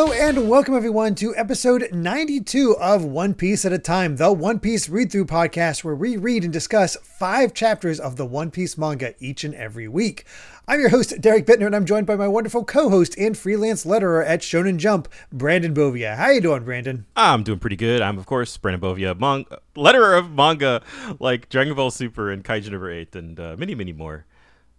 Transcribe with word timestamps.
Hello 0.00 0.12
and 0.12 0.48
welcome 0.48 0.74
everyone 0.74 1.14
to 1.16 1.36
episode 1.36 1.86
92 1.92 2.74
of 2.78 3.04
One 3.04 3.34
Piece 3.34 3.66
at 3.66 3.72
a 3.74 3.78
Time, 3.78 4.16
the 4.16 4.32
One 4.32 4.58
Piece 4.58 4.88
read 4.88 5.12
through 5.12 5.26
podcast 5.26 5.84
where 5.84 5.94
we 5.94 6.16
read 6.16 6.42
and 6.42 6.50
discuss 6.50 6.96
five 6.96 7.52
chapters 7.52 8.00
of 8.00 8.16
the 8.16 8.24
One 8.24 8.50
Piece 8.50 8.78
manga 8.78 9.12
each 9.18 9.44
and 9.44 9.54
every 9.54 9.88
week. 9.88 10.24
I'm 10.66 10.80
your 10.80 10.88
host, 10.88 11.20
Derrick 11.20 11.44
Bitner, 11.44 11.66
and 11.66 11.76
I'm 11.76 11.84
joined 11.84 12.06
by 12.06 12.16
my 12.16 12.28
wonderful 12.28 12.64
co-host 12.64 13.14
and 13.18 13.36
freelance 13.36 13.84
letterer 13.84 14.26
at 14.26 14.40
Shonen 14.40 14.78
Jump, 14.78 15.06
Brandon 15.30 15.74
Bovia. 15.74 16.16
How 16.16 16.30
you 16.30 16.40
doing, 16.40 16.64
Brandon? 16.64 17.04
I'm 17.14 17.42
doing 17.42 17.58
pretty 17.58 17.76
good. 17.76 18.00
I'm, 18.00 18.16
of 18.16 18.24
course, 18.24 18.56
Brandon 18.56 18.80
Bovia, 18.80 19.20
mon- 19.20 19.44
letterer 19.76 20.18
of 20.18 20.30
manga 20.30 20.80
like 21.18 21.50
Dragon 21.50 21.74
Ball 21.74 21.90
Super 21.90 22.30
and 22.30 22.42
Kaiju 22.42 22.70
Number 22.70 22.90
8 22.90 23.16
and 23.16 23.38
uh, 23.38 23.54
many, 23.58 23.74
many 23.74 23.92
more. 23.92 24.24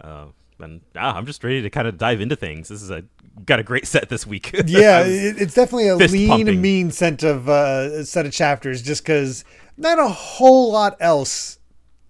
Uh, 0.03 0.29
and 0.61 0.81
ah, 0.95 1.15
I'm 1.15 1.25
just 1.25 1.43
ready 1.43 1.61
to 1.61 1.69
kind 1.69 1.87
of 1.87 1.97
dive 1.97 2.21
into 2.21 2.35
things. 2.35 2.69
This 2.69 2.81
is 2.81 2.89
a 2.89 3.03
got 3.45 3.59
a 3.59 3.63
great 3.63 3.87
set 3.87 4.09
this 4.09 4.25
week. 4.27 4.51
Yeah, 4.65 5.01
it, 5.05 5.41
it's 5.41 5.53
definitely 5.53 5.87
a 5.87 5.95
lean, 5.95 6.29
pumping. 6.29 6.61
mean 6.61 6.91
set 6.91 7.23
of 7.23 7.49
uh, 7.49 8.03
set 8.03 8.25
of 8.25 8.31
chapters, 8.31 8.81
just 8.81 9.03
because 9.03 9.43
not 9.77 9.99
a 9.99 10.07
whole 10.07 10.71
lot 10.71 10.95
else 10.99 11.59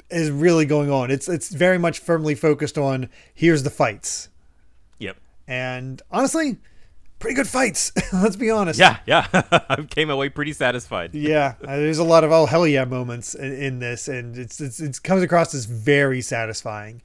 is 0.09 0.29
really 0.29 0.65
going 0.65 0.91
on. 0.91 1.11
It's 1.11 1.29
it's 1.29 1.49
very 1.49 1.77
much 1.77 1.99
firmly 1.99 2.35
focused 2.35 2.77
on 2.77 3.09
here's 3.33 3.63
the 3.63 3.69
fights, 3.69 4.29
yep. 4.99 5.17
and 5.47 6.01
honestly, 6.11 6.57
pretty 7.19 7.35
good 7.35 7.47
fights. 7.47 7.91
Let's 8.13 8.35
be 8.35 8.49
honest. 8.49 8.79
Yeah, 8.79 8.97
yeah. 9.05 9.27
I 9.69 9.83
came 9.83 10.09
away 10.09 10.29
pretty 10.29 10.53
satisfied. 10.53 11.15
yeah. 11.15 11.53
uh, 11.63 11.77
there's 11.77 11.99
a 11.99 12.03
lot 12.03 12.23
of 12.23 12.31
oh 12.31 12.45
hell 12.45 12.67
yeah 12.67 12.83
moments 12.85 13.33
in, 13.33 13.53
in 13.53 13.79
this, 13.79 14.07
and 14.09 14.37
it's, 14.37 14.59
it's 14.59 14.79
it 14.81 15.01
comes 15.03 15.23
across 15.23 15.53
as 15.53 15.65
very 15.65 16.21
satisfying. 16.21 17.01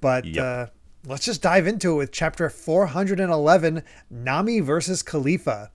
But 0.00 0.24
Yep. 0.24 0.44
uh, 0.44 0.66
let's 1.08 1.24
just 1.24 1.42
dive 1.42 1.66
into 1.66 1.92
it 1.92 1.96
with 1.96 2.12
chapter 2.12 2.48
411, 2.48 3.82
Nami 4.10 4.60
versus 4.60 5.02
Kalifa, 5.02 5.70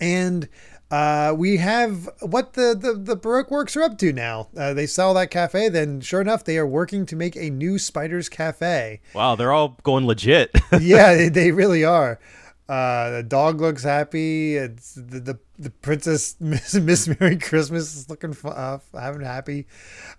and. 0.00 0.48
Uh, 0.90 1.34
we 1.36 1.56
have 1.56 2.08
what 2.20 2.52
the, 2.52 2.76
the, 2.78 2.92
the 2.92 3.16
Baroque 3.16 3.50
Works 3.50 3.74
are 3.74 3.82
up 3.82 3.98
to 3.98 4.12
now. 4.12 4.48
Uh, 4.56 4.74
they 4.74 4.86
sell 4.86 5.12
that 5.14 5.28
cafe, 5.30 5.68
then 5.68 6.00
sure 6.00 6.20
enough, 6.20 6.44
they 6.44 6.56
are 6.56 6.66
working 6.66 7.04
to 7.06 7.16
make 7.16 7.34
a 7.34 7.50
new 7.50 7.78
Spiders 7.78 8.28
Cafe. 8.28 9.00
Wow, 9.12 9.34
they're 9.34 9.50
all 9.50 9.76
going 9.82 10.06
legit. 10.06 10.52
yeah, 10.80 11.14
they, 11.14 11.30
they 11.30 11.50
really 11.50 11.84
are. 11.84 12.20
Uh, 12.68 13.10
the 13.10 13.22
dog 13.22 13.60
looks 13.60 13.82
happy. 13.82 14.56
It's 14.56 14.94
the 14.94 15.20
the, 15.20 15.38
the 15.58 15.70
princess 15.70 16.36
Miss, 16.40 16.74
Miss 16.80 17.08
Merry 17.08 17.36
Christmas 17.36 17.94
is 17.94 18.08
looking 18.08 18.30
f- 18.30 18.44
uh, 18.46 18.78
having 18.94 19.20
happy. 19.20 19.66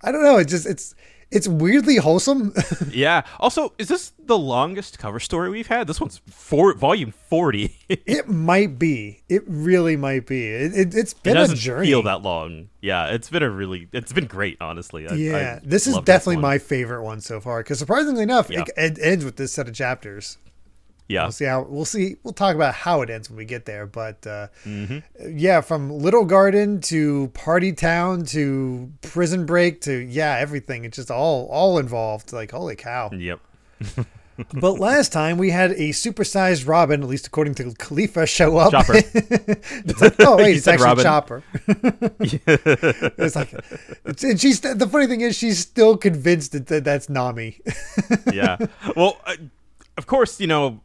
I 0.02 0.12
don't 0.12 0.24
know. 0.24 0.38
It 0.38 0.48
just 0.48 0.68
it's 0.68 0.94
it's 1.36 1.48
weirdly 1.50 1.98
wholesome. 1.98 2.54
yeah. 2.90 3.24
Also, 3.40 3.74
is 3.78 3.90
this 3.90 4.14
the 4.24 4.38
longest 4.38 4.98
cover 4.98 5.20
story 5.20 5.50
we've 5.50 5.68
had? 5.68 5.86
This 5.86 6.00
one's 6.00 6.22
four, 6.28 6.74
volume 6.74 7.12
40. 7.12 7.78
it 7.90 8.02
it 8.08 8.30
might 8.30 8.80
be. 8.80 9.22
It 9.28 9.44
really 9.46 9.98
might 9.98 10.26
be. 10.26 10.48
It, 10.48 10.74
it, 10.74 10.96
it's 10.96 11.14
been 11.14 11.36
a 11.36 11.48
journey. 11.48 11.80
doesn't 11.80 11.86
feel 11.86 12.04
that 12.04 12.22
long. 12.22 12.70
Yeah, 12.82 13.08
it's 13.08 13.30
been 13.30 13.44
a 13.44 13.50
really, 13.50 13.90
it's 13.92 14.14
been 14.14 14.28
great, 14.28 14.58
honestly. 14.62 15.08
I, 15.08 15.14
yeah, 15.16 15.60
I 15.62 15.68
this 15.68 15.88
is 15.88 15.96
love 15.96 16.06
this 16.06 16.14
definitely 16.16 16.42
my 16.42 16.58
favorite 16.58 17.04
one 17.04 17.20
so 17.20 17.42
far. 17.42 17.60
Because 17.60 17.80
surprisingly 17.80 18.24
enough, 18.24 18.50
Yeah. 18.50 18.62
it, 18.62 18.70
it 18.78 19.00
ends 19.02 19.26
with 19.26 19.36
this 19.36 19.52
set 19.52 19.68
of 19.68 19.74
chapters. 19.76 20.38
Yeah. 21.08 21.24
We'll 21.24 21.32
see 21.32 21.46
how 21.46 21.62
we'll 21.70 21.86
see. 21.86 22.16
We'll 22.24 22.34
talk 22.34 22.56
about 22.56 22.74
how 22.74 23.02
it 23.02 23.10
ends 23.10 23.30
when 23.30 23.38
we 23.38 23.46
get 23.46 23.66
there. 23.66 23.86
But 23.86 24.26
uh, 24.26 24.48
Mm-hmm. 24.66 25.38
yeah, 25.38 25.62
from 25.62 25.92
Little 25.92 26.26
Garden 26.26 26.82
to 26.82 27.28
Party 27.36 27.74
Town 27.74 28.26
to 28.26 28.92
Prison 29.02 29.46
Break 29.46 29.82
to 29.82 29.94
yeah, 29.94 30.38
everything. 30.40 30.84
It's 30.84 30.96
just 30.98 31.12
all 31.12 31.48
all 31.52 31.78
involved. 31.78 32.34
Like 32.34 32.52
holy 32.52 32.76
cow! 32.76 33.12
Yep. 33.14 33.40
but 34.54 34.80
last 34.80 35.14
time 35.14 35.38
we 35.38 35.52
had 35.52 35.72
a 35.74 35.90
supersized 35.90 36.68
Robin, 36.68 37.04
at 37.04 37.08
least 37.08 37.28
according 37.28 37.54
to 37.56 37.64
Kalifa, 37.66 38.28
show 38.28 38.58
up. 38.58 38.72
Chopper. 38.72 38.94
it's 39.14 40.02
like 40.02 40.16
oh 40.20 40.38
wait, 40.38 40.58
it's 40.58 40.68
actually 40.68 40.86
Robin. 40.86 41.04
Chopper. 41.04 41.44
it's 42.20 43.36
like, 43.36 43.54
it's, 44.06 44.24
and 44.24 44.40
she's 44.42 44.60
the 44.62 44.88
funny 44.92 45.08
thing 45.08 45.22
is 45.22 45.36
she's 45.38 45.60
still 45.60 45.98
convinced 45.98 46.52
that, 46.54 46.68
that 46.68 46.84
that's 46.84 47.10
Nami. 47.10 47.60
yeah. 48.34 48.58
Well, 48.96 49.20
uh, 49.26 49.36
of 49.98 50.08
course, 50.08 50.40
you 50.40 50.48
know, 50.48 50.82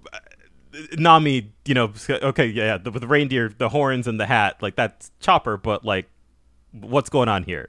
Nami, 0.97 1.53
you 1.65 1.75
know, 1.75 1.93
okay, 2.09 2.47
yeah, 2.47 2.78
the, 2.78 2.91
with 2.91 3.03
the 3.03 3.09
reindeer, 3.09 3.53
the 3.56 3.69
horns, 3.69 4.06
and 4.06 4.21
the 4.21 4.26
hat, 4.26 4.56
like 4.62 4.76
that's 4.76 5.10
Chopper, 5.21 5.56
but 5.56 5.84
like, 5.84 6.09
what's 6.72 7.10
going 7.10 7.28
on 7.28 7.43
here? 7.44 7.69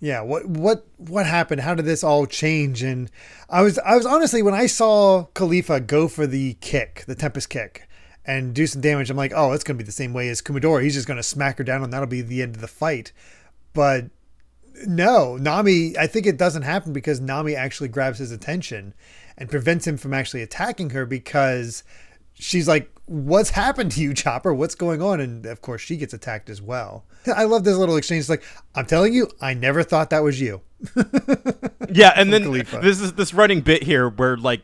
Yeah, 0.00 0.20
what 0.20 0.46
what 0.46 0.86
what 0.96 1.26
happened? 1.26 1.62
How 1.62 1.74
did 1.74 1.84
this 1.84 2.04
all 2.04 2.26
change? 2.26 2.82
And 2.82 3.10
I 3.48 3.62
was 3.62 3.78
I 3.78 3.96
was 3.96 4.06
honestly 4.06 4.42
when 4.42 4.54
I 4.54 4.66
saw 4.66 5.26
Kalifa 5.34 5.84
go 5.84 6.06
for 6.06 6.26
the 6.26 6.54
kick, 6.60 7.04
the 7.06 7.16
Tempest 7.16 7.48
kick, 7.48 7.88
and 8.24 8.54
do 8.54 8.66
some 8.66 8.80
damage, 8.80 9.10
I'm 9.10 9.16
like, 9.16 9.32
oh, 9.34 9.52
it's 9.52 9.64
gonna 9.64 9.78
be 9.78 9.84
the 9.84 9.90
same 9.90 10.12
way 10.12 10.28
as 10.28 10.40
Kumadori. 10.40 10.84
He's 10.84 10.94
just 10.94 11.08
gonna 11.08 11.22
smack 11.22 11.58
her 11.58 11.64
down, 11.64 11.82
and 11.82 11.92
that'll 11.92 12.06
be 12.06 12.20
the 12.20 12.42
end 12.42 12.54
of 12.54 12.60
the 12.60 12.68
fight. 12.68 13.12
But 13.72 14.06
no, 14.86 15.36
Nami. 15.36 15.96
I 15.98 16.06
think 16.06 16.26
it 16.26 16.36
doesn't 16.36 16.62
happen 16.62 16.92
because 16.92 17.20
Nami 17.20 17.56
actually 17.56 17.88
grabs 17.88 18.18
his 18.18 18.30
attention 18.30 18.94
and 19.38 19.48
prevents 19.48 19.86
him 19.86 19.96
from 19.96 20.12
actually 20.12 20.42
attacking 20.42 20.90
her 20.90 21.06
because 21.06 21.82
she's 22.34 22.68
like, 22.68 22.90
"What's 23.06 23.50
happened 23.50 23.92
to 23.92 24.02
you, 24.02 24.12
Chopper? 24.12 24.52
What's 24.52 24.74
going 24.74 25.00
on?" 25.00 25.20
And 25.20 25.46
of 25.46 25.62
course, 25.62 25.80
she 25.80 25.96
gets 25.96 26.12
attacked 26.12 26.50
as 26.50 26.60
well. 26.60 27.04
I 27.34 27.44
love 27.44 27.64
this 27.64 27.76
little 27.76 27.96
exchange. 27.96 28.20
It's 28.20 28.28
like, 28.28 28.44
"I'm 28.74 28.84
telling 28.84 29.14
you, 29.14 29.28
I 29.40 29.54
never 29.54 29.82
thought 29.82 30.10
that 30.10 30.22
was 30.22 30.40
you." 30.40 30.60
Yeah, 31.90 32.12
and 32.16 32.30
then 32.30 32.44
Kalifa. 32.44 32.82
this 32.82 33.00
is 33.00 33.14
this 33.14 33.32
running 33.32 33.62
bit 33.62 33.82
here 33.82 34.10
where 34.10 34.36
like. 34.36 34.60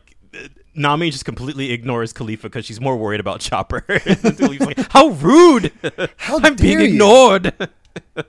Nami 0.77 1.09
just 1.09 1.23
completely 1.23 1.71
ignores 1.71 2.11
Kalifa 2.11 2.43
because 2.43 2.65
she's 2.65 2.81
more 2.81 2.97
worried 2.97 3.21
about 3.21 3.39
Chopper. 3.39 3.85
Like, 3.89 4.91
"How 4.91 5.07
rude! 5.07 5.71
How 6.17 6.37
I'm 6.43 6.55
being 6.57 6.81
you." 6.81 6.85
ignored." 6.87 7.53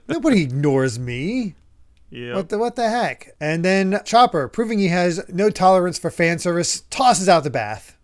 Nobody 0.07 0.43
ignores 0.43 0.97
me. 0.97 1.55
Yeah. 2.09 2.35
What 2.35 2.49
the 2.49 2.57
what 2.57 2.75
the 2.75 2.89
heck? 2.89 3.35
And 3.39 3.63
then 3.63 3.99
Chopper, 4.05 4.47
proving 4.47 4.79
he 4.79 4.87
has 4.87 5.23
no 5.29 5.49
tolerance 5.49 5.99
for 5.99 6.09
fan 6.09 6.39
service, 6.39 6.81
tosses 6.89 7.27
out 7.27 7.43
the 7.43 7.49
bath. 7.49 7.97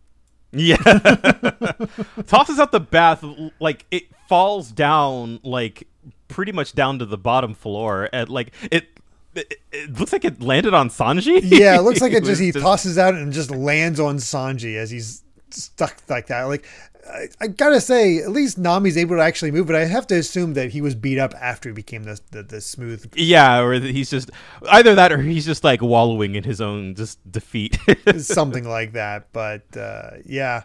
Yeah. 0.55 0.77
Tosses 2.27 2.59
out 2.59 2.71
the 2.71 2.79
bath 2.79 3.25
like 3.59 3.85
it 3.89 4.03
falls 4.29 4.71
down 4.71 5.39
like 5.43 5.87
pretty 6.27 6.51
much 6.51 6.73
down 6.73 6.99
to 6.99 7.05
the 7.05 7.17
bottom 7.17 7.55
floor 7.55 8.07
and 8.13 8.29
like 8.29 8.53
it 8.71 8.87
it, 9.35 9.55
it 9.71 9.99
looks 9.99 10.13
like 10.13 10.25
it 10.25 10.41
landed 10.43 10.75
on 10.75 10.89
Sanji. 10.89 11.39
Yeah, 11.43 11.79
it 11.79 11.81
looks 11.81 12.01
like 12.01 12.13
it 12.13 12.19
was 12.19 12.29
just 12.37 12.41
he 12.41 12.51
tosses 12.51 12.99
out 12.99 13.15
and 13.15 13.33
just 13.33 13.49
lands 13.49 13.99
on 13.99 14.17
Sanji 14.17 14.75
as 14.75 14.91
he's 14.91 15.23
stuck 15.49 15.97
like 16.07 16.27
that. 16.27 16.43
Like 16.43 16.65
I, 17.09 17.27
I 17.41 17.47
gotta 17.47 17.81
say, 17.81 18.19
at 18.19 18.31
least 18.31 18.57
Nami's 18.57 18.97
able 18.97 19.15
to 19.17 19.21
actually 19.21 19.51
move, 19.51 19.67
but 19.67 19.75
I 19.75 19.85
have 19.85 20.07
to 20.07 20.15
assume 20.15 20.53
that 20.53 20.71
he 20.71 20.81
was 20.81 20.95
beat 20.95 21.19
up 21.19 21.33
after 21.35 21.69
he 21.69 21.73
became 21.73 22.03
the 22.03 22.19
the, 22.31 22.43
the 22.43 22.61
smooth 22.61 23.11
Yeah, 23.15 23.59
or 23.59 23.73
he's 23.73 24.09
just 24.09 24.31
either 24.69 24.95
that 24.95 25.11
or 25.11 25.21
he's 25.21 25.45
just 25.45 25.63
like 25.63 25.81
wallowing 25.81 26.35
in 26.35 26.43
his 26.43 26.61
own 26.61 26.95
just 26.95 27.19
defeat. 27.29 27.77
something 28.17 28.67
like 28.67 28.93
that. 28.93 29.27
But 29.33 29.75
uh, 29.75 30.11
yeah, 30.25 30.63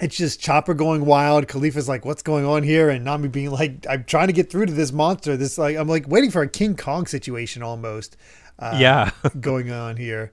it's 0.00 0.16
just 0.16 0.40
Chopper 0.40 0.74
going 0.74 1.06
wild. 1.06 1.46
Kalifa's 1.48 1.88
like, 1.88 2.04
"What's 2.04 2.22
going 2.22 2.44
on 2.44 2.62
here?" 2.62 2.90
And 2.90 3.04
Nami 3.04 3.28
being 3.28 3.50
like, 3.50 3.86
"I'm 3.88 4.04
trying 4.04 4.26
to 4.26 4.32
get 4.32 4.50
through 4.50 4.66
to 4.66 4.72
this 4.72 4.92
monster." 4.92 5.36
This 5.36 5.58
like 5.58 5.76
I'm 5.76 5.88
like 5.88 6.06
waiting 6.08 6.30
for 6.30 6.42
a 6.42 6.48
King 6.48 6.76
Kong 6.76 7.06
situation 7.06 7.62
almost. 7.62 8.16
Uh, 8.58 8.76
yeah. 8.78 9.10
going 9.40 9.70
on 9.70 9.96
here, 9.96 10.32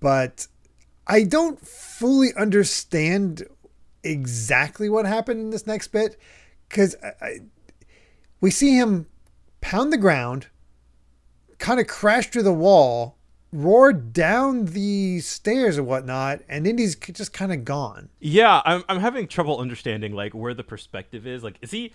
but 0.00 0.46
I 1.06 1.22
don't 1.22 1.60
fully 1.60 2.34
understand 2.36 3.46
exactly 4.06 4.88
what 4.88 5.06
happened 5.06 5.40
in 5.40 5.50
this 5.50 5.66
next 5.66 5.88
bit 5.88 6.18
because 6.68 6.96
we 8.40 8.50
see 8.50 8.76
him 8.76 9.06
pound 9.60 9.92
the 9.92 9.98
ground, 9.98 10.48
kind 11.58 11.80
of 11.80 11.86
crash 11.86 12.28
through 12.28 12.42
the 12.42 12.52
wall, 12.52 13.16
roar 13.52 13.92
down 13.92 14.66
the 14.66 15.20
stairs 15.20 15.78
and 15.78 15.86
whatnot, 15.86 16.40
and 16.48 16.66
then 16.66 16.78
he's 16.78 16.94
just 16.96 17.32
kind 17.32 17.52
of 17.52 17.64
gone. 17.64 18.08
Yeah, 18.20 18.62
I'm 18.64 18.84
I'm 18.88 19.00
having 19.00 19.26
trouble 19.26 19.58
understanding 19.58 20.12
like 20.12 20.34
where 20.34 20.54
the 20.54 20.64
perspective 20.64 21.26
is. 21.26 21.42
Like 21.42 21.58
is 21.62 21.70
he 21.70 21.92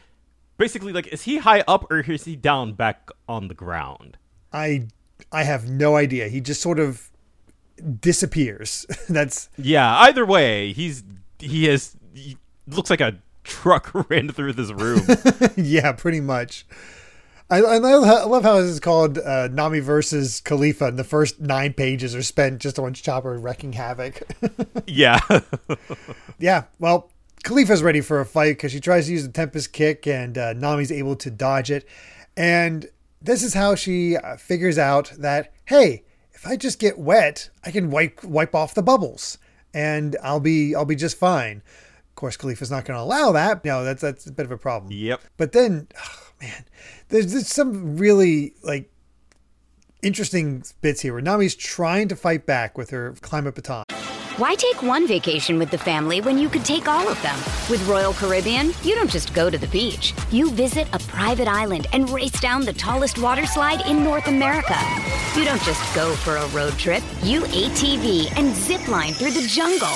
basically 0.57 0.93
like 0.93 1.07
is 1.07 1.23
he 1.23 1.37
high 1.37 1.63
up 1.67 1.91
or 1.91 1.99
is 1.99 2.25
he 2.25 2.35
down 2.35 2.73
back 2.73 3.09
on 3.27 3.47
the 3.47 3.53
ground? 3.53 4.17
I 4.51 4.87
I 5.31 5.43
have 5.43 5.69
no 5.69 5.95
idea. 5.95 6.27
He 6.27 6.41
just 6.41 6.61
sort 6.61 6.79
of 6.79 7.11
disappears. 7.99 8.85
That's 9.09 9.49
Yeah, 9.57 9.95
either 9.99 10.25
way, 10.25 10.73
he's 10.73 11.03
he 11.39 11.65
has 11.65 11.95
looks 12.67 12.89
like 12.89 13.01
a 13.01 13.17
truck 13.43 13.91
ran 14.09 14.29
through 14.29 14.53
this 14.53 14.71
room. 14.71 15.01
yeah, 15.57 15.91
pretty 15.93 16.21
much. 16.21 16.65
I, 17.49 17.57
I 17.57 17.77
love 17.79 18.05
how- 18.05 18.21
I 18.21 18.23
love 18.25 18.43
how 18.43 18.61
this 18.61 18.69
is 18.69 18.79
called 18.79 19.17
uh, 19.17 19.49
Nami 19.51 19.79
versus 19.79 20.41
Kalifa, 20.43 20.87
and 20.87 20.97
the 20.97 21.03
first 21.03 21.41
nine 21.41 21.73
pages 21.73 22.15
are 22.15 22.23
spent 22.23 22.61
just 22.61 22.79
on 22.79 22.93
Chopper 22.93 23.37
wrecking 23.37 23.73
havoc. 23.73 24.21
yeah. 24.87 25.19
yeah, 26.39 26.63
well, 26.79 27.11
Kalifa's 27.43 27.83
ready 27.83 27.99
for 27.99 28.21
a 28.21 28.25
fight 28.25 28.51
because 28.57 28.71
she 28.71 28.79
tries 28.79 29.07
to 29.07 29.11
use 29.11 29.23
the 29.23 29.31
Tempest 29.33 29.73
kick, 29.73 30.07
and 30.07 30.37
uh, 30.37 30.53
Nami's 30.53 30.91
able 30.93 31.15
to 31.17 31.29
dodge 31.29 31.69
it. 31.71 31.85
And 32.37 32.87
this 33.21 33.43
is 33.43 33.53
how 33.53 33.75
she 33.75 34.15
uh, 34.15 34.37
figures 34.37 34.77
out 34.77 35.11
that 35.17 35.51
hey, 35.65 36.03
if 36.31 36.47
I 36.47 36.55
just 36.55 36.79
get 36.79 36.97
wet, 36.97 37.49
I 37.65 37.71
can 37.71 37.91
wipe 37.91 38.23
wipe 38.23 38.55
off 38.55 38.73
the 38.73 38.81
bubbles, 38.81 39.37
and 39.73 40.15
I'll 40.23 40.39
be 40.39 40.73
I'll 40.73 40.85
be 40.85 40.95
just 40.95 41.17
fine. 41.17 41.61
Of 42.21 42.23
course, 42.23 42.37
Kalifa's 42.37 42.69
not 42.69 42.85
going 42.85 42.95
to 42.95 43.03
allow 43.03 43.31
that. 43.31 43.65
No, 43.65 43.83
that's 43.83 44.03
that's 44.03 44.27
a 44.27 44.31
bit 44.31 44.45
of 44.45 44.51
a 44.51 44.57
problem. 44.57 44.91
Yep. 44.91 45.21
But 45.37 45.53
then, 45.53 45.87
oh, 45.97 46.29
man, 46.39 46.65
there's, 47.09 47.33
there's 47.33 47.47
some 47.47 47.97
really 47.97 48.53
like 48.61 48.91
interesting 50.03 50.63
bits 50.81 51.01
here 51.01 51.13
where 51.13 51.21
Nami's 51.23 51.55
trying 51.55 52.09
to 52.09 52.15
fight 52.15 52.45
back 52.45 52.77
with 52.77 52.91
her 52.91 53.15
climate 53.21 53.55
baton. 53.55 53.85
Why 54.37 54.53
take 54.53 54.83
one 54.83 55.07
vacation 55.07 55.57
with 55.57 55.71
the 55.71 55.79
family 55.79 56.21
when 56.21 56.37
you 56.37 56.47
could 56.47 56.63
take 56.63 56.87
all 56.87 57.07
of 57.07 57.19
them? 57.23 57.35
With 57.71 57.83
Royal 57.87 58.13
Caribbean, 58.13 58.67
you 58.83 58.93
don't 58.93 59.09
just 59.09 59.33
go 59.33 59.49
to 59.49 59.57
the 59.57 59.67
beach. 59.69 60.13
You 60.29 60.51
visit 60.51 60.87
a 60.93 60.99
private 60.99 61.47
island 61.47 61.87
and 61.91 62.07
race 62.11 62.39
down 62.39 62.65
the 62.65 62.73
tallest 62.73 63.17
water 63.17 63.47
slide 63.47 63.83
in 63.87 64.03
North 64.03 64.27
America. 64.27 64.77
You 65.35 65.43
don't 65.43 65.63
just 65.63 65.95
go 65.95 66.13
for 66.17 66.35
a 66.35 66.47
road 66.49 66.73
trip. 66.73 67.01
You 67.23 67.41
ATV 67.41 68.37
and 68.37 68.55
zip 68.55 68.87
line 68.87 69.13
through 69.13 69.31
the 69.31 69.47
jungle. 69.47 69.95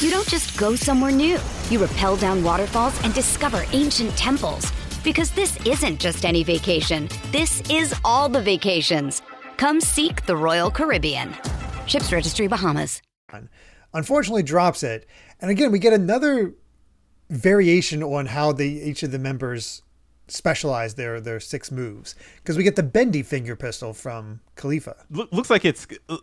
You 0.00 0.12
don't 0.12 0.28
just 0.28 0.56
go 0.56 0.76
somewhere 0.76 1.10
new. 1.10 1.40
You 1.70 1.84
rappel 1.84 2.16
down 2.16 2.44
waterfalls 2.44 3.02
and 3.02 3.12
discover 3.12 3.64
ancient 3.72 4.16
temples. 4.16 4.70
Because 5.02 5.32
this 5.32 5.58
isn't 5.66 5.98
just 5.98 6.24
any 6.24 6.44
vacation. 6.44 7.08
This 7.32 7.68
is 7.68 7.92
all 8.04 8.28
the 8.28 8.40
vacations. 8.40 9.22
Come 9.56 9.80
seek 9.80 10.24
the 10.24 10.36
Royal 10.36 10.70
Caribbean. 10.70 11.34
Ships 11.86 12.12
Registry 12.12 12.46
Bahamas. 12.46 13.02
Unfortunately, 13.92 14.44
drops 14.44 14.84
it. 14.84 15.04
And 15.40 15.50
again, 15.50 15.72
we 15.72 15.80
get 15.80 15.92
another 15.92 16.54
variation 17.28 18.04
on 18.04 18.26
how 18.26 18.52
they 18.52 18.68
each 18.68 19.02
of 19.02 19.10
the 19.10 19.18
members 19.18 19.82
specialize 20.28 20.94
their 20.94 21.20
their 21.20 21.40
six 21.40 21.70
moves 21.70 22.14
because 22.36 22.56
we 22.56 22.62
get 22.62 22.76
the 22.76 22.82
bendy 22.82 23.22
finger 23.22 23.56
pistol 23.56 23.92
from 23.92 24.40
Kalifa. 24.56 24.94
Look, 25.10 25.32
looks 25.32 25.50
like 25.50 25.64
it's 25.64 25.86
a, 26.08 26.18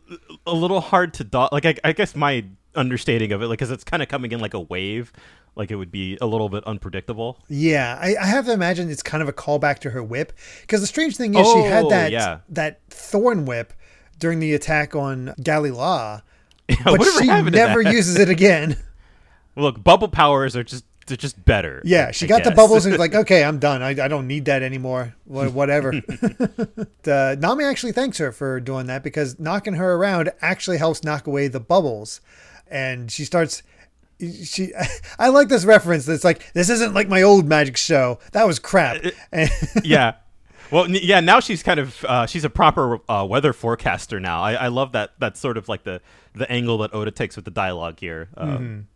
a 0.48 0.54
little 0.54 0.80
hard 0.80 1.14
to 1.16 1.24
dodge. 1.24 1.50
Like 1.52 1.66
I, 1.66 1.76
I 1.84 1.92
guess 1.92 2.16
my 2.16 2.46
understanding 2.76 3.32
of 3.32 3.42
it, 3.42 3.48
like, 3.48 3.60
because 3.60 3.72
it's 3.72 3.84
kind 3.84 4.02
of 4.04 4.10
coming 4.10 4.32
in 4.32 4.40
like 4.40 4.54
a 4.54 4.60
wave, 4.60 5.12
like 5.56 5.72
it 5.72 5.76
would 5.76 5.92
be 5.92 6.18
a 6.22 6.26
little 6.26 6.50
bit 6.50 6.64
unpredictable. 6.66 7.40
Yeah, 7.50 7.98
I, 8.02 8.16
I 8.22 8.26
have 8.26 8.46
to 8.46 8.54
imagine 8.54 8.90
it's 8.90 9.04
kind 9.04 9.24
of 9.24 9.30
a 9.30 9.34
callback 9.34 9.80
to 9.80 9.90
her 9.92 10.04
whip 10.04 10.34
because 10.62 10.82
the 10.82 10.88
strange 10.88 11.18
thing 11.18 11.36
is 11.36 11.48
she 11.52 11.60
had 11.60 11.86
Oh, 11.86 11.90
that 11.90 12.12
yeah. 12.12 12.40
that 12.50 12.82
thorn 12.90 13.46
whip 13.46 13.74
during 14.20 14.40
the 14.40 14.54
attack 14.54 14.96
on 14.96 15.34
Galley-La, 15.42 16.22
but 16.84 17.04
she 17.20 17.28
never 17.28 17.82
uses 17.82 18.18
it 18.20 18.30
again. 18.30 18.78
Look, 19.56 19.84
bubble 19.84 20.10
powers 20.10 20.56
are 20.56 20.64
just 20.64 20.84
they're 21.08 21.16
just 21.16 21.44
better. 21.46 21.82
Yeah, 21.86 22.10
she 22.12 22.26
I 22.26 22.28
got 22.28 22.44
the 22.44 22.52
bubbles 22.52 22.86
and 22.86 22.94
was 22.94 23.00
like, 23.00 23.14
okay, 23.14 23.44
I'm 23.44 23.60
done. 23.60 23.84
I, 23.84 23.90
I 23.90 24.08
don't 24.08 24.26
need 24.28 24.46
that 24.46 24.64
anymore. 24.64 25.14
Whatever. 25.26 25.92
the, 25.92 26.88
uh, 27.08 27.36
Nami 27.40 27.64
actually 27.64 27.92
thanks 27.92 28.18
her 28.18 28.32
for 28.32 28.60
doing 28.60 28.88
that 28.88 29.04
because 29.04 29.40
knocking 29.40 29.76
her 29.76 29.94
around 29.96 30.32
actually 30.42 30.78
helps 30.78 31.04
knock 31.04 31.28
away 31.28 31.48
the 31.48 31.60
bubbles. 31.60 32.22
And 32.68 33.12
she 33.12 33.26
starts. 33.26 33.64
She, 34.20 34.72
I 35.20 35.30
like 35.30 35.50
this 35.50 35.66
reference. 35.66 36.08
It's 36.08 36.24
like 36.24 36.54
this 36.54 36.70
isn't 36.70 36.94
like 36.94 37.08
my 37.08 37.22
old 37.22 37.46
magic 37.46 37.78
show. 37.78 38.20
That 38.32 38.48
was 38.48 38.60
crap. 38.60 39.04
And 39.32 39.50
yeah. 39.84 40.16
Well, 40.72 40.90
yeah. 40.90 41.20
Now 41.20 41.40
she's 41.40 41.64
kind 41.64 41.80
of 41.80 42.04
uh, 42.06 42.26
she's 42.26 42.44
a 42.44 42.50
proper 42.50 43.00
uh, 43.10 43.26
weather 43.30 43.54
forecaster 43.54 44.20
now. 44.20 44.42
I, 44.42 44.54
I 44.54 44.68
love 44.68 44.94
that. 44.94 45.12
That's 45.20 45.40
sort 45.40 45.58
of 45.58 45.70
like 45.70 45.84
the 45.84 46.02
the 46.34 46.50
angle 46.52 46.80
that 46.80 46.94
Oda 46.94 47.12
takes 47.12 47.36
with 47.36 47.46
the 47.46 47.52
dialogue 47.52 48.00
here. 48.00 48.30
Um, 48.36 48.88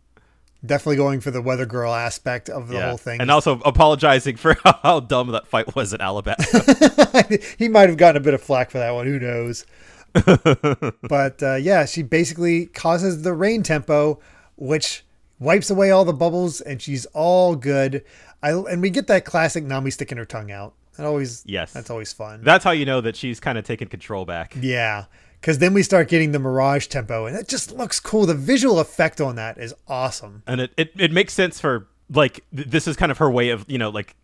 definitely 0.64 0.96
going 0.96 1.20
for 1.20 1.30
the 1.30 1.40
weather 1.40 1.66
girl 1.66 1.92
aspect 1.92 2.48
of 2.48 2.68
the 2.68 2.74
yeah. 2.74 2.88
whole 2.88 2.98
thing. 2.98 3.20
and 3.20 3.30
also 3.30 3.60
apologizing 3.60 4.36
for 4.36 4.56
how 4.82 5.00
dumb 5.00 5.28
that 5.28 5.46
fight 5.46 5.74
was 5.74 5.94
at 5.94 6.00
Alabasta. 6.00 7.56
he 7.58 7.68
might 7.68 7.88
have 7.88 7.98
gotten 7.98 8.20
a 8.20 8.24
bit 8.24 8.34
of 8.34 8.42
flack 8.42 8.70
for 8.70 8.78
that 8.78 8.90
one. 8.90 9.06
Who 9.06 9.18
knows? 9.18 9.64
but 11.02 11.42
uh, 11.42 11.54
yeah, 11.56 11.84
she 11.86 12.02
basically 12.02 12.66
causes 12.66 13.22
the 13.22 13.32
rain 13.32 13.62
tempo, 13.62 14.20
which 14.56 15.04
wipes 15.38 15.70
away 15.70 15.90
all 15.90 16.04
the 16.04 16.12
bubbles, 16.12 16.60
and 16.60 16.80
she's 16.80 17.06
all 17.06 17.56
good. 17.56 18.04
I 18.42 18.52
and 18.52 18.80
we 18.82 18.90
get 18.90 19.06
that 19.08 19.24
classic 19.24 19.64
Nami 19.64 19.90
sticking 19.90 20.18
her 20.18 20.24
tongue 20.24 20.50
out. 20.50 20.74
That 20.96 21.06
always 21.06 21.42
Yes. 21.46 21.72
that's 21.72 21.90
always 21.90 22.12
fun. 22.12 22.42
That's 22.42 22.64
how 22.64 22.72
you 22.72 22.84
know 22.84 23.00
that 23.00 23.16
she's 23.16 23.40
kind 23.40 23.56
of 23.58 23.64
taking 23.64 23.88
control 23.88 24.24
back. 24.24 24.54
yeah, 24.60 25.04
because 25.40 25.58
then 25.58 25.72
we 25.74 25.82
start 25.82 26.08
getting 26.08 26.32
the 26.32 26.38
mirage 26.38 26.86
tempo, 26.88 27.26
and 27.26 27.36
it 27.36 27.48
just 27.48 27.72
looks 27.72 28.00
cool. 28.00 28.26
The 28.26 28.34
visual 28.34 28.78
effect 28.80 29.20
on 29.20 29.36
that 29.36 29.58
is 29.58 29.74
awesome. 29.88 30.42
and 30.46 30.60
it, 30.62 30.72
it, 30.76 30.92
it 30.98 31.12
makes 31.12 31.32
sense 31.32 31.60
for 31.60 31.88
like 32.12 32.44
th- 32.54 32.68
this 32.68 32.88
is 32.88 32.96
kind 32.96 33.12
of 33.12 33.18
her 33.18 33.30
way 33.30 33.50
of 33.50 33.64
you 33.68 33.78
know 33.78 33.88
like 33.90 34.16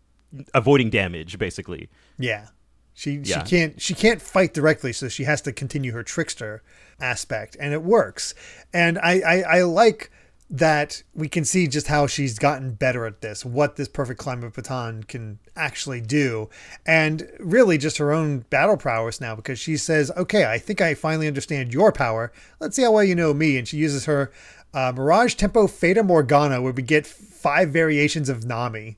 avoiding 0.53 0.89
damage 0.89 1.39
basically 1.39 1.89
Yeah. 2.19 2.47
She 2.97 3.21
Yeah. 3.23 3.43
she 3.43 3.49
can't 3.49 3.79
she 3.79 3.93
can't 3.93 4.19
fight 4.19 4.55
directly, 4.55 4.91
so 4.91 5.07
she 5.07 5.25
has 5.25 5.39
to 5.43 5.53
continue 5.53 5.91
her 5.91 6.01
trickster 6.01 6.63
aspect, 6.99 7.55
and 7.59 7.71
it 7.71 7.83
works. 7.83 8.33
And 8.73 8.97
I, 8.97 9.19
I, 9.19 9.41
I 9.57 9.61
like 9.61 10.09
that 10.49 11.03
we 11.13 11.29
can 11.29 11.45
see 11.45 11.67
just 11.67 11.87
how 11.87 12.07
she's 12.07 12.39
gotten 12.39 12.71
better 12.71 13.05
at 13.05 13.21
this, 13.21 13.45
what 13.45 13.75
this 13.75 13.87
perfect 13.87 14.19
climate 14.19 14.51
baton 14.51 15.03
can 15.03 15.37
actually 15.55 16.01
do, 16.01 16.49
and 16.87 17.29
really 17.39 17.77
just 17.77 17.99
her 17.99 18.11
own 18.11 18.39
battle 18.49 18.77
prowess 18.77 19.21
now 19.21 19.35
because 19.35 19.59
she 19.59 19.77
says, 19.77 20.09
"Okay, 20.17 20.45
I 20.45 20.57
think 20.57 20.81
I 20.81 20.95
finally 20.95 21.27
understand 21.27 21.71
your 21.71 21.91
power. 21.91 22.31
Let's 22.59 22.75
see 22.75 22.81
how 22.81 22.93
well 22.93 23.03
you 23.03 23.13
know 23.13 23.31
me." 23.31 23.59
And 23.59 23.67
she 23.67 23.77
uses 23.77 24.05
her 24.05 24.31
uh, 24.73 24.91
Mirage 24.95 25.35
Tempo 25.35 25.67
Fata 25.67 26.01
Morgana, 26.01 26.63
where 26.63 26.73
we 26.73 26.81
get 26.81 27.05
five 27.05 27.69
variations 27.69 28.27
of 28.27 28.43
Nami. 28.43 28.97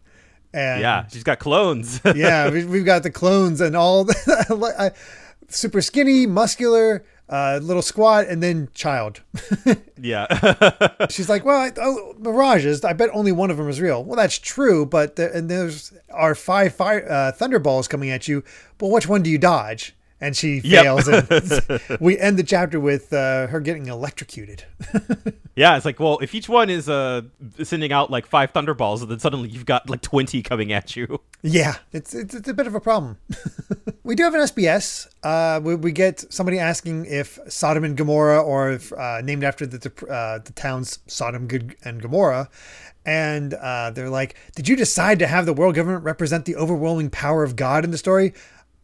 And 0.54 0.82
yeah 0.82 1.06
she's 1.08 1.24
got 1.24 1.40
clones 1.40 2.02
yeah, 2.16 2.50
we- 2.50 2.66
we've 2.66 2.86
got 2.86 3.04
the 3.04 3.12
clones 3.12 3.62
and 3.62 3.76
all 3.76 4.04
the, 4.06 4.76
uh, 4.78 4.90
super 5.48 5.82
skinny, 5.82 6.26
muscular, 6.26 7.04
uh, 7.28 7.60
little 7.62 7.82
squat, 7.84 8.26
and 8.28 8.42
then 8.42 8.70
child. 8.74 9.22
yeah 10.02 10.26
She's 11.10 11.30
like, 11.30 11.46
well, 11.46 11.60
I, 11.62 11.72
oh, 11.78 12.16
mirages. 12.18 12.84
I 12.84 12.94
bet 12.94 13.10
only 13.14 13.32
one 13.32 13.52
of 13.52 13.58
them 13.58 13.70
is 13.70 13.80
real. 13.80 14.04
Well, 14.04 14.16
that's 14.16 14.38
true, 14.40 14.86
but 14.86 15.16
there, 15.16 15.30
and 15.32 15.50
there's 15.50 15.94
are 16.12 16.34
five 16.36 16.74
fire 16.76 17.06
uh, 17.10 17.32
thunderballs 17.32 17.88
coming 17.90 18.10
at 18.10 18.28
you. 18.28 18.44
But 18.80 18.88
which 18.88 19.08
one 19.08 19.22
do 19.24 19.30
you 19.30 19.38
dodge? 19.38 19.96
And 20.22 20.36
she 20.36 20.60
Yep. 20.64 20.84
fails. 20.84 21.08
And 21.08 21.82
we 22.02 22.18
end 22.20 22.38
the 22.38 22.44
chapter 22.44 22.80
with 22.80 23.14
uh, 23.14 23.48
her 23.48 23.60
getting 23.62 23.88
electrocuted. 23.88 24.64
yeah 25.56 25.76
it's 25.76 25.86
like 25.86 26.00
well 26.00 26.20
if 26.20 26.34
each 26.34 26.48
one 26.48 26.70
is 26.70 26.88
uh 26.88 27.22
sending 27.64 27.92
out 27.92 28.10
like 28.10 28.26
five 28.26 28.54
thunderballs 28.54 29.02
and 29.02 29.12
then 29.12 29.20
suddenly 29.20 29.50
you've 29.50 29.66
got 29.66 29.90
like 29.90 30.02
20 30.02 30.42
coming 30.42 30.72
at 30.72 30.96
you 30.96 31.20
Yeah, 31.42 31.76
it's 31.92 32.14
it's, 32.14 32.34
it's 32.36 32.48
a 32.48 32.54
bit 32.54 32.68
of 32.68 32.76
a 32.76 32.80
problem. 32.82 33.18
we 34.04 34.16
do 34.16 34.24
have 34.24 34.34
an 34.36 34.42
SBS. 34.42 35.08
Uh, 35.24 35.60
we, 35.64 35.76
we 35.76 35.92
get 35.92 36.32
somebody 36.32 36.60
asking 36.60 37.06
if 37.06 37.40
Sodom 37.48 37.84
and 37.86 37.96
Gomorrah, 37.96 38.42
or 38.42 38.72
if, 38.72 38.92
uh, 38.94 39.22
named 39.22 39.44
after 39.46 39.66
the 39.66 39.78
the, 39.78 40.08
uh, 40.08 40.40
the 40.40 40.52
towns 40.54 41.00
Sodom 41.08 41.48
and 41.84 42.02
Gomorrah, 42.02 42.50
and 43.06 43.54
uh, 43.54 43.92
they're 43.92 44.10
like, 44.10 44.36
"Did 44.56 44.68
you 44.68 44.76
decide 44.76 45.20
to 45.20 45.28
have 45.28 45.46
the 45.46 45.54
world 45.54 45.76
government 45.76 46.04
represent 46.04 46.44
the 46.46 46.58
overwhelming 46.58 47.10
power 47.10 47.44
of 47.44 47.56
God 47.56 47.84
in 47.86 47.92
the 47.92 47.98
story?" 47.98 48.34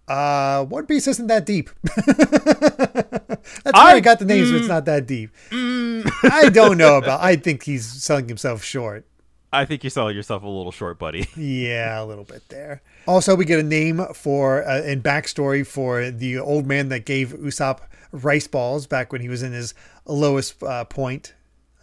Uh, 0.08 0.64
One 0.66 0.86
Piece 0.86 1.08
isn't 1.08 1.28
that 1.28 1.46
deep. 1.46 1.70
That's 1.96 3.74
why 3.74 3.92
I 3.94 3.96
I- 3.96 4.00
got 4.00 4.20
the 4.20 4.26
names, 4.26 4.52
but 4.52 4.58
it's 4.60 4.68
not 4.68 4.86
that 4.86 5.08
deep. 5.08 5.32
I 5.52 6.50
don't 6.54 6.78
know 6.78 6.98
about. 6.98 7.22
I 7.24 7.36
think 7.36 7.64
he's 7.64 7.86
selling 7.86 8.28
himself 8.28 8.64
short. 8.64 9.06
i 9.54 9.64
think 9.66 9.84
you're 9.84 9.90
selling 9.92 10.16
yourself 10.16 10.44
a 10.44 10.48
little 10.48 10.72
short 10.72 11.00
buddy 11.00 11.28
Yeah, 11.38 12.02
a 12.02 12.06
little 12.06 12.24
bit 12.26 12.44
there. 12.50 12.82
Also, 13.08 13.36
we 13.36 13.46
get 13.46 13.60
a 13.60 13.64
name 13.64 14.06
for 14.14 14.64
uh, 14.68 14.82
and 14.82 15.02
backstory 15.04 15.66
for 15.66 16.12
the 16.12 16.38
old 16.40 16.66
man 16.68 16.90
that 16.90 17.06
gave 17.06 17.30
Usopp 17.34 17.80
rice 18.12 18.48
balls 18.48 18.86
back 18.88 19.12
when 19.12 19.22
he 19.22 19.30
was 19.30 19.42
in 19.44 19.54
his 19.54 19.74
lowest 20.06 20.62
uh, 20.64 20.84
point 20.86 21.34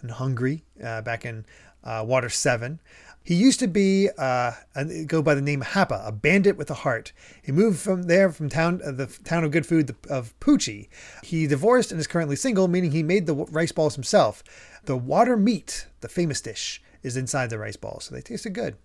and 0.02 0.10
hungry 0.10 0.64
uh, 0.84 1.00
back 1.02 1.24
in 1.24 1.44
uh, 1.84 2.04
Water 2.06 2.28
Seven. 2.28 2.80
He 3.24 3.34
used 3.34 3.60
to 3.60 3.68
be 3.68 4.08
uh, 4.18 4.52
and 4.74 5.08
go 5.08 5.22
by 5.22 5.34
the 5.34 5.40
name 5.42 5.62
Happa, 5.62 6.06
a 6.06 6.12
bandit 6.12 6.56
with 6.56 6.70
a 6.70 6.74
heart. 6.74 7.12
He 7.42 7.52
moved 7.52 7.78
from 7.78 8.04
there 8.04 8.30
from 8.30 8.48
town 8.48 8.80
uh, 8.84 8.92
the 8.92 9.06
town 9.24 9.44
of 9.44 9.50
good 9.50 9.66
food 9.66 9.94
of 10.10 10.38
Pucci. 10.40 10.88
He 11.22 11.46
divorced 11.46 11.92
and 11.92 12.00
is 12.00 12.06
currently 12.06 12.36
single, 12.36 12.68
meaning 12.68 12.90
he 12.90 13.02
made 13.02 13.26
the 13.26 13.34
rice 13.34 13.72
balls 13.72 13.94
himself. 13.94 14.42
The 14.84 14.96
water 14.96 15.36
meat, 15.36 15.86
the 16.00 16.08
famous 16.08 16.40
dish, 16.40 16.82
is 17.02 17.16
inside 17.16 17.50
the 17.50 17.58
rice 17.58 17.76
balls, 17.76 18.04
so 18.04 18.14
they 18.14 18.20
tasted 18.22 18.50
good. 18.54 18.76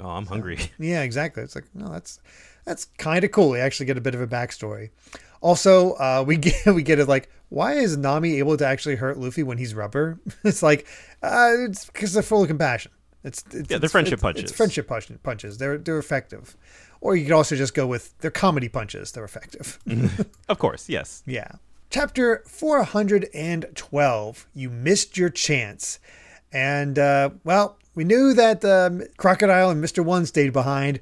oh 0.00 0.08
i'm 0.08 0.26
hungry 0.26 0.58
Yeah, 0.78 1.02
exactly. 1.02 1.42
It's 1.42 1.54
like, 1.54 1.66
no, 1.74 1.88
that's 1.88 2.20
that's 2.64 2.86
kind 2.98 3.24
of 3.24 3.30
cool. 3.30 3.50
We 3.50 3.60
actually 3.60 3.86
get 3.86 3.98
a 3.98 4.00
bit 4.00 4.14
of 4.14 4.20
a 4.20 4.26
backstory. 4.26 4.90
Also, 5.40 5.92
uh, 5.94 6.24
we 6.26 6.36
get 6.46 6.66
we 6.66 6.82
get 6.82 6.98
it 6.98 7.08
like, 7.08 7.28
why 7.48 7.74
is 7.74 7.96
Nami 7.96 8.38
able 8.38 8.56
to 8.56 8.66
actually 8.66 8.96
hurt 8.96 9.18
Luffy 9.18 9.42
when 9.42 9.58
he's 9.58 9.74
rubber? 9.74 10.18
it's 10.44 10.62
like, 10.62 10.86
uh, 11.22 11.52
it's 11.68 11.86
because 11.86 12.12
they're 12.12 12.22
full 12.22 12.42
of 12.42 12.48
compassion. 12.48 12.90
It's, 13.24 13.42
it's 13.50 13.54
Yeah, 13.54 13.62
they're 13.68 13.76
it's- 13.76 13.92
friendship 13.92 14.14
it's- 14.14 14.22
punches. 14.22 14.42
It's 14.44 14.52
friendship 14.52 14.88
punch- 14.88 15.10
punches. 15.22 15.58
They're 15.58 15.78
they're 15.78 15.98
effective. 15.98 16.56
Or 17.00 17.16
you 17.16 17.24
could 17.24 17.32
also 17.34 17.56
just 17.56 17.74
go 17.74 17.86
with 17.86 18.16
they're 18.18 18.30
comedy 18.30 18.68
punches. 18.68 19.12
They're 19.12 19.24
effective. 19.24 19.78
of 20.48 20.58
course 20.58 20.88
yes 20.88 21.22
Yeah. 21.26 21.48
Chapter 21.90 22.42
412 22.46 24.46
You 24.54 24.70
Missed 24.70 25.16
Your 25.16 25.30
Chance. 25.30 25.98
And, 26.52 26.98
uh, 26.98 27.30
well, 27.44 27.78
we 27.94 28.04
knew 28.04 28.34
that 28.34 28.64
um, 28.64 29.02
Crocodile 29.16 29.70
and 29.70 29.82
Mr. 29.82 30.04
One 30.04 30.26
stayed 30.26 30.52
behind. 30.52 31.00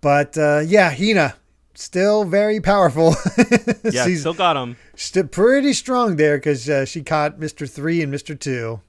But, 0.00 0.38
uh, 0.38 0.60
yeah, 0.64 0.90
Hina, 0.94 1.34
still 1.74 2.24
very 2.24 2.60
powerful. 2.60 3.14
yeah 3.84 4.04
She's 4.06 4.20
still 4.20 4.34
got 4.34 4.56
him 4.56 4.76
still 4.94 5.26
pretty 5.26 5.72
strong 5.72 6.16
there 6.16 6.36
because 6.38 6.68
uh, 6.68 6.84
she 6.84 7.02
caught 7.02 7.38
Mr. 7.40 7.68
Three 7.70 8.02
and 8.02 8.12
Mr. 8.12 8.38
Two. 8.38 8.80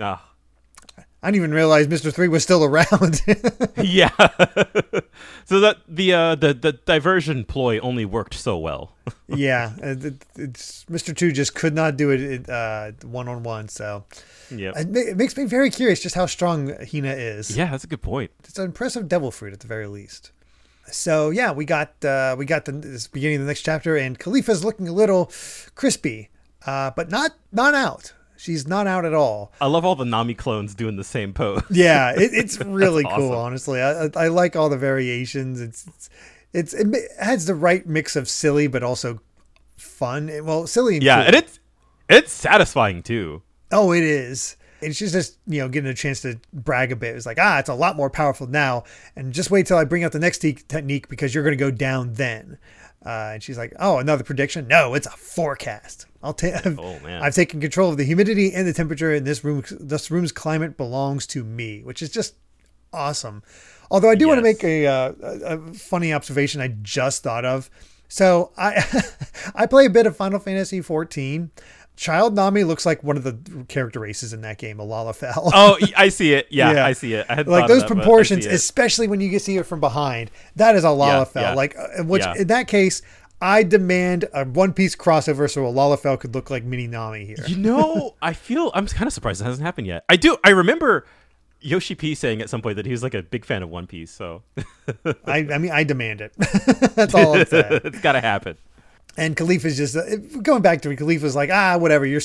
Ah, 0.00 0.31
I 1.24 1.28
didn't 1.28 1.36
even 1.36 1.54
realize 1.54 1.86
Mister 1.86 2.10
Three 2.10 2.26
was 2.26 2.42
still 2.42 2.64
around. 2.64 3.22
yeah. 3.76 4.10
so 5.44 5.60
that 5.60 5.78
the 5.86 6.12
uh, 6.12 6.34
the 6.34 6.52
the 6.52 6.72
diversion 6.72 7.44
ploy 7.44 7.78
only 7.78 8.04
worked 8.04 8.34
so 8.34 8.58
well. 8.58 8.96
yeah, 9.28 9.72
it, 9.78 10.24
it's 10.36 10.88
Mister 10.88 11.14
Two 11.14 11.30
just 11.30 11.54
could 11.54 11.74
not 11.74 11.96
do 11.96 12.10
it 12.10 12.48
one 13.04 13.28
on 13.28 13.44
one. 13.44 13.68
So 13.68 14.04
yeah, 14.50 14.72
it, 14.74 14.96
it, 14.96 15.16
makes 15.16 15.36
me 15.36 15.44
very 15.44 15.70
curious 15.70 16.02
just 16.02 16.16
how 16.16 16.26
strong 16.26 16.74
Hina 16.90 17.12
is. 17.12 17.56
Yeah, 17.56 17.70
that's 17.70 17.84
a 17.84 17.88
good 17.88 18.02
point. 18.02 18.32
It's 18.40 18.58
an 18.58 18.64
impressive 18.64 19.06
devil 19.06 19.30
fruit 19.30 19.52
at 19.52 19.60
the 19.60 19.68
very 19.68 19.86
least. 19.86 20.32
So 20.90 21.30
yeah, 21.30 21.52
we 21.52 21.64
got 21.64 22.04
uh, 22.04 22.34
we 22.36 22.46
got 22.46 22.64
the 22.64 22.72
this 22.72 23.06
beginning 23.06 23.36
of 23.36 23.42
the 23.42 23.48
next 23.48 23.62
chapter, 23.62 23.96
and 23.96 24.18
Kalifa's 24.18 24.64
looking 24.64 24.88
a 24.88 24.92
little 24.92 25.30
crispy, 25.76 26.30
uh, 26.66 26.90
but 26.96 27.10
not 27.10 27.30
not 27.52 27.74
out. 27.74 28.12
She's 28.42 28.66
not 28.66 28.88
out 28.88 29.04
at 29.04 29.14
all. 29.14 29.52
I 29.60 29.66
love 29.66 29.84
all 29.84 29.94
the 29.94 30.04
Nami 30.04 30.34
clones 30.34 30.74
doing 30.74 30.96
the 30.96 31.04
same 31.04 31.32
pose. 31.32 31.62
Yeah, 31.70 32.10
it, 32.10 32.30
it's 32.34 32.58
really 32.58 33.04
awesome. 33.04 33.20
cool. 33.20 33.32
Honestly, 33.34 33.80
I, 33.80 34.10
I 34.16 34.26
like 34.26 34.56
all 34.56 34.68
the 34.68 34.76
variations. 34.76 35.60
It's, 35.60 35.86
it's, 35.86 36.10
it's 36.52 36.74
it 36.74 37.10
has 37.20 37.46
the 37.46 37.54
right 37.54 37.86
mix 37.86 38.16
of 38.16 38.28
silly 38.28 38.66
but 38.66 38.82
also 38.82 39.20
fun. 39.76 40.28
Well, 40.44 40.66
silly. 40.66 40.96
And 40.96 41.04
yeah, 41.04 41.18
cool. 41.18 41.26
and 41.26 41.36
it's 41.36 41.60
it's 42.08 42.32
satisfying 42.32 43.04
too. 43.04 43.42
Oh, 43.70 43.92
it 43.92 44.02
is. 44.02 44.56
And 44.82 44.96
she's 44.96 45.12
just, 45.12 45.38
you 45.46 45.60
know, 45.60 45.68
getting 45.68 45.88
a 45.88 45.94
chance 45.94 46.22
to 46.22 46.40
brag 46.52 46.90
a 46.90 46.96
bit. 46.96 47.14
It's 47.14 47.24
like, 47.26 47.38
ah, 47.40 47.60
it's 47.60 47.68
a 47.68 47.74
lot 47.74 47.94
more 47.94 48.10
powerful 48.10 48.48
now. 48.48 48.82
And 49.14 49.32
just 49.32 49.52
wait 49.52 49.68
till 49.68 49.76
I 49.76 49.84
bring 49.84 50.02
out 50.02 50.10
the 50.10 50.18
next 50.18 50.38
te- 50.38 50.54
technique 50.54 51.08
because 51.08 51.32
you're 51.32 51.44
going 51.44 51.56
to 51.56 51.64
go 51.64 51.70
down 51.70 52.14
then. 52.14 52.58
Uh, 53.04 53.32
and 53.34 53.42
she's 53.42 53.58
like, 53.58 53.72
oh, 53.78 53.98
another 53.98 54.24
prediction? 54.24 54.68
No, 54.68 54.94
it's 54.94 55.06
a 55.06 55.10
forecast. 55.10 56.06
I'll 56.22 56.34
take. 56.34 56.54
Oh 56.66 56.98
man! 57.00 57.22
I've 57.22 57.34
taken 57.34 57.60
control 57.60 57.90
of 57.90 57.96
the 57.96 58.04
humidity 58.04 58.52
and 58.52 58.66
the 58.66 58.72
temperature 58.72 59.12
in 59.12 59.24
this 59.24 59.42
room. 59.42 59.64
This 59.80 60.10
room's 60.10 60.32
climate 60.32 60.76
belongs 60.76 61.26
to 61.28 61.44
me, 61.44 61.82
which 61.82 62.02
is 62.02 62.10
just 62.10 62.34
awesome. 62.92 63.42
Although 63.90 64.10
I 64.10 64.14
do 64.14 64.26
yes. 64.26 64.28
want 64.28 64.38
to 64.38 64.42
make 64.42 64.64
a, 64.64 64.86
uh, 64.86 65.12
a, 65.22 65.74
funny 65.74 66.12
observation 66.12 66.60
I 66.60 66.68
just 66.82 67.22
thought 67.22 67.44
of. 67.44 67.70
So 68.08 68.52
I 68.56 68.84
I 69.54 69.66
play 69.66 69.86
a 69.86 69.90
bit 69.90 70.06
of 70.06 70.16
Final 70.16 70.38
Fantasy 70.38 70.80
14. 70.80 71.50
Child 71.96 72.34
Nami 72.34 72.64
looks 72.64 72.86
like 72.86 73.02
one 73.04 73.16
of 73.16 73.22
the 73.22 73.64
character 73.68 74.00
races 74.00 74.32
in 74.32 74.40
that 74.40 74.58
game, 74.58 74.80
a 74.80 74.84
Lalafell. 74.84 75.50
oh, 75.52 75.78
I 75.96 76.08
see 76.08 76.32
it. 76.32 76.46
Yeah, 76.50 76.72
yeah. 76.72 76.86
I 76.86 76.94
see 76.94 77.14
it. 77.14 77.26
I 77.28 77.42
like 77.42 77.68
those 77.68 77.82
that, 77.82 77.88
proportions, 77.88 78.46
especially 78.46 79.08
when 79.08 79.20
you 79.20 79.38
see 79.38 79.58
it 79.58 79.66
from 79.66 79.80
behind. 79.80 80.30
That 80.56 80.74
is 80.74 80.84
a 80.84 80.88
Lalafell. 80.88 81.34
Yeah, 81.36 81.42
yeah. 81.50 81.54
Like, 81.54 81.76
uh, 81.76 82.02
which 82.04 82.24
in 82.36 82.46
that 82.48 82.66
case, 82.66 83.02
I 83.40 83.62
demand 83.62 84.28
a 84.32 84.44
One 84.44 84.72
Piece 84.72 84.96
crossover 84.96 85.50
so 85.50 85.66
a 85.66 85.72
Lalafell 85.72 86.18
could 86.18 86.34
look 86.34 86.48
like 86.48 86.64
Mini 86.64 86.86
Nami 86.86 87.26
here. 87.26 87.44
You 87.46 87.56
know, 87.56 88.14
I 88.22 88.32
feel 88.32 88.70
I'm 88.74 88.86
kind 88.86 89.06
of 89.06 89.12
surprised 89.12 89.40
it 89.40 89.44
hasn't 89.44 89.64
happened 89.64 89.86
yet. 89.86 90.04
I 90.08 90.16
do. 90.16 90.38
I 90.44 90.50
remember 90.50 91.06
Yoshi 91.60 91.94
P 91.94 92.14
saying 92.14 92.40
at 92.40 92.48
some 92.48 92.62
point 92.62 92.76
that 92.76 92.86
he 92.86 92.92
was 92.92 93.02
like 93.02 93.14
a 93.14 93.22
big 93.22 93.44
fan 93.44 93.62
of 93.62 93.68
One 93.68 93.86
Piece. 93.86 94.10
So, 94.10 94.42
I, 95.26 95.46
I 95.52 95.58
mean, 95.58 95.72
I 95.72 95.84
demand 95.84 96.20
it. 96.20 96.32
That's 96.94 97.14
all 97.14 97.36
I'm 97.36 97.46
saying. 97.46 97.80
it's 97.84 98.00
got 98.00 98.12
to 98.12 98.20
happen 98.20 98.56
and 99.16 99.36
Kalifa's 99.36 99.76
just 99.76 99.96
uh, 99.96 100.16
going 100.42 100.62
back 100.62 100.80
to 100.82 100.96
Kalifa's 100.96 101.36
like 101.36 101.50
ah 101.50 101.76
whatever 101.78 102.06
you're 102.06 102.20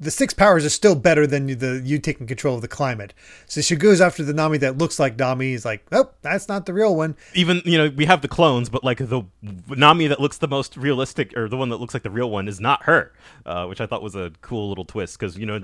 the 0.00 0.10
six 0.10 0.34
powers 0.34 0.64
are 0.64 0.70
still 0.70 0.94
better 0.94 1.26
than 1.26 1.46
the 1.46 1.80
you 1.84 1.98
taking 1.98 2.26
control 2.26 2.56
of 2.56 2.62
the 2.62 2.68
climate. 2.68 3.14
So 3.46 3.60
she 3.60 3.76
goes 3.76 4.00
after 4.00 4.22
the 4.22 4.32
Nami 4.32 4.58
that 4.58 4.78
looks 4.78 4.98
like 4.98 5.18
Nami. 5.18 5.50
He's 5.50 5.64
like 5.64 5.84
oh 5.92 6.10
that's 6.22 6.48
not 6.48 6.66
the 6.66 6.74
real 6.74 6.96
one. 6.96 7.16
Even 7.34 7.62
you 7.64 7.78
know 7.78 7.90
we 7.90 8.06
have 8.06 8.22
the 8.22 8.28
clones, 8.28 8.68
but 8.68 8.84
like 8.84 8.98
the 8.98 9.22
Nami 9.68 10.06
that 10.08 10.20
looks 10.20 10.38
the 10.38 10.48
most 10.48 10.76
realistic 10.76 11.36
or 11.36 11.48
the 11.48 11.56
one 11.56 11.68
that 11.68 11.78
looks 11.78 11.94
like 11.94 12.02
the 12.02 12.10
real 12.10 12.30
one 12.30 12.48
is 12.48 12.60
not 12.60 12.84
her, 12.84 13.12
uh, 13.46 13.66
which 13.66 13.80
I 13.80 13.86
thought 13.86 14.02
was 14.02 14.16
a 14.16 14.32
cool 14.40 14.68
little 14.68 14.84
twist 14.84 15.18
because 15.18 15.36
you 15.36 15.46
know. 15.46 15.60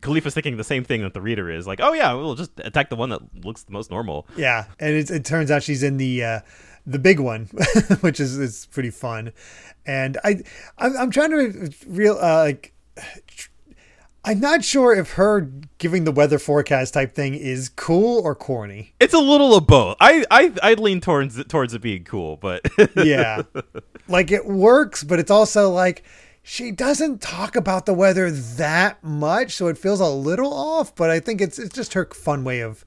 Kalifa's 0.00 0.34
thinking 0.34 0.56
the 0.56 0.64
same 0.64 0.82
thing 0.82 1.02
that 1.02 1.14
the 1.14 1.20
reader 1.20 1.48
is 1.48 1.64
like, 1.64 1.78
oh 1.80 1.92
yeah, 1.92 2.12
we'll 2.12 2.34
just 2.34 2.50
attack 2.58 2.90
the 2.90 2.96
one 2.96 3.10
that 3.10 3.44
looks 3.44 3.62
the 3.62 3.70
most 3.70 3.88
normal. 3.88 4.26
Yeah, 4.36 4.64
and 4.80 4.96
it, 4.96 5.12
it 5.12 5.24
turns 5.24 5.48
out 5.48 5.62
she's 5.62 5.84
in 5.84 5.96
the 5.96 6.24
uh, 6.24 6.40
the 6.86 6.98
big 6.98 7.20
one, 7.20 7.44
which 8.00 8.20
is 8.20 8.38
is 8.38 8.66
pretty 8.66 8.90
fun 8.90 9.32
and 9.86 10.18
I 10.24 10.42
I'm, 10.78 10.96
I'm 10.96 11.10
trying 11.10 11.30
to 11.30 11.70
real 11.86 12.18
uh, 12.20 12.44
like. 12.44 12.72
I'm 14.24 14.40
not 14.40 14.64
sure 14.64 14.92
if 14.92 15.12
her 15.12 15.48
giving 15.78 16.02
the 16.02 16.10
weather 16.10 16.40
forecast 16.40 16.94
type 16.94 17.14
thing 17.14 17.34
is 17.34 17.68
cool 17.68 18.20
or 18.24 18.34
corny. 18.34 18.92
It's 18.98 19.14
a 19.14 19.20
little 19.20 19.54
of 19.54 19.68
both. 19.68 19.96
I 20.00 20.24
I 20.30 20.52
I 20.62 20.74
lean 20.74 21.00
towards 21.00 21.42
towards 21.44 21.74
it 21.74 21.80
being 21.80 22.02
cool, 22.02 22.36
but 22.36 22.62
yeah, 22.96 23.42
like 24.08 24.32
it 24.32 24.46
works, 24.46 25.04
but 25.04 25.20
it's 25.20 25.30
also 25.30 25.70
like 25.70 26.02
she 26.42 26.72
doesn't 26.72 27.22
talk 27.22 27.54
about 27.54 27.86
the 27.86 27.94
weather 27.94 28.30
that 28.32 29.02
much, 29.04 29.52
so 29.52 29.68
it 29.68 29.78
feels 29.78 30.00
a 30.00 30.08
little 30.08 30.52
off. 30.52 30.96
But 30.96 31.10
I 31.10 31.20
think 31.20 31.40
it's 31.40 31.60
it's 31.60 31.74
just 31.74 31.92
her 31.92 32.06
fun 32.06 32.42
way 32.42 32.62
of 32.62 32.84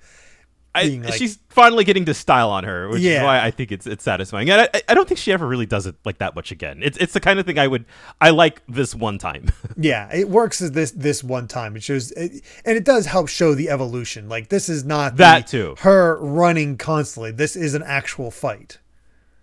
I, 0.75 1.01
like, 1.03 1.13
she's 1.15 1.39
finally 1.49 1.83
getting 1.83 2.05
the 2.05 2.13
style 2.13 2.51
on 2.51 2.63
her, 2.63 2.89
which 2.89 3.01
yeah. 3.01 3.17
is 3.17 3.23
why 3.23 3.43
I 3.43 3.51
think 3.51 3.71
it's 3.71 3.87
it's 3.87 4.03
satisfying. 4.03 4.49
And 4.49 4.61
I, 4.61 4.81
I 4.87 4.93
don't 4.93 5.07
think 5.07 5.17
she 5.17 5.31
ever 5.31 5.47
really 5.47 5.65
does 5.65 5.87
it 5.87 5.95
like 6.05 6.19
that 6.19 6.35
much 6.35 6.51
again. 6.51 6.81
It's 6.83 6.97
it's 6.97 7.13
the 7.13 7.19
kind 7.19 7.39
of 7.39 7.45
thing 7.45 7.57
I 7.57 7.67
would 7.67 7.85
I 8.21 8.29
like 8.29 8.61
this 8.67 8.93
one 8.93 9.17
time. 9.17 9.47
yeah, 9.77 10.13
it 10.13 10.29
works 10.29 10.61
as 10.61 10.71
this 10.71 10.91
this 10.91 11.23
one 11.23 11.47
time. 11.47 11.75
It 11.75 11.83
shows, 11.83 12.11
it, 12.11 12.43
and 12.65 12.77
it 12.77 12.85
does 12.85 13.07
help 13.07 13.29
show 13.29 13.55
the 13.55 13.69
evolution. 13.69 14.29
Like 14.29 14.49
this 14.49 14.69
is 14.69 14.83
not 14.85 15.17
that 15.17 15.47
too 15.47 15.75
her 15.79 16.19
running 16.21 16.77
constantly. 16.77 17.31
This 17.31 17.55
is 17.55 17.73
an 17.73 17.83
actual 17.83 18.29
fight. 18.29 18.77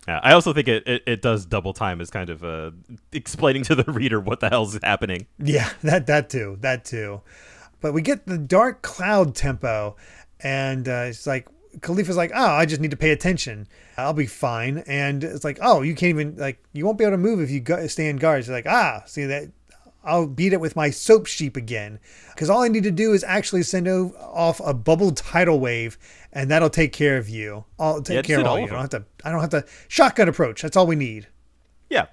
Yeah, 0.07 0.21
I 0.23 0.31
also 0.31 0.53
think 0.53 0.69
it, 0.69 0.87
it, 0.87 1.03
it 1.05 1.21
does 1.21 1.45
double 1.45 1.73
time 1.73 1.99
as 1.99 2.09
kind 2.09 2.29
of 2.29 2.41
uh, 2.43 2.71
explaining 3.11 3.63
to 3.63 3.75
the 3.75 3.83
reader 3.91 4.21
what 4.21 4.39
the 4.39 4.49
hell's 4.49 4.79
happening. 4.81 5.27
Yeah, 5.37 5.69
that 5.83 6.07
that 6.07 6.29
too, 6.29 6.57
that 6.61 6.85
too. 6.85 7.21
But 7.81 7.93
we 7.93 8.01
get 8.01 8.25
the 8.25 8.37
dark 8.37 8.81
cloud 8.81 9.35
tempo 9.35 9.97
and 10.41 10.87
uh, 10.87 11.05
it's 11.07 11.27
like 11.27 11.47
Kalifa's 11.79 12.17
like, 12.17 12.31
oh, 12.33 12.51
I 12.51 12.65
just 12.65 12.81
need 12.81 12.91
to 12.91 12.97
pay 12.97 13.11
attention. 13.11 13.67
I'll 13.97 14.13
be 14.13 14.25
fine. 14.25 14.79
And 14.87 15.23
it's 15.23 15.43
like, 15.43 15.59
oh, 15.61 15.81
you 15.81 15.95
can't 15.95 16.09
even 16.09 16.35
like, 16.37 16.63
you 16.73 16.85
won't 16.85 16.97
be 16.97 17.03
able 17.03 17.13
to 17.13 17.17
move 17.17 17.39
if 17.39 17.51
you 17.51 17.59
go, 17.59 17.85
stay 17.87 18.09
in 18.09 18.17
guards. 18.17 18.47
It's 18.47 18.53
like, 18.53 18.67
ah, 18.67 19.03
see 19.05 19.25
that. 19.25 19.51
I'll 20.03 20.25
beat 20.25 20.53
it 20.53 20.61
with 20.61 20.77
my 20.77 20.89
soap 20.89 21.25
sheep 21.25 21.57
again. 21.57 21.99
Because 22.29 22.49
all 22.49 22.63
I 22.63 22.69
need 22.69 22.83
to 22.83 22.91
do 22.91 23.11
is 23.11 23.25
actually 23.25 23.63
send 23.63 23.89
off 23.89 24.61
a 24.63 24.73
bubble 24.73 25.11
tidal 25.11 25.59
wave, 25.59 25.97
and 26.31 26.49
that'll 26.49 26.69
take 26.69 26.93
care 26.93 27.17
of 27.17 27.27
you. 27.27 27.65
I'll 27.77 28.01
take 28.01 28.15
yeah, 28.15 28.21
care 28.21 28.39
of 28.39 28.47
all, 28.47 28.57
you. 28.57 28.65
I 28.65 28.69
don't 28.69 28.79
have 28.79 28.89
to. 28.91 29.05
I 29.25 29.31
don't 29.31 29.41
have 29.41 29.49
to 29.49 29.65
shotgun 29.89 30.29
approach. 30.29 30.61
That's 30.61 30.77
all 30.77 30.87
we 30.87 30.95
need. 30.95 31.27
Yeah. 31.89 32.05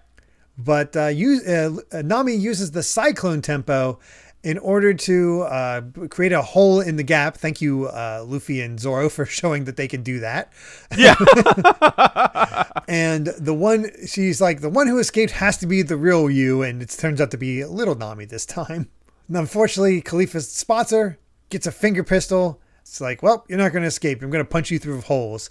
But 0.58 0.96
uh, 0.96 1.06
use, 1.06 1.46
uh, 1.46 2.02
Nami 2.04 2.34
uses 2.34 2.72
the 2.72 2.82
cyclone 2.82 3.42
tempo 3.42 4.00
in 4.44 4.58
order 4.58 4.92
to 4.92 5.40
uh, 5.42 5.80
create 6.10 6.32
a 6.32 6.42
hole 6.42 6.78
in 6.78 6.96
the 6.96 7.02
gap. 7.02 7.38
Thank 7.38 7.62
you, 7.62 7.86
uh, 7.86 8.22
Luffy 8.28 8.60
and 8.60 8.78
Zoro, 8.78 9.08
for 9.08 9.24
showing 9.40 9.64
that 9.64 9.76
they 9.76 9.88
can 9.88 10.02
do 10.02 10.20
that. 10.20 10.52
Yeah. 10.96 11.14
and 12.88 13.26
the 13.26 13.54
one 13.54 13.90
she's 14.06 14.40
like, 14.40 14.60
the 14.60 14.68
one 14.68 14.86
who 14.86 14.98
escaped 14.98 15.32
has 15.32 15.56
to 15.58 15.66
be 15.66 15.80
the 15.80 15.96
real 15.96 16.30
you, 16.30 16.62
and 16.62 16.82
it 16.82 16.90
turns 16.90 17.20
out 17.22 17.30
to 17.30 17.38
be 17.38 17.64
little 17.64 17.96
Nami 17.96 18.26
this 18.26 18.46
time. 18.46 18.88
And 19.26 19.38
unfortunately, 19.38 20.02
Kalifa 20.02 20.42
spots 20.42 20.90
her, 20.90 21.18
gets 21.48 21.66
a 21.66 21.72
finger 21.72 22.04
pistol. 22.04 22.60
It's 22.82 23.00
like, 23.00 23.22
well, 23.22 23.46
you're 23.48 23.56
not 23.56 23.72
going 23.72 23.80
to 23.80 23.88
escape. 23.88 24.20
I'm 24.20 24.28
going 24.28 24.44
to 24.44 24.50
punch 24.50 24.70
you 24.70 24.78
through 24.78 25.00
holes. 25.00 25.48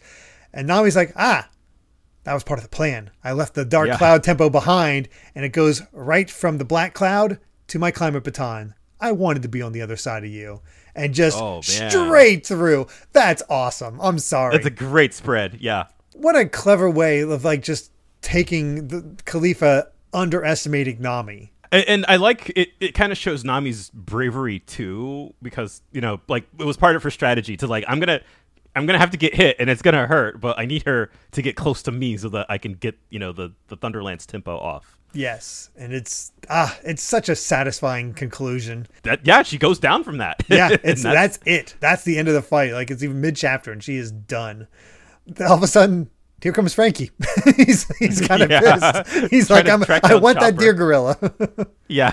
And 0.53 0.67
Nami's 0.67 0.95
like, 0.95 1.11
ah, 1.15 1.49
that 2.23 2.35
was 2.35 2.43
part 2.43 2.59
of 2.59 2.63
the 2.63 2.69
plan. 2.69 3.09
I 3.23 3.31
left 3.31 3.55
the 3.55 3.65
dark 3.65 3.87
yeah. 3.87 3.97
cloud 3.97 4.23
tempo 4.23 4.47
behind, 4.47 5.09
and 5.33 5.43
it 5.43 5.53
goes 5.53 5.81
right 5.91 6.29
from 6.29 6.59
the 6.59 6.65
black 6.65 6.93
cloud 6.93 7.39
to 7.69 7.79
my 7.79 7.89
climate 7.89 8.23
baton. 8.23 8.75
I 9.03 9.11
wanted 9.11 9.41
to 9.41 9.49
be 9.49 9.61
on 9.61 9.73
the 9.73 9.81
other 9.81 9.97
side 9.97 10.23
of 10.23 10.29
you 10.29 10.61
and 10.95 11.13
just 11.13 11.37
oh, 11.37 11.59
straight 11.59 12.47
through. 12.47 12.87
That's 13.11 13.43
awesome. 13.49 13.99
I'm 14.01 14.17
sorry. 14.17 14.53
That's 14.53 14.65
a 14.65 14.69
great 14.69 15.13
spread. 15.13 15.57
Yeah. 15.59 15.87
What 16.13 16.37
a 16.37 16.45
clever 16.47 16.89
way 16.89 17.19
of 17.19 17.43
like 17.43 17.63
just 17.63 17.91
taking 18.21 18.87
the 18.87 19.01
Kalifa 19.25 19.87
underestimating 20.13 21.01
Nami. 21.01 21.51
And, 21.73 21.85
and 21.89 22.05
I 22.07 22.15
like 22.15 22.53
it. 22.55 22.69
It 22.79 22.93
kind 22.93 23.11
of 23.11 23.17
shows 23.17 23.43
Nami's 23.43 23.89
bravery 23.89 24.59
too, 24.59 25.33
because 25.41 25.81
you 25.91 25.99
know, 25.99 26.21
like 26.29 26.45
it 26.57 26.65
was 26.65 26.77
part 26.77 26.95
of 26.95 27.03
her 27.03 27.11
strategy 27.11 27.57
to 27.57 27.67
like, 27.67 27.83
I'm 27.89 27.99
gonna 27.99 28.21
I'm 28.73 28.85
gonna 28.85 28.99
have 28.99 29.11
to 29.11 29.17
get 29.17 29.35
hit 29.35 29.57
and 29.59 29.69
it's 29.69 29.81
gonna 29.81 30.07
hurt, 30.07 30.39
but 30.39 30.57
I 30.57 30.65
need 30.65 30.83
her 30.83 31.11
to 31.31 31.41
get 31.41 31.57
close 31.57 31.83
to 31.83 31.91
me 31.91 32.15
so 32.15 32.29
that 32.29 32.45
I 32.47 32.57
can 32.57 32.75
get 32.75 32.97
you 33.09 33.19
know 33.19 33.33
the 33.33 33.51
the 33.67 33.75
Thunderlance 33.75 34.25
tempo 34.25 34.57
off. 34.57 34.97
Yes, 35.13 35.69
and 35.77 35.93
it's 35.93 36.31
ah, 36.49 36.77
it's 36.83 37.03
such 37.03 37.29
a 37.29 37.35
satisfying 37.35 38.13
conclusion. 38.13 38.87
That 39.03 39.25
yeah, 39.25 39.43
she 39.43 39.57
goes 39.57 39.79
down 39.79 40.03
from 40.03 40.17
that. 40.17 40.43
yeah, 40.49 40.69
it's 40.83 41.03
that's, 41.03 41.37
that's, 41.37 41.39
it. 41.45 41.75
That's 41.79 42.03
the 42.03 42.17
end 42.17 42.27
of 42.27 42.33
the 42.33 42.41
fight. 42.41 42.73
Like 42.73 42.89
it's 42.89 43.03
even 43.03 43.21
mid 43.21 43.35
chapter, 43.35 43.71
and 43.71 43.83
she 43.83 43.95
is 43.95 44.11
done. 44.11 44.67
All 45.39 45.53
of 45.53 45.63
a 45.63 45.67
sudden, 45.67 46.09
here 46.43 46.51
comes 46.51 46.73
Franky. 46.73 47.09
he's 47.55 47.87
he's 47.97 48.19
kind 48.19 48.41
of 48.43 48.51
yeah. 48.51 49.01
pissed. 49.01 49.31
He's 49.31 49.49
like, 49.49 49.69
I'm, 49.69 49.81
I 50.03 50.15
want 50.15 50.39
Chopper. 50.39 50.51
that 50.51 50.57
deer 50.57 50.73
gorilla. 50.73 51.17
yeah. 51.87 52.11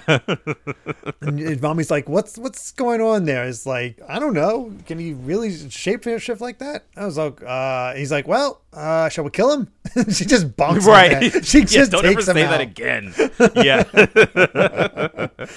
and, 1.21 1.41
and 1.41 1.61
mommy's 1.61 1.91
like, 1.91 2.09
what's 2.09 2.39
what's 2.39 2.71
going 2.71 3.01
on 3.01 3.25
there? 3.25 3.45
It's 3.45 3.67
like, 3.67 4.01
I 4.09 4.21
don't 4.21 4.33
know. 4.33 4.73
Can 4.87 5.01
he 5.01 5.15
really 5.15 5.69
shape 5.69 6.05
shift 6.05 6.41
like 6.41 6.59
that? 6.61 6.85
I 6.97 7.05
was 7.07 7.19
like, 7.19 7.43
uh, 7.43 7.95
he's 7.95 8.13
like, 8.13 8.29
well, 8.29 8.63
uh, 8.73 9.09
shall 9.09 9.25
we 9.25 9.31
kill 9.31 9.53
him? 9.53 9.69
she 10.13 10.25
just 10.25 10.57
bonks 10.57 10.87
right. 10.87 11.45
She 11.45 11.65
just 11.65 11.91
don't 11.91 12.03
takes 12.05 12.29
ever 12.29 12.39
say 12.39 12.45
out. 12.45 12.51
that 12.51 12.61
again. 12.61 13.13
Yeah. 13.57 15.49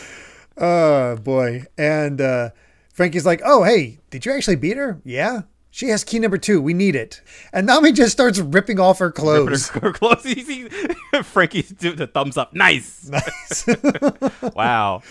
oh 0.57 1.15
boy, 1.17 1.65
and. 1.77 2.19
uh 2.19 2.49
Franky's 2.93 3.25
like, 3.25 3.41
"Oh, 3.43 3.63
hey, 3.63 3.97
did 4.11 4.23
you 4.23 4.31
actually 4.31 4.55
beat 4.55 4.77
her? 4.77 5.01
Yeah." 5.03 5.41
She 5.75 5.87
has 5.87 6.03
key 6.03 6.19
number 6.19 6.37
two. 6.37 6.61
We 6.61 6.75
need 6.75 6.95
it. 6.95 7.19
And 7.51 7.65
Nami 7.65 7.93
just 7.93 8.11
starts 8.11 8.37
ripping 8.37 8.79
off 8.79 8.99
her 8.99 9.09
clothes. 9.11 9.69
Her, 9.69 9.79
her 9.79 9.91
clothes. 9.91 10.23
Franky's 11.23 11.69
doing 11.69 11.95
the 11.95 12.05
thumbs 12.05 12.37
up. 12.37 12.53
Nice. 12.53 13.09
Nice. 13.09 13.65
Wow. 14.55 15.01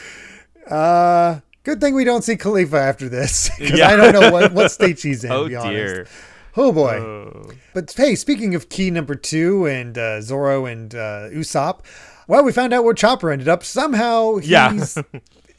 uh, 0.71 1.41
good 1.65 1.81
thing 1.81 1.97
we 1.97 2.05
don't 2.05 2.23
see 2.23 2.37
Kalifa 2.37 2.75
after 2.79 3.09
this 3.09 3.51
because 3.59 3.77
Yeah. 3.77 3.89
I 3.89 3.97
don't 3.97 4.13
know 4.13 4.31
what, 4.31 4.53
what 4.53 4.71
state 4.71 5.01
she's 5.01 5.25
in. 5.25 5.33
Oh 5.33 5.45
to 5.45 5.49
be 5.49 5.57
honest. 5.57 5.73
dear. 5.73 6.07
Oh 6.57 6.71
boy. 6.71 6.95
Oh. 6.97 7.51
But 7.75 7.93
hey, 7.97 8.15
speaking 8.15 8.55
of 8.55 8.69
key 8.69 8.91
number 8.93 9.17
two 9.17 9.67
and 9.67 9.99
uh, 9.99 10.21
Zoro 10.21 10.67
and 10.67 10.95
uh, 10.95 11.29
Usopp, 11.33 11.81
well, 12.29 12.45
we 12.45 12.53
found 12.53 12.73
out 12.73 12.85
where 12.85 12.95
Chopper 12.95 13.33
ended 13.33 13.49
up. 13.49 13.65
Somehow 13.65 14.37
he's 14.37 14.49
Yeah. 14.49 14.79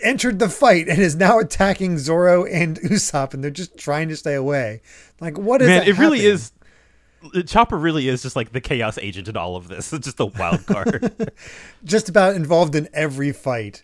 Entered 0.02 0.40
the 0.40 0.50
fight 0.50 0.88
and 0.88 1.00
is 1.00 1.16
now 1.16 1.40
attacking 1.40 1.98
Zoro 1.98 2.46
and 2.46 2.80
Usopp, 2.82 3.34
and 3.34 3.44
they're 3.44 3.52
just 3.52 3.78
trying 3.78 4.10
to 4.10 4.16
stay 4.16 4.36
away. 4.36 4.82
Like, 5.20 5.38
what 5.38 5.62
is 5.62 5.68
Man, 5.68 5.88
it 5.88 5.98
really 5.98 6.26
is. 6.26 6.52
Chopper 7.46 7.78
really 7.78 8.10
is 8.10 8.22
just 8.22 8.36
like 8.36 8.52
the 8.52 8.60
chaos 8.60 8.98
agent 8.98 9.30
in 9.30 9.38
all 9.38 9.56
of 9.56 9.70
this. 9.70 9.94
It's 9.94 10.06
just 10.06 10.20
a 10.20 10.26
wild 10.26 10.66
card. 10.66 11.32
just 11.84 12.10
about 12.10 12.36
involved 12.36 12.76
in 12.76 12.90
every 12.94 13.32
fight. 13.32 13.84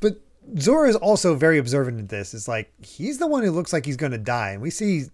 But 0.00 0.20
Zoro 0.58 0.88
is 0.88 0.96
also 0.96 1.34
very 1.34 1.58
observant 1.58 1.98
in 1.98 2.06
this. 2.06 2.34
It's 2.34 2.48
like 2.48 2.72
he's 2.84 3.18
the 3.18 3.26
one 3.26 3.42
who 3.42 3.50
looks 3.50 3.72
like 3.72 3.84
he's 3.84 3.96
going 3.96 4.12
to 4.12 4.18
die, 4.18 4.50
and 4.50 4.62
we 4.62 4.70
see 4.70 5.04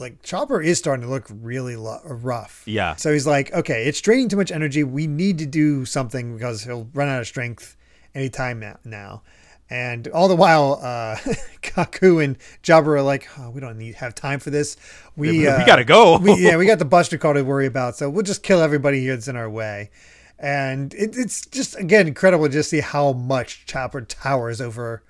like 0.00 0.22
Chopper 0.22 0.60
is 0.60 0.78
starting 0.78 1.04
to 1.04 1.10
look 1.10 1.26
really 1.30 1.76
lo- 1.76 2.00
rough. 2.04 2.62
Yeah. 2.66 2.96
So 2.96 3.12
he's 3.12 3.26
like, 3.26 3.52
okay, 3.52 3.86
it's 3.86 4.00
draining 4.00 4.28
too 4.28 4.36
much 4.36 4.50
energy. 4.50 4.84
We 4.84 5.06
need 5.06 5.38
to 5.38 5.46
do 5.46 5.84
something 5.84 6.34
because 6.34 6.64
he'll 6.64 6.88
run 6.94 7.08
out 7.08 7.20
of 7.20 7.26
strength 7.26 7.76
anytime 8.14 8.60
now. 8.60 8.78
now. 8.84 9.22
And 9.70 10.08
all 10.08 10.28
the 10.28 10.36
while, 10.36 10.78
uh, 10.82 11.16
Kaku 11.62 12.22
and 12.22 12.36
Jabra 12.62 12.98
are 12.98 13.02
like, 13.02 13.28
oh, 13.38 13.50
we 13.50 13.60
don't 13.60 13.78
need 13.78 13.94
have 13.96 14.14
time 14.14 14.38
for 14.38 14.50
this. 14.50 14.76
We 15.16 15.30
We 15.38 15.46
uh, 15.46 15.64
gotta 15.64 15.84
go. 15.84 16.18
we, 16.18 16.34
yeah, 16.34 16.56
we 16.56 16.66
got 16.72 16.78
the 16.78 16.84
Buster 16.84 17.16
Call 17.16 17.34
to 17.34 17.42
worry 17.42 17.66
about, 17.66 17.96
so 17.96 18.10
we'll 18.10 18.22
just 18.24 18.42
kill 18.42 18.60
everybody 18.60 19.00
here 19.00 19.14
that's 19.14 19.28
in 19.28 19.36
our 19.36 19.48
way. 19.48 19.90
And 20.38 20.92
it, 20.94 21.16
it's 21.16 21.46
just 21.46 21.78
again 21.78 22.06
incredible 22.08 22.46
to 22.46 22.52
just 22.52 22.70
see 22.70 22.80
how 22.80 23.12
much 23.12 23.66
Chopper 23.66 24.00
towers 24.02 24.60
over 24.60 25.02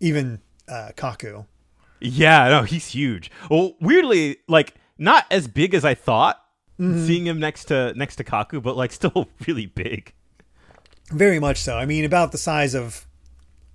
even 0.00 0.40
uh, 0.68 0.90
Kaku. 0.96 1.46
yeah, 2.00 2.48
no, 2.48 2.62
he's 2.62 2.88
huge. 2.88 3.30
Well, 3.50 3.74
weirdly, 3.80 4.38
like 4.48 4.74
not 4.98 5.26
as 5.30 5.46
big 5.48 5.74
as 5.74 5.84
I 5.84 5.94
thought. 5.94 6.40
Mm-hmm. 6.80 7.06
Seeing 7.06 7.26
him 7.26 7.38
next 7.38 7.66
to 7.66 7.94
next 7.94 8.16
to 8.16 8.24
Kaku, 8.24 8.60
but 8.60 8.76
like 8.76 8.90
still 9.00 9.28
really 9.46 9.66
big. 9.66 10.12
Very 11.10 11.38
much 11.38 11.58
so. 11.58 11.76
I 11.78 11.86
mean, 11.86 12.04
about 12.04 12.32
the 12.32 12.38
size 12.38 12.74
of 12.74 13.06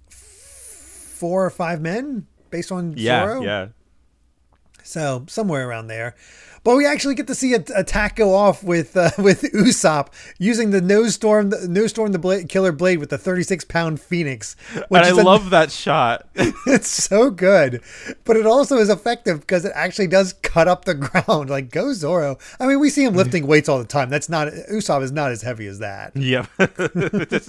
four 0.09 1.45
or 1.45 1.49
five 1.49 1.81
men, 1.81 2.27
based 2.49 2.71
on 2.71 2.93
Yeah, 2.97 3.25
Zoro. 3.25 3.41
yeah. 3.41 3.67
So 4.89 5.23
somewhere 5.27 5.69
around 5.69 5.85
there. 5.85 6.15
But 6.63 6.75
we 6.75 6.85
actually 6.85 7.15
get 7.15 7.27
to 7.27 7.35
see 7.35 7.53
a 7.53 7.63
attack 7.75 8.15
go 8.15 8.33
off 8.33 8.63
with 8.63 8.97
uh, 8.97 9.11
with 9.19 9.43
Usopp 9.53 10.07
using 10.39 10.71
the 10.71 10.81
nose 10.81 11.13
storm, 11.13 11.51
the 11.51 11.67
nose 11.67 11.91
storm 11.91 12.11
the 12.11 12.17
blade, 12.19 12.49
killer 12.49 12.71
blade 12.71 12.97
with 12.97 13.11
the 13.11 13.17
36 13.17 13.65
pound 13.65 14.01
phoenix. 14.01 14.55
And 14.73 14.85
I 14.91 15.11
is 15.11 15.17
a- 15.17 15.23
love 15.23 15.51
that 15.51 15.71
shot. 15.71 16.27
it's 16.35 16.89
so 16.89 17.29
good, 17.29 17.81
but 18.25 18.35
it 18.35 18.47
also 18.47 18.77
is 18.77 18.89
effective 18.89 19.41
because 19.41 19.63
it 19.63 19.71
actually 19.75 20.07
does 20.07 20.33
cut 20.33 20.67
up 20.67 20.85
the 20.85 20.95
ground. 20.95 21.51
Like 21.51 21.69
go 21.69 21.93
Zoro. 21.93 22.39
I 22.59 22.65
mean, 22.65 22.79
we 22.79 22.89
see 22.89 23.03
him 23.05 23.13
lifting 23.13 23.45
weights 23.45 23.69
all 23.69 23.77
the 23.77 23.85
time. 23.85 24.09
That's 24.09 24.27
not 24.27 24.47
Usopp 24.71 25.03
is 25.03 25.11
not 25.11 25.31
as 25.31 25.43
heavy 25.43 25.67
as 25.67 25.79
that. 25.79 26.13
Is- 26.15 27.45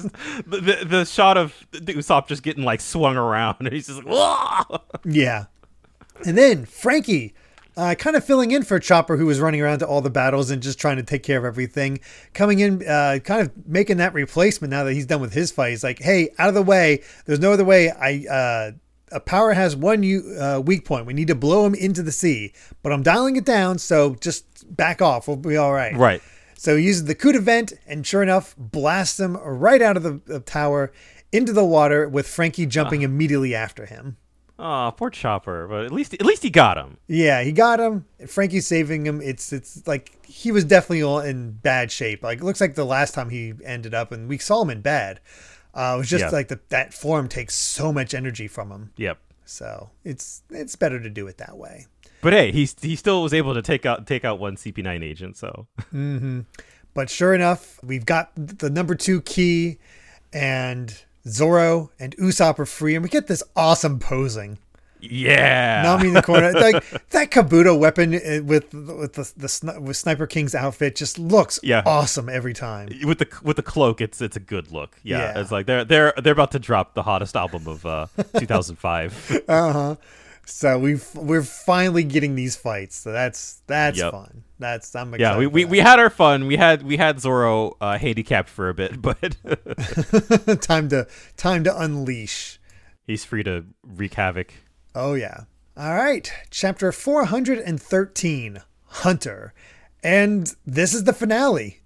the, 0.46 0.60
the 0.60 0.84
the 0.86 1.04
shot 1.06 1.38
of 1.38 1.54
Usopp 1.72 2.28
just 2.28 2.42
getting 2.42 2.64
like 2.64 2.82
swung 2.82 3.16
around, 3.16 3.56
and 3.60 3.72
he's 3.72 3.86
just 3.86 4.04
like, 4.04 4.14
"Whoa!" 4.14 4.82
Yeah. 5.04 5.46
And 6.26 6.36
then 6.36 6.64
Franky, 6.64 7.34
uh, 7.76 7.94
kind 7.94 8.16
of 8.16 8.24
filling 8.24 8.50
in 8.50 8.62
for 8.62 8.78
Chopper, 8.78 9.16
who 9.16 9.26
was 9.26 9.40
running 9.40 9.60
around 9.60 9.78
to 9.78 9.86
all 9.86 10.00
the 10.00 10.10
battles 10.10 10.50
and 10.50 10.62
just 10.62 10.78
trying 10.78 10.96
to 10.96 11.02
take 11.02 11.22
care 11.22 11.38
of 11.38 11.44
everything, 11.44 12.00
coming 12.34 12.58
in, 12.58 12.86
uh, 12.86 13.18
kind 13.24 13.40
of 13.40 13.66
making 13.66 13.96
that 13.98 14.12
replacement 14.12 14.70
now 14.70 14.84
that 14.84 14.92
he's 14.92 15.06
done 15.06 15.20
with 15.20 15.32
his 15.32 15.50
fight. 15.50 15.70
He's 15.70 15.84
like, 15.84 15.98
hey, 16.00 16.30
out 16.38 16.48
of 16.48 16.54
the 16.54 16.62
way. 16.62 17.02
There's 17.24 17.40
no 17.40 17.52
other 17.52 17.64
way. 17.64 17.90
I, 17.90 18.26
uh, 18.30 18.72
a 19.12 19.20
power 19.20 19.52
has 19.52 19.74
one 19.74 20.02
u- 20.02 20.36
uh, 20.38 20.60
weak 20.64 20.84
point. 20.84 21.06
We 21.06 21.14
need 21.14 21.28
to 21.28 21.34
blow 21.34 21.64
him 21.64 21.74
into 21.74 22.02
the 22.02 22.12
sea, 22.12 22.52
but 22.82 22.92
I'm 22.92 23.02
dialing 23.02 23.36
it 23.36 23.44
down, 23.44 23.78
so 23.78 24.14
just 24.16 24.76
back 24.76 25.00
off. 25.02 25.26
We'll 25.26 25.36
be 25.36 25.56
all 25.56 25.72
right. 25.72 25.96
Right. 25.96 26.22
So 26.56 26.76
he 26.76 26.84
uses 26.84 27.06
the 27.06 27.14
coup 27.14 27.32
de 27.32 27.40
vent, 27.40 27.72
and 27.86 28.06
sure 28.06 28.22
enough, 28.22 28.54
blasts 28.58 29.18
him 29.18 29.36
right 29.38 29.80
out 29.80 29.96
of 29.96 30.02
the, 30.02 30.20
the 30.26 30.40
tower 30.40 30.92
into 31.32 31.52
the 31.52 31.64
water, 31.64 32.08
with 32.08 32.28
Franky 32.28 32.66
jumping 32.66 33.02
immediately 33.02 33.54
after 33.54 33.86
him. 33.86 34.16
Oh, 34.62 34.92
poor 34.96 35.08
Chopper. 35.10 35.66
But 35.66 35.84
at 35.86 35.92
least 35.92 36.12
at 36.14 36.24
least 36.24 36.42
he 36.42 36.50
got 36.50 36.76
him. 36.76 36.98
Yeah, 37.08 37.42
he 37.42 37.50
got 37.52 37.80
him. 37.80 38.04
Franky's 38.28 38.66
saving 38.66 39.06
him. 39.06 39.20
It's 39.22 39.52
it's 39.52 39.86
like 39.86 40.24
he 40.26 40.52
was 40.52 40.64
definitely 40.64 41.02
all 41.02 41.20
in 41.20 41.52
bad 41.52 41.90
shape. 41.90 42.22
Like 42.22 42.38
it 42.38 42.44
looks 42.44 42.60
like 42.60 42.74
the 42.74 42.84
last 42.84 43.14
time 43.14 43.30
he 43.30 43.54
ended 43.64 43.94
up, 43.94 44.12
and 44.12 44.28
we 44.28 44.38
saw 44.38 44.62
him 44.62 44.70
in 44.70 44.80
bad. 44.82 45.20
Uh, 45.74 45.92
it 45.94 45.98
was 45.98 46.08
just 46.10 46.24
Yeah. 46.24 46.30
like 46.30 46.48
the, 46.48 46.58
that 46.70 46.92
form 46.92 47.28
takes 47.28 47.54
so 47.54 47.92
much 47.92 48.12
energy 48.12 48.48
from 48.48 48.70
him. 48.70 48.90
Yep. 48.96 49.18
So 49.46 49.90
it's 50.04 50.42
it's 50.50 50.76
better 50.76 51.00
to 51.00 51.08
do 51.10 51.26
it 51.26 51.38
that 51.38 51.56
way. 51.56 51.86
But 52.22 52.34
hey, 52.34 52.52
he 52.52 52.68
he 52.82 52.96
still 52.96 53.22
was 53.22 53.32
able 53.32 53.54
to 53.54 53.62
take 53.62 53.86
out 53.86 54.06
take 54.06 54.24
out 54.24 54.38
one 54.38 54.56
CP9 54.56 55.02
agent. 55.02 55.36
So 55.38 55.66
But 56.92 57.08
sure 57.08 57.34
enough, 57.34 57.78
we've 57.84 58.04
got 58.04 58.32
the 58.36 58.68
number 58.68 58.94
two 58.96 59.20
key, 59.22 59.78
and 60.32 60.92
Zoro 61.28 61.90
and 61.98 62.16
Usopp 62.16 62.58
are 62.58 62.66
free, 62.66 62.94
and 62.94 63.02
we 63.02 63.08
get 63.08 63.26
this 63.26 63.42
awesome 63.56 63.98
posing. 63.98 64.58
yeah. 65.00 65.82
Nami 65.82 66.08
in 66.08 66.14
the 66.14 66.22
corner, 66.22 66.52
like 66.54 66.84
that 67.10 67.30
Kabuto 67.30 67.78
weapon 67.78 68.14
uh, 68.14 68.42
with 68.44 68.72
with 68.74 69.14
the, 69.14 69.32
the 69.36 69.80
with 69.80 69.96
Sniper 69.96 70.26
King's 70.26 70.54
outfit 70.54 70.94
just 70.96 71.18
looks 71.18 71.58
Yeah. 71.62 71.82
awesome 71.86 72.28
every 72.28 72.52
time. 72.54 72.88
with 73.04 73.18
the 73.18 73.28
with 73.42 73.56
the 73.56 73.62
cloak, 73.62 74.00
it's 74.00 74.20
it's 74.20 74.36
a 74.36 74.40
good 74.40 74.70
look. 74.72 74.96
Yeah, 75.02 75.18
Yeah. 75.34 75.40
it's 75.40 75.50
like 75.50 75.64
they're 75.66 75.84
they're 75.84 76.12
they're 76.22 76.32
about 76.34 76.50
to 76.52 76.58
drop 76.58 76.94
the 76.94 77.02
hottest 77.02 77.34
album 77.36 77.66
of 77.66 77.86
uh, 77.86 78.06
2005. 78.38 79.96
So 80.46 80.78
we've 80.78 81.06
we're 81.14 81.42
finally 81.42 82.02
getting 82.02 82.34
these 82.34 82.56
fights. 82.56 82.96
So 82.96 83.12
that's 83.12 83.62
that's 83.66 83.98
Yep. 83.98 84.10
fun. 84.12 84.44
That's 84.60 84.94
I'm 84.94 85.14
excited. 85.14 85.22
yeah, 85.22 85.38
we, 85.38 85.46
we, 85.46 85.64
we 85.64 85.78
had 85.78 85.98
our 85.98 86.10
fun. 86.10 86.46
We 86.46 86.56
had 86.56 86.82
we 86.82 86.96
had 86.98 87.18
Zoro 87.18 87.76
uh, 87.80 87.98
handicapped 87.98 88.48
for 88.48 88.68
a 88.68 88.74
bit, 88.74 89.00
but 89.02 89.36
time 90.60 90.88
to 90.90 91.08
time 91.36 91.64
to 91.64 91.76
unleash. 91.76 92.60
he's 93.06 93.24
free 93.24 93.42
to 93.42 93.64
wreak 93.82 94.14
havoc. 94.14 94.52
Oh 94.94 95.14
yeah. 95.14 95.44
All 95.76 95.94
right. 95.94 96.30
Chapter 96.50 96.92
413, 96.92 98.60
Hunter. 98.86 99.54
And 100.02 100.54
this 100.66 100.92
is 100.94 101.04
the 101.04 101.12
finale. 101.14 101.80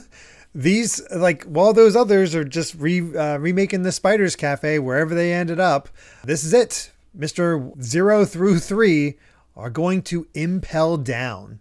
These 0.54 1.02
like 1.14 1.44
while 1.44 1.72
those 1.72 1.94
others 1.94 2.34
are 2.34 2.42
just 2.44 2.74
re 2.76 3.00
uh, 3.16 3.36
remaking 3.38 3.82
the 3.82 3.92
Spiders 3.92 4.34
Cafe 4.36 4.78
wherever 4.78 5.14
they 5.14 5.32
ended 5.32 5.60
up, 5.60 5.88
this 6.24 6.42
is 6.44 6.52
it. 6.52 6.90
Mr. 7.16 7.80
0 7.82 8.24
through 8.24 8.58
3 8.58 9.16
are 9.56 9.70
going 9.70 10.02
to 10.02 10.26
impel 10.34 10.96
down. 10.96 11.60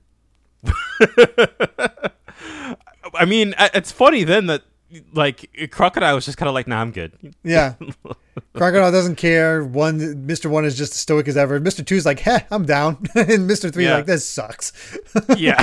I 3.14 3.26
mean, 3.26 3.54
it's 3.60 3.92
funny 3.92 4.24
then 4.24 4.48
that 4.48 4.64
like 5.14 5.50
Crocodile 5.72 6.16
was 6.16 6.26
just 6.26 6.38
kind 6.38 6.48
of 6.48 6.54
like, 6.54 6.68
nah, 6.68 6.80
I'm 6.82 6.92
good. 6.92 7.14
Yeah. 7.44 7.74
Crocodile 8.54 8.92
doesn't 8.92 9.16
care. 9.16 9.64
One, 9.64 10.00
Mr. 10.28 10.50
One 10.50 10.66
is 10.66 10.78
just 10.78 10.94
as 10.94 11.00
stoic 11.00 11.28
as 11.28 11.36
ever. 11.38 11.60
Mr. 11.60 11.86
Two 11.86 11.96
is 11.96 12.06
like, 12.06 12.20
heh, 12.20 12.40
I'm 12.52 12.66
down. 12.66 12.98
and 13.16 13.50
Mr. 13.50 13.74
Three 13.74 13.86
is 13.86 13.90
Yeah. 13.90 13.96
like, 13.96 14.06
this 14.06 14.28
sucks. 14.28 14.98
yeah, 15.38 15.62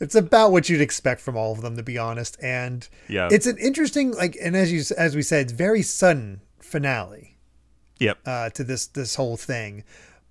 it's 0.00 0.14
about 0.14 0.52
what 0.52 0.68
you'd 0.68 0.80
expect 0.80 1.20
from 1.20 1.36
all 1.36 1.52
of 1.52 1.60
them, 1.62 1.76
to 1.76 1.82
be 1.82 1.98
honest. 1.98 2.36
And 2.42 2.88
Yeah. 3.08 3.28
it's 3.30 3.46
an 3.46 3.58
interesting, 3.58 4.12
like, 4.12 4.36
and 4.42 4.56
as 4.56 4.72
you 4.72 4.82
as 4.96 5.14
we 5.14 5.22
said, 5.22 5.42
it's 5.46 5.52
very 5.52 5.82
sudden 5.82 6.40
finale 6.58 7.36
yep. 7.98 8.18
uh, 8.26 8.50
to 8.50 8.64
this 8.64 8.86
this 8.86 9.14
whole 9.16 9.36
thing. 9.36 9.84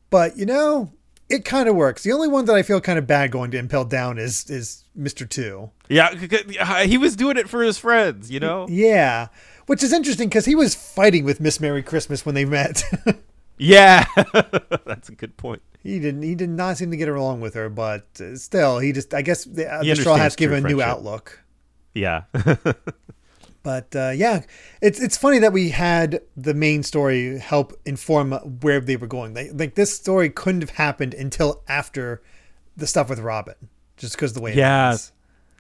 But 0.10 0.38
you 0.38 0.46
know, 0.46 0.92
it 1.30 1.46
kind 1.46 1.70
of 1.70 1.76
works. 1.76 2.04
The 2.04 2.12
only 2.12 2.28
one 2.28 2.46
that 2.46 2.56
I 2.56 2.64
feel 2.64 2.82
kind 2.82 2.98
of 3.00 3.06
bad 3.08 3.32
going 3.32 3.52
to 3.52 3.58
impel 3.58 3.86
down 3.86 4.18
is 4.18 4.50
is 4.50 4.84
Mr. 4.98 5.28
Two. 5.30 5.72
Yeah, 5.90 6.12
c- 6.18 6.88
he 6.88 6.98
was 6.98 7.16
doing 7.16 7.38
it 7.38 7.48
for 7.50 7.62
his 7.64 7.78
friends, 7.78 8.30
you 8.32 8.40
know. 8.40 8.68
Yeah, 8.70 9.28
which 9.68 9.84
is 9.84 9.94
interesting 9.94 10.30
because 10.30 10.46
he 10.46 10.56
was 10.56 10.76
fighting 10.76 11.24
with 11.26 11.40
Miss 11.40 11.60
Merry 11.60 11.84
Christmas 11.84 12.26
when 12.26 12.36
they 12.36 12.46
met. 12.46 12.84
Yeah, 13.62 14.06
that's 14.86 15.10
a 15.10 15.12
good 15.12 15.36
point. 15.36 15.62
he 15.84 16.00
didn't. 16.00 16.22
He 16.22 16.34
did 16.34 16.50
not 16.50 16.78
seem 16.78 16.92
to 16.92 16.96
get 16.98 17.10
along 17.10 17.42
with 17.42 17.56
her, 17.56 17.68
but 17.68 18.08
uh, 18.22 18.38
still, 18.38 18.80
he 18.80 18.94
just. 18.94 19.14
I 19.14 19.22
guess 19.22 19.44
the, 19.44 19.68
uh, 19.70 19.84
the 19.84 19.98
straw 19.98 20.16
to 20.16 20.34
give 20.38 20.54
him 20.54 20.64
a 20.64 20.70
new 20.70 20.78
friendship. 20.78 20.88
outlook. 20.88 21.44
Yeah, 21.94 22.24
But 23.64 23.96
uh, 23.96 24.12
yeah, 24.16 24.44
it's 24.82 25.02
it's 25.02 25.18
funny 25.18 25.40
that 25.40 25.52
we 25.52 25.70
had 25.70 26.22
the 26.38 26.54
main 26.54 26.84
story 26.84 27.40
help 27.40 27.78
inform 27.86 28.32
where 28.62 28.80
they 28.80 28.96
were 28.96 29.08
going. 29.08 29.34
Like, 29.34 29.52
like 29.54 29.76
this 29.76 29.94
story 29.96 30.30
couldn't 30.30 30.62
have 30.62 30.72
happened 30.72 31.14
until 31.14 31.62
after 31.68 32.22
the 32.78 32.88
stuff 32.88 33.10
with 33.10 33.20
Robin, 33.20 33.56
just 33.98 34.16
because 34.16 34.34
the 34.34 34.42
way 34.42 34.52
it 34.52 34.58
yeah, 34.58 34.96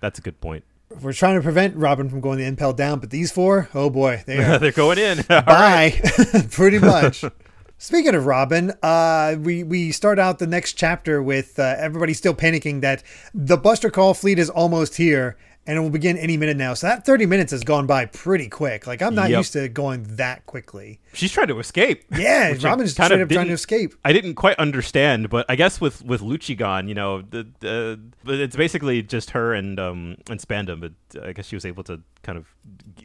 that's 0.01 0.19
a 0.19 0.21
good 0.21 0.39
point. 0.39 0.63
We're 1.01 1.13
trying 1.13 1.35
to 1.35 1.41
prevent 1.41 1.75
Robin 1.75 2.09
from 2.09 2.19
going 2.19 2.39
the 2.39 2.45
impel 2.45 2.73
down, 2.73 2.99
but 2.99 3.11
these 3.11 3.31
four, 3.31 3.69
oh 3.75 3.89
boy, 3.89 4.23
they 4.25 4.43
are 4.43 4.57
They're 4.59 4.71
going 4.71 4.97
in. 4.97 5.21
Bye, 5.27 6.01
pretty 6.51 6.79
much. 6.79 7.23
Speaking 7.77 8.15
of 8.15 8.25
Robin, 8.25 8.73
uh, 8.81 9.35
we 9.39 9.63
we 9.63 9.91
start 9.91 10.19
out 10.19 10.39
the 10.39 10.47
next 10.47 10.73
chapter 10.73 11.21
with 11.21 11.59
uh, 11.59 11.75
everybody 11.77 12.13
still 12.13 12.33
panicking 12.33 12.81
that 12.81 13.03
the 13.33 13.55
Buster 13.55 13.89
Call 13.89 14.13
fleet 14.13 14.39
is 14.39 14.49
almost 14.49 14.97
here 14.97 15.37
and 15.67 15.77
it 15.77 15.81
will 15.81 15.89
begin 15.89 16.17
any 16.17 16.37
minute 16.37 16.57
now. 16.57 16.73
So 16.73 16.87
that 16.87 17.05
thirty 17.05 17.25
minutes 17.25 17.51
has 17.51 17.63
gone 17.63 17.85
by 17.85 18.05
pretty 18.05 18.47
quick. 18.49 18.87
Like 18.87 19.01
I'm 19.01 19.15
not 19.15 19.29
Yep. 19.29 19.37
used 19.37 19.53
to 19.53 19.67
going 19.69 20.03
that 20.15 20.45
quickly. 20.45 20.99
She's 21.13 21.31
trying 21.31 21.47
to 21.47 21.59
escape. 21.59 22.05
Yeah, 22.17 22.53
Robin's 22.61 22.93
kind 22.93 23.13
of 23.13 23.27
trying 23.29 23.47
to 23.47 23.53
escape. 23.53 23.93
I 24.05 24.13
didn't 24.13 24.35
quite 24.35 24.57
understand, 24.59 25.29
but 25.29 25.45
I 25.49 25.55
guess 25.55 25.79
with 25.81 26.03
with 26.05 26.21
Lucci 26.21 26.55
gone, 26.57 26.87
you 26.87 26.93
know, 26.95 27.21
the, 27.21 27.47
the 27.59 27.99
it's 28.25 28.55
basically 28.55 29.01
just 29.01 29.31
her 29.31 29.53
and 29.53 29.79
um 29.79 30.17
and 30.29 30.39
Spandam. 30.39 30.79
But 30.81 31.23
I 31.23 31.33
guess 31.33 31.47
she 31.47 31.55
was 31.55 31.65
able 31.65 31.83
to 31.85 32.01
kind 32.21 32.37
of 32.37 32.45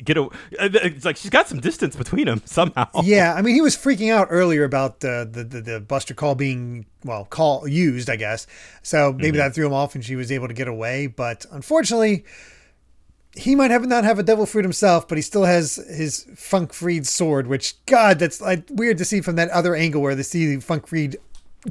get 0.04 0.16
a. 0.18 0.28
It's 0.60 1.04
like 1.04 1.16
she's 1.16 1.30
got 1.30 1.48
some 1.48 1.60
distance 1.60 1.96
between 1.96 2.26
them 2.26 2.42
somehow. 2.44 2.88
Yeah, 3.02 3.34
I 3.34 3.42
mean, 3.42 3.54
he 3.54 3.60
was 3.60 3.76
freaking 3.76 4.12
out 4.12 4.28
earlier 4.30 4.64
about 4.64 5.04
uh, 5.04 5.24
the, 5.24 5.44
the 5.44 5.60
the 5.60 5.80
Buster 5.80 6.12
call 6.14 6.34
being 6.34 6.86
well 7.04 7.24
call 7.24 7.66
used, 7.68 8.10
I 8.10 8.16
guess. 8.16 8.46
So 8.82 9.12
maybe 9.12 9.28
Mm-hmm. 9.28 9.36
that 9.38 9.54
threw 9.54 9.66
him 9.66 9.72
off, 9.72 9.94
and 9.94 10.04
she 10.04 10.16
was 10.16 10.30
able 10.30 10.48
to 10.48 10.54
get 10.54 10.68
away. 10.68 11.06
But 11.06 11.46
unfortunately, 11.50 12.24
he 13.36 13.54
might 13.54 13.70
have 13.70 13.86
not 13.86 14.04
have 14.04 14.18
a 14.18 14.22
devil 14.22 14.46
fruit 14.46 14.64
himself, 14.64 15.08
but 15.08 15.18
he 15.18 15.22
still 15.22 15.44
has 15.44 15.76
his 15.76 16.26
Funk 16.36 16.72
Freed 16.72 17.06
sword. 17.06 17.46
Which 17.46 17.74
God, 17.86 18.18
that's 18.18 18.40
like 18.40 18.64
weird 18.70 18.98
to 18.98 19.04
see 19.04 19.20
from 19.20 19.36
that 19.36 19.50
other 19.50 19.74
angle 19.74 20.02
where 20.02 20.14
they 20.14 20.22
see 20.22 20.58
Funk 20.60 20.86
Freed 20.86 21.16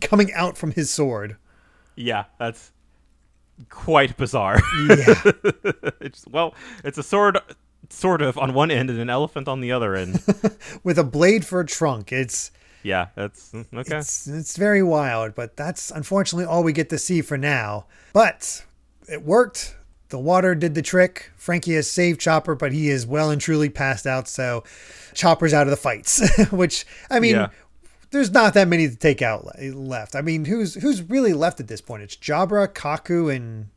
coming 0.02 0.34
out 0.34 0.58
from 0.58 0.72
his 0.72 0.90
sword. 0.90 1.38
yeah, 1.96 2.26
that's 2.40 2.72
quite 3.70 4.18
bizarre. 4.18 4.62
Yeah, 4.90 5.24
it's 6.02 6.26
well, 6.30 6.54
it's 6.84 6.98
a 6.98 7.04
sword, 7.04 7.40
sort 7.90 8.22
of 8.22 8.38
on 8.38 8.54
one 8.54 8.72
end 8.72 8.90
and 8.90 9.00
an 9.00 9.10
elephant 9.10 9.48
on 9.48 9.62
the 9.62 9.72
other 9.72 9.96
end. 9.96 10.22
with 10.84 10.98
a 10.98 11.04
blade 11.04 11.46
for 11.46 11.60
a 11.60 11.66
trunk. 11.66 12.12
It's 12.12 12.52
yeah, 12.84 13.08
that's 13.16 13.52
mm, 13.52 13.66
okay. 13.74 13.98
It's, 13.98 14.28
it's 14.28 14.58
very 14.58 14.84
wild, 14.84 15.36
but 15.36 15.56
that's 15.56 15.92
unfortunately 15.92 16.46
all 16.46 16.64
we 16.64 16.74
get 16.74 16.90
to 16.90 16.98
see 16.98 17.22
for 17.22 17.38
now. 17.38 17.86
But 18.12 18.66
it 19.10 19.24
worked. 19.24 19.76
The 20.14 20.20
water 20.20 20.54
did 20.54 20.76
the 20.76 20.84
trick. 20.84 21.32
Franky 21.36 21.74
has 21.74 21.90
saved 21.90 22.22
Chopper, 22.22 22.54
but 22.54 22.72
he 22.72 22.90
is 22.92 23.08
well 23.08 23.32
and 23.32 23.42
truly 23.42 23.68
passed 23.68 24.06
out. 24.06 24.28
So 24.28 24.64
Chopper's 25.16 25.56
out 25.56 25.66
of 25.66 25.72
the 25.72 25.76
fights, 25.76 26.22
which 26.52 26.86
I 27.10 27.20
mean, 27.20 27.34
Yeah. 27.36 27.48
there's 28.12 28.30
not 28.30 28.54
that 28.54 28.68
many 28.68 28.88
to 28.88 28.96
take 28.96 29.24
out 29.24 29.48
left. 29.60 30.16
I 30.16 30.22
mean, 30.22 30.46
who's 30.46 30.76
who's 30.76 31.02
really 31.02 31.34
left 31.34 31.60
at 31.60 31.68
this 31.68 31.82
point? 31.82 32.04
It's 32.04 32.16
Jabra, 32.16 32.68
Kaku, 32.68 33.36
and 33.36 33.70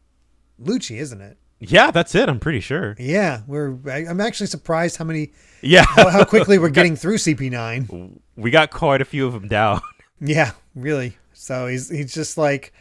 Lucci, 0.62 0.98
isn't 0.98 1.22
it? 1.22 1.38
Yeah, 1.58 1.90
that's 1.90 2.14
it. 2.14 2.28
I'm 2.28 2.38
pretty 2.38 2.60
sure. 2.60 2.94
Yeah, 2.98 3.40
we're. 3.46 3.78
I, 3.90 4.04
I'm 4.06 4.20
actually 4.20 4.48
surprised 4.48 4.98
how 4.98 5.06
many 5.06 5.32
Yeah, 5.62 5.84
how, 5.88 6.10
how 6.10 6.24
quickly 6.26 6.58
we're 6.58 6.68
getting 6.80 6.96
through 6.96 7.16
CP9. 7.16 8.18
we 8.36 8.50
got 8.50 8.70
quite 8.70 9.00
a 9.00 9.06
few 9.06 9.26
of 9.26 9.32
them 9.32 9.48
down. 9.48 9.80
Yeah, 10.20 10.52
really. 10.74 11.16
So 11.34 11.66
he's 11.66 11.88
he's 11.90 12.12
just 12.14 12.36
like 12.38 12.72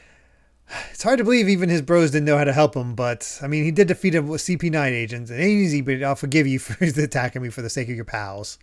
it's 0.92 1.04
hard 1.04 1.18
to 1.20 1.24
believe 1.24 1.48
even 1.48 1.70
his 1.70 1.82
bros 1.82 2.12
didn't 2.12 2.26
know 2.26 2.38
how 2.38 2.44
to 2.44 2.54
help 2.54 2.76
him, 2.76 2.96
but 2.96 3.40
I 3.42 3.48
mean 3.48 3.64
he 3.64 3.72
did 3.72 3.88
defeat 3.88 4.14
with 4.20 4.42
CP9 4.42 4.92
agents. 4.92 5.30
It 5.32 5.36
ain't 5.36 5.44
easy, 5.62 5.82
but 5.82 6.02
I'll 6.04 6.16
forgive 6.16 6.48
you 6.48 6.60
for 6.60 6.84
attacking 6.84 7.42
me 7.42 7.50
for 7.50 7.62
the 7.62 7.70
sake 7.70 7.90
of 7.90 7.96
your 7.96 8.06
pals. 8.06 8.58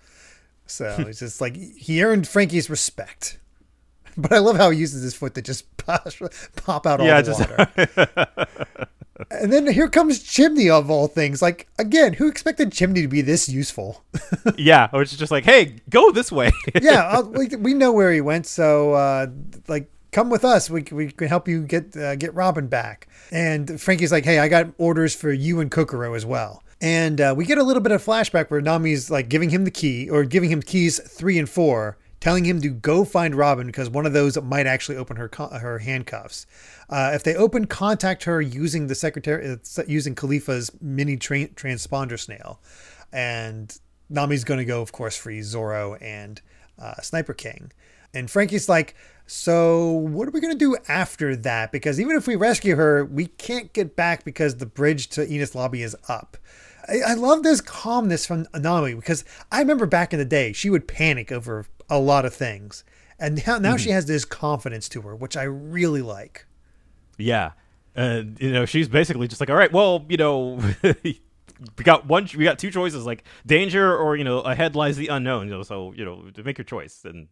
So 0.67 0.95
it's 1.09 1.19
just 1.21 1.41
like 1.41 1.57
he 1.57 2.03
earned 2.03 2.27
Franky's 2.29 2.69
respect. 2.71 3.39
But 4.15 4.31
I 4.33 4.41
love 4.41 4.59
how 4.59 4.69
he 4.69 4.79
uses 4.79 5.03
his 5.03 5.15
foot 5.15 5.35
to 5.37 5.41
just 5.41 5.75
pop, 5.79 6.07
pop 6.55 6.87
out 6.87 7.01
all 7.01 7.07
Yeah, 7.07 7.23
the 7.23 7.33
just- 7.33 7.41
water. 7.49 8.67
and 9.31 9.51
then 9.51 9.67
here 9.67 9.89
comes 9.89 10.23
Chimney 10.23 10.69
of 10.69 10.91
all 10.91 11.07
things. 11.09 11.41
Like 11.41 11.67
again, 11.79 12.13
who 12.13 12.29
expected 12.29 12.73
Chimney 12.73 13.01
to 13.01 13.09
be 13.09 13.23
this 13.23 13.49
useful? 13.49 14.05
yeah, 14.59 14.89
which 14.91 15.13
is 15.15 15.19
just 15.19 15.33
like, 15.33 15.45
hey, 15.45 15.77
go 15.89 16.11
this 16.13 16.31
way. 16.31 16.51
yeah, 16.83 17.21
we, 17.23 17.49
we 17.57 17.73
know 17.73 17.91
where 17.91 18.13
he 18.13 18.21
went, 18.21 18.45
so 18.47 18.93
uh, 18.93 19.29
like 19.67 19.91
come 20.13 20.31
with 20.31 20.45
us. 20.45 20.71
We 20.71 20.85
we 20.93 21.11
can 21.11 21.29
help 21.29 21.49
you 21.49 21.63
get 21.67 21.97
uh, 21.97 22.15
get 22.15 22.33
Robin 22.35 22.69
back. 22.69 23.09
And 23.33 23.81
Franky's 23.81 24.13
like, 24.13 24.25
hey, 24.25 24.39
I 24.39 24.49
got 24.49 24.69
orders 24.79 25.15
for 25.15 25.33
you 25.33 25.59
and 25.61 25.71
Kokoro 25.71 26.15
as 26.15 26.25
well. 26.25 26.63
And 26.81 27.21
uh, 27.21 27.35
we 27.37 27.45
get 27.45 27.59
a 27.59 27.63
little 27.63 27.83
bit 27.83 27.93
of 27.93 28.05
flashback 28.05 28.51
where 28.51 28.61
Nami's 28.61 29.11
like 29.11 29.29
giving 29.29 29.51
him 29.51 29.65
the 29.65 29.71
key 29.71 30.09
or 30.11 30.25
giving 30.25 30.51
him 30.51 30.61
keys 30.61 30.99
three 30.99 31.39
and 31.39 31.49
four, 31.49 31.97
telling 32.21 32.45
him 32.45 32.61
to 32.61 32.69
go 32.69 33.05
find 33.05 33.35
Robin 33.35 33.67
because 33.67 33.89
one 33.89 34.05
of 34.05 34.13
those 34.13 34.41
might 34.43 34.67
actually 34.67 34.97
open 34.97 35.17
her 35.17 35.31
her 35.37 35.79
handcuffs. 35.79 36.47
Uh, 36.91 37.13
if 37.15 37.23
they 37.23 37.35
open, 37.35 37.67
contact 37.67 38.25
her 38.25 38.41
using 38.41 38.89
the 38.89 38.95
secretary 38.95 39.49
uh, 39.49 39.83
using 39.87 40.15
Kalifa's 40.15 40.71
mini 40.81 41.17
tra- 41.17 41.49
transponder 41.49 42.19
snail, 42.19 42.61
and 43.13 43.79
Nami's 44.11 44.45
going 44.45 44.59
to 44.59 44.65
go, 44.65 44.83
of 44.83 44.93
course, 44.93 45.17
free 45.17 45.41
Zoro 45.41 45.95
and 45.95 46.43
uh, 46.79 47.01
Sniper 47.01 47.33
King. 47.33 47.73
And 48.15 48.31
Franky's 48.31 48.69
like, 48.69 48.95
so 49.27 49.91
what 49.91 50.29
are 50.29 50.31
we 50.31 50.41
going 50.41 50.53
to 50.53 50.59
do 50.59 50.77
after 50.89 51.35
that? 51.37 51.73
Because 51.73 52.01
even 52.01 52.17
if 52.17 52.27
we 52.27 52.37
rescue 52.37 52.77
her, 52.77 53.05
we 53.05 53.27
can't 53.27 53.73
get 53.73 53.97
back 53.97 54.25
because 54.25 54.57
the 54.57 54.67
bridge 54.67 55.09
to 55.11 55.27
Enies 55.27 55.55
Lobby 55.55 55.83
is 55.83 55.97
up. 56.09 56.37
I, 56.89 57.13
I 57.13 57.15
love 57.15 57.43
this 57.43 57.61
calmness 57.61 58.27
from 58.27 58.47
Nami 58.55 58.95
because 58.95 59.25
I 59.51 59.61
remember 59.61 59.87
back 59.87 60.13
in 60.13 60.19
the 60.19 60.25
day, 60.25 60.53
she 60.53 60.69
would 60.69 60.89
panic 60.89 61.33
over 61.33 61.67
a 61.89 61.99
lot 61.99 62.25
of 62.25 62.35
things. 62.35 62.85
And 63.19 63.47
now, 63.47 63.59
now 63.59 63.77
she 63.77 63.89
mm-hmm. 63.89 63.95
has 63.95 64.07
this 64.07 64.25
confidence 64.25 64.89
to 64.91 65.03
her, 65.03 65.15
which 65.15 65.37
I 65.37 65.45
really 65.45 66.03
like. 66.03 66.47
yeah, 67.17 67.53
and 67.95 68.41
you 68.41 68.53
know, 68.53 68.65
she's 68.65 68.89
basically 68.89 69.29
just 69.29 69.41
like, 69.41 69.51
all 69.51 69.57
right, 69.57 69.73
well, 69.73 70.05
you 70.09 70.17
know. 70.17 70.61
We 71.79 71.85
got 71.85 72.07
one. 72.07 72.29
We 72.37 72.43
got 72.43 72.59
two 72.59 72.73
choices, 72.73 73.07
like 73.07 73.23
danger 73.47 73.97
or 73.97 74.17
you 74.17 74.25
know, 74.25 74.41
ahead 74.41 74.75
lies 74.75 74.97
the 74.97 75.07
unknown. 75.07 75.47
You 75.47 75.55
know, 75.55 75.63
so 75.63 75.93
you 75.93 76.05
know, 76.05 76.25
make 76.45 76.59
your 76.59 76.65
choice. 76.65 77.05
And 77.05 77.29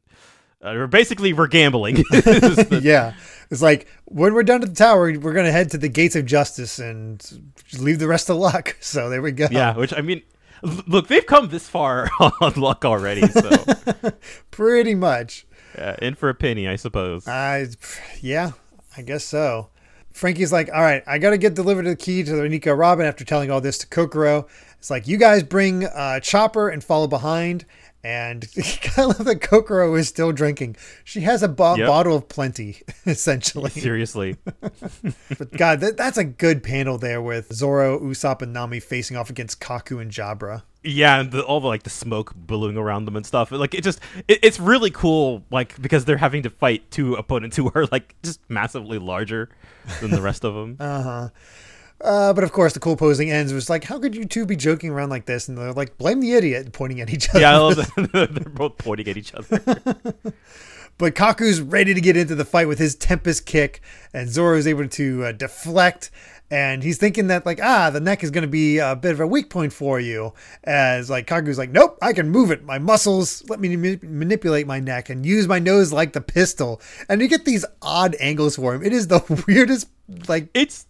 uh, 0.62 0.72
we're 0.74 0.86
basically 0.86 1.32
we're 1.32 1.46
gambling. 1.46 1.96
The- 2.10 2.80
yeah. 2.84 3.14
It's 3.50 3.62
like 3.62 3.88
when 4.04 4.32
we're 4.34 4.44
done 4.44 4.62
at 4.62 4.68
the 4.68 4.74
tower, 4.74 5.12
we're 5.18 5.32
going 5.32 5.46
to 5.46 5.52
head 5.52 5.70
to 5.72 5.78
the 5.78 5.88
gates 5.88 6.14
of 6.14 6.24
justice 6.26 6.78
and 6.78 7.20
leave 7.78 7.98
the 7.98 8.06
rest 8.06 8.26
to 8.28 8.34
luck. 8.34 8.76
So 8.80 9.10
there 9.10 9.20
we 9.22 9.32
go. 9.32 9.48
yeah, 9.50 9.76
which 9.76 9.92
I 9.92 10.02
mean, 10.02 10.22
look, 10.86 11.08
they've 11.08 11.26
come 11.26 11.48
this 11.48 11.68
far 11.68 12.08
on 12.20 12.52
luck 12.56 12.84
already. 12.84 13.26
So 13.26 13.50
Pretty 14.52 14.94
much. 14.94 15.46
uh, 15.76 15.94
in 16.00 16.14
for 16.14 16.28
a 16.28 16.34
penny, 16.34 16.68
I 16.68 16.76
suppose. 16.76 17.26
I, 17.26 17.66
yeah, 18.20 18.52
I 18.96 19.02
guess 19.02 19.24
so. 19.24 19.70
Franky's 20.12 20.52
like, 20.52 20.68
all 20.72 20.82
right, 20.82 21.02
I 21.06 21.18
got 21.18 21.30
to 21.30 21.38
get 21.38 21.54
delivered 21.54 21.86
the 21.86 21.96
key 21.96 22.22
to 22.24 22.32
the 22.36 22.48
Nico 22.48 22.72
Robin 22.72 23.06
after 23.06 23.24
telling 23.24 23.50
all 23.50 23.60
this 23.60 23.78
to 23.78 23.86
Kokoro. 23.86 24.46
It's 24.78 24.90
like, 24.90 25.06
you 25.06 25.16
guys 25.16 25.42
bring 25.42 25.84
uh, 25.84 26.20
Chopper 26.20 26.68
and 26.68 26.82
follow 26.82 27.06
behind. 27.06 27.64
And 28.02 28.48
I 28.96 29.04
love 29.04 29.24
that 29.24 29.40
Kokoro 29.42 29.94
is 29.94 30.08
still 30.08 30.32
drinking. 30.32 30.76
She 31.04 31.20
has 31.20 31.42
a 31.42 31.48
bo- 31.48 31.74
Yep. 31.76 31.86
bottle 31.86 32.16
of 32.16 32.28
plenty, 32.28 32.80
essentially. 33.06 33.70
Seriously. 33.70 34.36
But 35.38 35.52
God, 35.52 35.80
that, 35.80 35.96
that's 35.96 36.18
a 36.18 36.24
good 36.24 36.62
panel 36.62 36.98
there 36.98 37.22
with 37.22 37.52
Zoro, 37.52 37.98
Usopp, 38.00 38.42
and 38.42 38.52
Nami 38.52 38.80
facing 38.80 39.16
off 39.16 39.30
against 39.30 39.60
Kaku 39.60 40.00
and 40.00 40.10
Jabra. 40.10 40.62
Yeah, 40.82 41.20
and 41.20 41.30
the, 41.30 41.42
all 41.42 41.60
the 41.60 41.66
like 41.68 41.82
the 41.82 41.90
smoke 41.90 42.34
billowing 42.46 42.76
around 42.76 43.04
them 43.04 43.16
and 43.16 43.24
stuff. 43.26 43.50
Like 43.52 43.74
it 43.74 43.84
just, 43.84 44.00
it, 44.28 44.38
it's 44.42 44.58
really 44.58 44.90
cool. 44.90 45.44
Like 45.50 45.80
because 45.80 46.04
they're 46.06 46.16
having 46.16 46.42
to 46.44 46.50
fight 46.50 46.90
two 46.90 47.14
opponents 47.14 47.56
who 47.56 47.70
are 47.74 47.86
like 47.92 48.14
just 48.22 48.40
massively 48.48 48.98
larger 48.98 49.50
than 50.00 50.10
the 50.10 50.22
rest 50.22 50.44
of 50.44 50.54
them. 50.54 50.76
Uh, 50.80 51.28
but 52.02 52.42
of 52.44 52.52
course, 52.52 52.72
the 52.72 52.80
cool 52.80 52.96
posing 52.96 53.30
ends 53.30 53.52
was 53.52 53.68
like, 53.70 53.84
how 53.84 53.98
could 53.98 54.14
you 54.14 54.24
two 54.24 54.46
be 54.46 54.56
joking 54.56 54.90
around 54.90 55.10
like 55.10 55.26
this? 55.26 55.48
And 55.48 55.56
they're 55.56 55.72
like, 55.72 55.98
blame 55.98 56.20
the 56.20 56.32
idiot, 56.34 56.72
pointing 56.72 57.00
at 57.00 57.10
each 57.10 57.28
other. 57.30 57.40
Yeah, 57.40 57.54
I 57.54 57.58
love 57.58 57.76
that. 57.76 58.10
they're 58.32 58.52
both 58.52 58.78
pointing 58.78 59.08
at 59.08 59.16
each 59.16 59.34
other. 59.34 59.60
But 61.00 61.14
Kaku's 61.14 61.62
ready 61.62 61.94
to 61.94 62.00
get 62.02 62.18
into 62.18 62.34
the 62.34 62.44
fight 62.44 62.68
with 62.68 62.78
his 62.78 62.94
Tempest 62.94 63.46
kick, 63.46 63.80
and 64.12 64.28
Zoro 64.28 64.58
is 64.58 64.66
able 64.66 64.86
to 64.86 65.24
uh, 65.24 65.32
deflect. 65.32 66.10
And 66.50 66.82
he's 66.82 66.98
thinking 66.98 67.28
that 67.28 67.46
like 67.46 67.58
ah 67.62 67.88
the 67.88 68.00
neck 68.00 68.22
is 68.22 68.30
going 68.30 68.42
to 68.42 68.48
be 68.48 68.76
a 68.76 68.94
bit 68.94 69.12
of 69.12 69.20
a 69.20 69.26
weak 69.26 69.48
point 69.48 69.72
for 69.72 69.98
you, 69.98 70.34
as 70.64 71.08
like 71.08 71.26
Kaku's 71.26 71.56
like 71.56 71.70
nope 71.70 71.96
I 72.02 72.12
can 72.12 72.28
move 72.28 72.50
it 72.50 72.64
my 72.64 72.78
muscles 72.78 73.48
let 73.48 73.60
me 73.60 73.76
ma- 73.76 73.96
manipulate 74.02 74.66
my 74.66 74.78
neck 74.78 75.08
and 75.08 75.24
use 75.24 75.48
my 75.48 75.58
nose 75.58 75.90
like 75.92 76.12
the 76.12 76.20
pistol 76.20 76.82
and 77.08 77.22
you 77.22 77.28
get 77.28 77.46
these 77.46 77.64
odd 77.80 78.14
angles 78.20 78.56
for 78.56 78.74
him. 78.74 78.82
It 78.82 78.92
is 78.92 79.06
the 79.06 79.44
weirdest 79.46 79.88
like 80.28 80.48
It's 80.52 80.86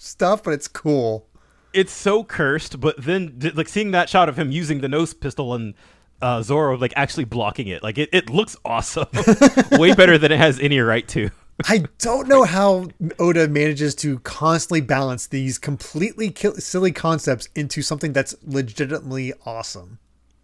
stuff, 0.00 0.42
but 0.42 0.52
it's 0.54 0.68
cool. 0.68 1.26
it's 1.72 1.92
so 1.92 2.24
cursed, 2.24 2.80
but 2.80 2.96
then 3.02 3.38
like 3.54 3.68
seeing 3.68 3.92
that 3.92 4.08
shot 4.08 4.28
of 4.28 4.38
him 4.38 4.50
using 4.50 4.80
the 4.80 4.88
nose 4.88 5.14
pistol 5.14 5.54
and 5.54 5.74
uh, 6.22 6.42
Zoro 6.42 6.76
like 6.76 6.92
actually 6.96 7.24
blocking 7.24 7.68
it, 7.68 7.82
like 7.82 7.98
it, 7.98 8.08
it 8.12 8.28
looks 8.30 8.56
awesome, 8.64 9.06
way 9.72 9.94
better 9.94 10.18
than 10.18 10.32
it 10.32 10.38
has 10.38 10.58
any 10.60 10.78
right 10.80 11.06
to. 11.08 11.30
I 11.66 11.84
don't 11.98 12.26
know 12.26 12.44
how 12.44 12.88
Oda 13.18 13.46
manages 13.48 13.94
to 13.96 14.18
constantly 14.20 14.80
balance 14.80 15.26
these 15.26 15.58
completely 15.58 16.34
silly 16.58 16.92
concepts 16.92 17.48
into 17.54 17.82
something 17.82 18.12
that's 18.14 18.34
legitimately 18.42 19.34
awesome. 19.44 19.98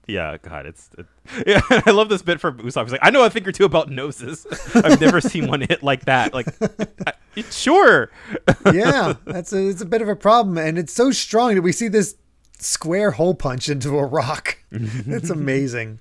Yeah, 0.07 0.37
God, 0.41 0.67
it's 0.67 0.89
it, 0.97 1.07
yeah. 1.47 1.61
I 1.85 1.91
love 1.91 2.09
this 2.09 2.23
bit 2.23 2.41
from 2.41 2.59
Usopp. 2.59 2.83
He's 2.85 2.93
like, 2.93 3.01
I 3.03 3.11
know 3.11 3.25
a 3.25 3.31
thing 3.31 3.47
or 3.47 3.53
two 3.53 3.65
about 3.65 3.91
noses. 3.91 4.47
I've 4.75 5.01
never 5.01 5.21
seen 5.21 5.49
one 5.49 5.61
hit 5.63 5.83
like 5.83 6.05
that. 6.05 6.33
Like, 6.33 6.47
I, 7.07 7.13
it- 7.35 7.53
sure, 7.53 8.11
Yeah, 8.73 9.15
that's 9.25 9.53
a, 9.53 9.69
it's 9.69 9.81
a 9.83 9.87
bit 9.87 10.03
of 10.03 10.09
a 10.09 10.17
problem, 10.17 10.59
and 10.59 10.79
it's 10.79 10.93
so 10.93 11.11
strong 11.11 11.55
that 11.57 11.63
we 11.63 11.73
see 11.73 11.89
this 11.89 12.15
square 12.59 13.11
hole 13.11 13.35
punch 13.35 13.69
into 13.69 13.99
a 13.99 14.07
rock. 14.07 14.59
it's 14.71 15.31
amazing. 15.31 15.99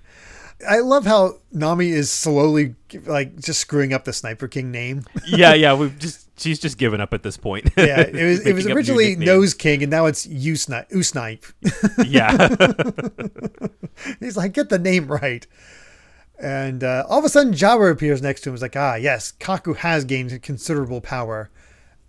I 0.70 0.80
love 0.80 1.06
how 1.06 1.39
Nami 1.52 1.89
is 1.89 2.10
slowly 2.12 2.76
like 3.06 3.38
just 3.41 3.60
screwing 3.60 3.91
up 3.94 4.06
the 4.06 4.13
Sniper 4.13 4.48
King 4.48 4.72
name. 4.72 5.04
yeah, 5.28 5.54
yeah. 5.54 5.74
We've 5.74 5.98
just 6.00 6.25
she's 6.38 6.60
just 6.60 6.78
given 6.78 7.02
up 7.02 7.13
at 7.13 7.24
this 7.24 7.38
point. 7.38 7.69
Yeah, 7.78 8.02
it 8.02 8.13
was 8.13 8.45
it 8.45 8.54
was 8.54 8.65
Making 8.65 8.65
up 8.65 8.65
new 8.65 8.76
originally. 8.76 9.15
Nose 9.15 9.54
King, 9.54 9.84
and 9.84 9.91
now 9.91 10.06
it's 10.06 10.26
U 10.26 10.56
Snipe. 10.56 10.91
U 10.91 11.04
Snipe. 11.04 11.45
Yeah, 12.06 12.50
He's 14.19 14.38
like, 14.38 14.54
get 14.54 14.69
the 14.69 14.80
name 14.80 15.08
right. 15.08 15.45
And 16.38 16.84
uh, 16.84 17.06
all 17.08 17.19
of 17.19 17.26
a 17.26 17.30
sudden, 17.30 17.54
Jabra 17.54 17.91
appears 17.91 18.21
next 18.21 18.41
to 18.41 18.50
him. 18.50 18.56
He's 18.56 18.62
like, 18.62 18.76
ah, 18.76 18.95
yes, 18.95 19.34
Kaku 19.39 19.76
has 19.78 20.04
gained 20.04 20.41
considerable 20.41 21.00
power. 21.00 21.50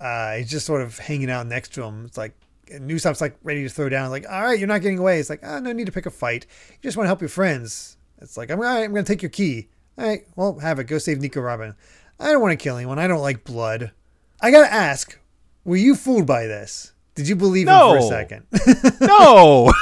Uh, 0.00 0.34
he's 0.36 0.50
just 0.50 0.66
sort 0.66 0.82
of 0.82 0.98
hanging 0.98 1.30
out 1.30 1.46
next 1.46 1.72
to 1.74 1.82
him. 1.84 2.04
It's 2.04 2.18
like, 2.18 2.34
and 2.70 2.90
Usopp's 2.90 3.20
like 3.20 3.36
ready 3.44 3.62
to 3.62 3.68
throw 3.68 3.88
down. 3.88 4.10
Like, 4.10 4.26
all 4.28 4.42
right, 4.42 4.58
you're 4.58 4.66
not 4.66 4.82
getting 4.82 4.98
away. 4.98 5.20
It's 5.20 5.30
like, 5.30 5.40
ah, 5.44 5.60
no 5.60 5.72
need 5.72 5.86
to 5.86 5.92
pick 5.92 6.06
a 6.06 6.10
fight. 6.10 6.44
You 6.72 6.78
just 6.82 6.96
want 6.96 7.04
to 7.04 7.08
help 7.08 7.20
your 7.20 7.28
friends. 7.28 7.96
It's 8.20 8.36
like, 8.36 8.50
I'm, 8.50 8.58
all 8.58 8.64
right, 8.64 8.82
I'm 8.82 8.92
going 8.92 9.04
to 9.04 9.12
take 9.12 9.22
your 9.22 9.30
key. 9.30 9.68
All 9.96 10.06
right, 10.06 10.22
well, 10.34 10.58
have 10.58 10.80
it. 10.80 10.84
Go 10.84 10.98
save 10.98 11.20
Nico 11.20 11.40
Robin. 11.40 11.74
I 12.18 12.32
don't 12.32 12.42
want 12.42 12.52
to 12.58 12.62
kill 12.62 12.76
anyone. 12.76 12.98
I 12.98 13.06
don't 13.06 13.22
like 13.22 13.44
blood. 13.44 13.92
I 14.40 14.50
got 14.50 14.66
to 14.66 14.72
ask, 14.72 15.18
were 15.64 15.76
you 15.76 15.94
fooled 15.94 16.26
by 16.26 16.46
this? 16.46 16.92
Did 17.16 17.28
you 17.28 17.36
believe 17.36 17.66
him 17.66 17.74
for 17.74 17.96
a 17.96 18.02
second? 18.02 18.46
no. 19.00 19.72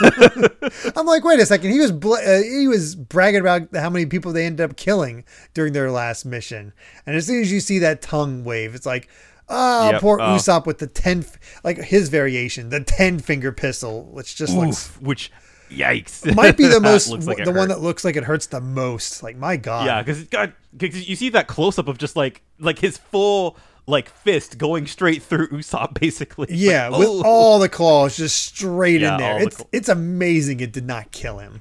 I'm 0.94 1.04
like, 1.04 1.24
wait 1.24 1.40
a 1.40 1.46
second. 1.46 1.72
He 1.72 1.80
was 1.80 1.90
bl- 1.90 2.14
uh, 2.14 2.42
he 2.42 2.68
was 2.68 2.94
bragging 2.94 3.40
about 3.40 3.74
how 3.74 3.90
many 3.90 4.06
people 4.06 4.32
they 4.32 4.46
ended 4.46 4.70
up 4.70 4.76
killing 4.76 5.24
during 5.52 5.72
their 5.72 5.90
last 5.90 6.24
mission, 6.24 6.72
and 7.04 7.16
as 7.16 7.26
soon 7.26 7.40
as 7.40 7.50
you 7.50 7.58
see 7.58 7.80
that 7.80 8.02
tongue 8.02 8.44
wave, 8.44 8.76
it's 8.76 8.86
like, 8.86 9.08
oh, 9.48 9.90
Yep, 9.90 10.00
poor 10.00 10.20
oh. 10.20 10.36
Usopp 10.36 10.64
with 10.64 10.78
the 10.78 10.86
ten, 10.86 11.18
f- 11.18 11.60
like 11.64 11.76
his 11.78 12.08
variation, 12.08 12.68
the 12.68 12.84
ten 12.84 13.18
finger 13.18 13.50
pistol, 13.50 14.04
which 14.12 14.36
just 14.36 14.54
looks 14.56 14.94
which, 15.00 15.32
yikes, 15.70 16.32
might 16.36 16.56
be 16.56 16.68
the 16.68 16.80
most 16.80 17.10
like 17.26 17.40
it 17.40 17.46
the 17.46 17.52
one 17.52 17.66
that 17.66 17.80
looks 17.80 18.04
like 18.04 18.14
it 18.14 18.22
hurts 18.22 18.46
the 18.46 18.60
most. 18.60 19.24
Like 19.24 19.36
my 19.36 19.56
god, 19.56 19.86
Yeah, 19.86 20.02
because 20.02 20.22
God, 20.24 20.52
because 20.76 21.08
you 21.08 21.16
see 21.16 21.30
that 21.30 21.48
close 21.48 21.80
up 21.80 21.88
of 21.88 21.98
just 21.98 22.14
like 22.14 22.42
like 22.60 22.78
his 22.78 22.96
full 22.96 23.56
like 23.86 24.08
fist 24.08 24.58
going 24.58 24.86
straight 24.86 25.22
through 25.22 25.48
Usopp, 25.48 25.94
basically. 26.00 26.48
Yeah, 26.50 26.88
like, 26.88 27.00
with 27.00 27.08
oh. 27.08 27.22
all 27.24 27.58
the 27.58 27.68
claws 27.68 28.16
just 28.16 28.42
straight 28.42 29.00
Yeah, 29.00 29.14
in 29.14 29.20
there. 29.20 29.32
all 29.34 29.38
the 29.40 29.44
It's 29.46 29.62
it's 29.72 29.88
amazing 29.88 30.60
it 30.60 30.72
did 30.72 30.86
not 30.86 31.10
kill 31.10 31.38
him. 31.38 31.60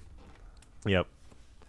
Yep. 0.86 1.08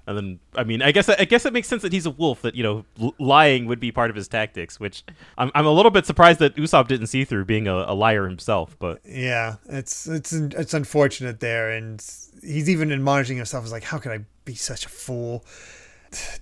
And 0.07 0.19
then, 0.19 0.41
I 0.55 0.65
mean, 0.65 0.83
I 0.83 0.93
guess 0.93 1.09
I 1.09 1.25
guess 1.25 1.47
it 1.47 1.55
makes 1.55 1.67
sense 1.67 1.81
that 1.81 1.91
he's 1.93 2.05
a 2.05 2.11
wolf. 2.11 2.43
That 2.43 2.55
you 2.55 2.63
know, 2.63 2.85
l- 3.01 3.15
lying 3.19 3.65
would 3.67 3.81
be 3.81 3.91
part 3.91 4.11
of 4.11 4.17
his 4.17 4.29
tactics. 4.29 4.79
Which 4.79 5.03
I'm 5.39 5.51
I'm 5.55 5.65
a 5.65 5.71
little 5.73 5.91
bit 5.91 6.05
surprised 6.05 6.41
that 6.41 6.57
Usopp 6.57 6.89
didn't 6.89 7.07
see 7.07 7.25
through 7.25 7.47
being 7.47 7.67
a, 7.67 7.75
a 7.75 7.95
liar 7.95 8.29
himself. 8.29 8.77
But 8.79 9.01
Yeah, 9.07 9.55
it's 9.67 10.07
it's 10.07 10.35
it's 10.35 10.75
unfortunate 10.75 11.41
there, 11.41 11.71
and 11.71 12.05
he's 12.43 12.69
even 12.69 12.93
admonishing 12.93 13.39
himself. 13.39 13.65
He's 13.65 13.73
like, 13.73 13.85
"How 13.85 13.97
could 13.97 14.13
I 14.13 14.27
be 14.45 14.55
such 14.55 14.85
a 14.85 14.91
fool?" 14.91 15.43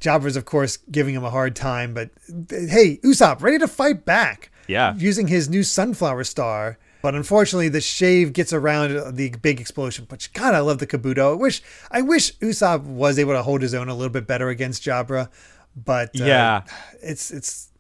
Jabra's, 0.01 0.37
of 0.37 0.45
course, 0.45 0.79
giving 0.91 1.15
him 1.15 1.25
a 1.25 1.31
hard 1.31 1.55
time, 1.57 1.95
but 1.95 2.11
hey, 2.51 2.99
Usopp, 3.05 3.43
ready 3.43 3.59
to 3.59 3.69
fight 3.69 4.05
back? 4.05 4.51
Yeah. 4.69 4.95
using 4.97 5.27
his 5.27 5.49
new 5.51 5.63
sunflower 5.65 6.25
star. 6.25 6.79
But 7.03 7.17
unfortunately, 7.17 7.69
the 7.69 7.81
shave 7.81 8.33
gets 8.33 8.53
around 8.53 9.17
the 9.17 9.31
big 9.43 9.61
explosion. 9.61 10.07
But 10.09 10.29
God, 10.35 10.55
I 10.55 10.61
love 10.61 10.79
the 10.79 10.87
Kabuto. 10.87 11.33
I 11.33 11.35
wish 11.35 11.61
I 11.91 12.01
wish 12.01 12.33
Usopp 12.39 12.85
was 12.85 13.19
able 13.19 13.33
to 13.33 13.43
hold 13.43 13.61
his 13.63 13.75
own 13.75 13.89
a 13.89 13.95
little 13.95 14.13
bit 14.13 14.27
better 14.29 14.49
against 14.51 14.85
Jabra, 14.85 15.29
but 15.75 16.09
uh, 16.21 16.25
Yeah. 16.25 16.63
it's 17.03 17.33
it's 17.33 17.71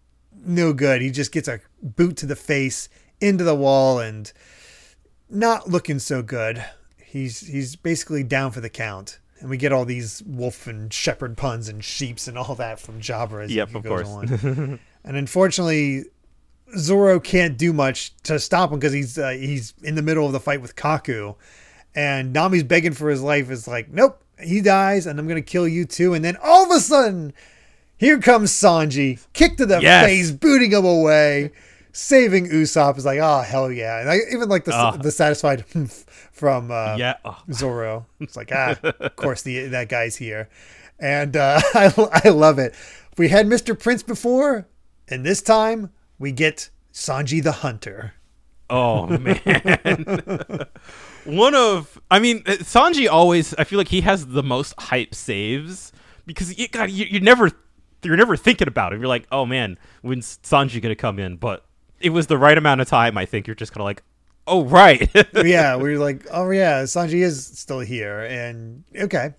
no 0.45 0.73
good. 0.73 1.03
He 1.03 1.11
just 1.13 1.31
gets 1.31 1.47
a 1.47 1.61
boot 1.81 2.17
to 2.17 2.27
the 2.27 2.35
face 2.35 2.89
into 3.21 3.45
the 3.45 3.55
wall 3.55 4.01
and 4.01 4.33
not 5.31 5.69
looking 5.69 6.01
so 6.01 6.21
good. 6.23 6.65
He's 7.03 7.47
he's 7.47 7.77
basically 7.77 8.25
down 8.25 8.51
for 8.51 8.61
the 8.61 8.69
count. 8.71 9.21
And 9.43 9.51
we 9.51 9.57
get 9.59 9.73
all 9.73 9.85
these 9.85 10.23
wolf 10.25 10.67
and 10.69 10.91
shepherd 10.93 11.37
puns 11.37 11.69
and 11.69 11.85
sheeps 11.85 12.29
and 12.29 12.39
all 12.39 12.55
that 12.55 12.79
from 12.79 13.01
Jabra 13.01 13.43
as 13.45 13.53
Yep, 13.53 13.69
he 13.71 13.75
of 13.77 13.83
goes 13.83 14.03
course. 14.09 14.45
on. 14.45 14.79
and 15.05 15.17
unfortunately, 15.17 16.05
Zoro 16.79 17.19
can't 17.21 17.59
do 17.59 17.73
much 17.73 18.15
to 18.23 18.39
stop 18.39 18.71
him 18.73 18.79
because 18.79 18.93
he's 18.93 19.19
uh, 19.19 19.31
he's 19.31 19.75
in 19.83 19.97
the 19.97 20.03
middle 20.03 20.25
of 20.27 20.33
the 20.33 20.39
fight 20.41 20.63
with 20.63 20.77
Kaku, 20.77 21.35
and 21.95 22.33
Nami's 22.33 22.63
begging 22.63 22.93
for 22.93 23.11
his 23.11 23.21
life. 23.21 23.51
Is 23.51 23.67
like, 23.69 23.91
nope, 23.91 24.23
he 24.41 24.61
dies, 24.61 25.07
and 25.07 25.19
I'm 25.19 25.27
gonna 25.29 25.43
kill 25.43 25.67
you 25.69 25.85
too. 25.87 26.15
And 26.15 26.25
then 26.25 26.37
all 26.43 26.65
of 26.65 26.71
a 26.71 26.81
sudden, 26.81 27.33
here 27.99 28.21
comes 28.21 28.53
Sanji, 28.53 29.19
kick 29.33 29.57
to 29.59 29.67
the 29.67 29.81
Yes. 29.83 30.07
face, 30.07 30.31
booting 30.31 30.71
him 30.71 30.85
away, 30.87 31.51
saving 31.93 32.49
Usopp. 32.49 32.97
Is 32.99 33.05
like, 33.05 33.21
oh 33.21 33.41
hell 33.41 33.71
yeah! 33.71 34.01
And 34.01 34.11
I 34.11 34.19
even 34.33 34.49
like 34.49 34.65
the 34.65 34.73
Ah. 34.75 34.97
the 34.97 35.11
satisfied 35.11 35.65
from 36.33 36.71
uh, 36.71 36.97
yeah, 36.97 37.17
oh, 37.25 37.39
Zoro. 37.53 38.07
It's 38.21 38.37
like, 38.37 38.51
ah, 38.53 38.77
of 38.83 39.17
course 39.17 39.43
the 39.43 39.67
that 39.69 39.89
guy's 39.89 40.17
here, 40.17 40.49
and 40.99 41.37
uh, 41.37 41.61
I 41.75 42.21
I 42.25 42.29
love 42.31 42.59
it. 42.59 42.75
We 43.19 43.29
had 43.29 43.47
Mr. 43.47 43.79
Prince 43.79 44.03
before, 44.03 44.67
and 45.09 45.25
this 45.25 45.43
time 45.43 45.91
we 46.19 46.33
get 46.33 46.71
Sanji 46.93 47.43
the 47.43 47.53
Hunter. 47.53 48.15
oh 48.71 49.07
man. 49.07 49.39
One 51.25 51.55
of, 51.55 52.01
I 52.11 52.19
mean, 52.19 52.43
uh, 52.47 52.53
Sanji 52.63 53.09
always. 53.09 53.55
I 53.55 53.65
feel 53.65 53.79
like 53.79 53.89
he 53.89 54.01
has 54.01 54.27
the 54.27 54.43
most 54.43 54.75
hype 54.79 55.15
saves 55.15 55.93
because 56.27 56.59
you 56.59 56.67
God, 56.69 56.91
you, 56.91 57.07
you're 57.09 57.21
never, 57.21 57.51
you're 58.03 58.17
never 58.17 58.37
thinking 58.37 58.67
about 58.67 58.93
him. 58.93 59.01
You're 59.01 59.09
like, 59.09 59.27
oh 59.31 59.47
man, 59.47 59.79
when's 60.01 60.39
Sanji 60.43 60.83
gonna 60.83 60.97
come 60.97 61.19
in? 61.21 61.37
But 61.37 61.65
it 62.03 62.11
was 62.11 62.27
the 62.27 62.39
right 62.39 62.59
amount 62.59 62.81
of 62.81 62.89
time. 62.89 63.17
I 63.17 63.25
think 63.25 63.47
you're 63.47 63.57
just 63.57 63.73
kind 63.73 63.83
of 63.83 63.87
like, 63.87 64.03
oh 64.47 64.65
right. 64.65 65.11
yeah, 65.45 65.77
we 65.77 65.95
are 65.95 65.99
like, 65.99 66.27
oh 66.31 66.51
yeah, 66.51 66.83
Sanji 66.83 67.23
is 67.23 67.45
still 67.45 67.81
here, 67.81 68.21
and 68.21 68.85
okay, 68.97 69.35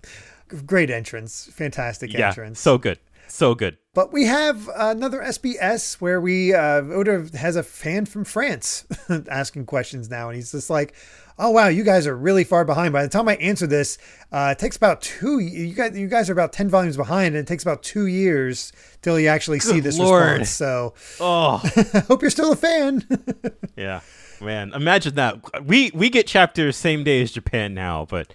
great 0.66 0.90
entrance, 0.90 1.48
fantastic 1.52 2.12
yeah, 2.12 2.28
entrance. 2.28 2.60
so 2.60 2.78
good, 2.78 2.98
so 3.28 3.54
good. 3.54 3.78
But 3.94 4.12
we 4.12 4.24
have 4.24 4.68
another 4.74 5.20
SBS 5.20 6.00
where 6.00 6.20
we 6.20 6.54
uh, 6.54 6.82
Oda 6.82 7.28
has 7.36 7.56
a 7.56 7.62
fan 7.62 8.06
from 8.06 8.24
France 8.24 8.86
asking 9.30 9.66
questions 9.66 10.10
now, 10.10 10.28
and 10.28 10.36
he's 10.36 10.52
just 10.52 10.70
like, 10.70 10.94
"Oh 11.38 11.50
wow, 11.50 11.68
you 11.68 11.84
guys 11.84 12.06
are 12.06 12.16
really 12.16 12.44
far 12.44 12.64
behind." 12.64 12.92
By 12.92 13.02
the 13.02 13.08
time 13.08 13.28
I 13.28 13.36
answer 13.36 13.66
this, 13.66 13.98
uh, 14.32 14.50
it 14.56 14.58
takes 14.58 14.76
about 14.76 15.00
two. 15.02 15.38
You 15.38 15.74
guys, 15.74 15.96
you 15.98 16.08
guys 16.08 16.28
are 16.30 16.32
about 16.32 16.52
ten 16.52 16.68
volumes 16.68 16.96
behind, 16.96 17.34
and 17.34 17.36
it 17.36 17.46
takes 17.46 17.62
about 17.62 17.82
two 17.82 18.06
years 18.06 18.72
till 19.02 19.18
you 19.18 19.28
actually 19.28 19.60
see 19.60 19.80
this 19.80 19.98
Lord. 19.98 20.40
response. 20.40 20.50
So 20.50 20.94
Oh. 21.20 21.58
Hope 22.08 22.22
you're 22.22 22.30
still 22.30 22.52
a 22.52 22.56
fan. 22.56 23.04
Yeah, 23.76 24.00
man, 24.40 24.72
imagine 24.72 25.16
that. 25.16 25.64
We 25.66 25.90
we 25.94 26.08
get 26.10 26.28
chapters 26.28 26.76
same 26.76 27.02
day 27.02 27.22
as 27.22 27.32
Japan 27.32 27.74
now, 27.74 28.06
but 28.08 28.32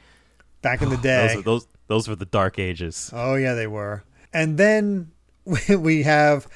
Back 0.62 0.81
in 0.81 0.89
the 0.89 0.97
day, 1.01 1.35
those 1.35 1.43
those 1.45 1.67
those 1.88 2.07
were 2.09 2.15
the 2.17 2.25
dark 2.25 2.59
ages. 2.59 3.09
Oh 3.13 3.35
yeah, 3.35 3.53
they 3.53 3.67
were. 3.67 4.03
And 4.33 4.57
then 4.57 5.12
we- 5.45 5.75
we 5.77 6.03
have. 6.03 6.47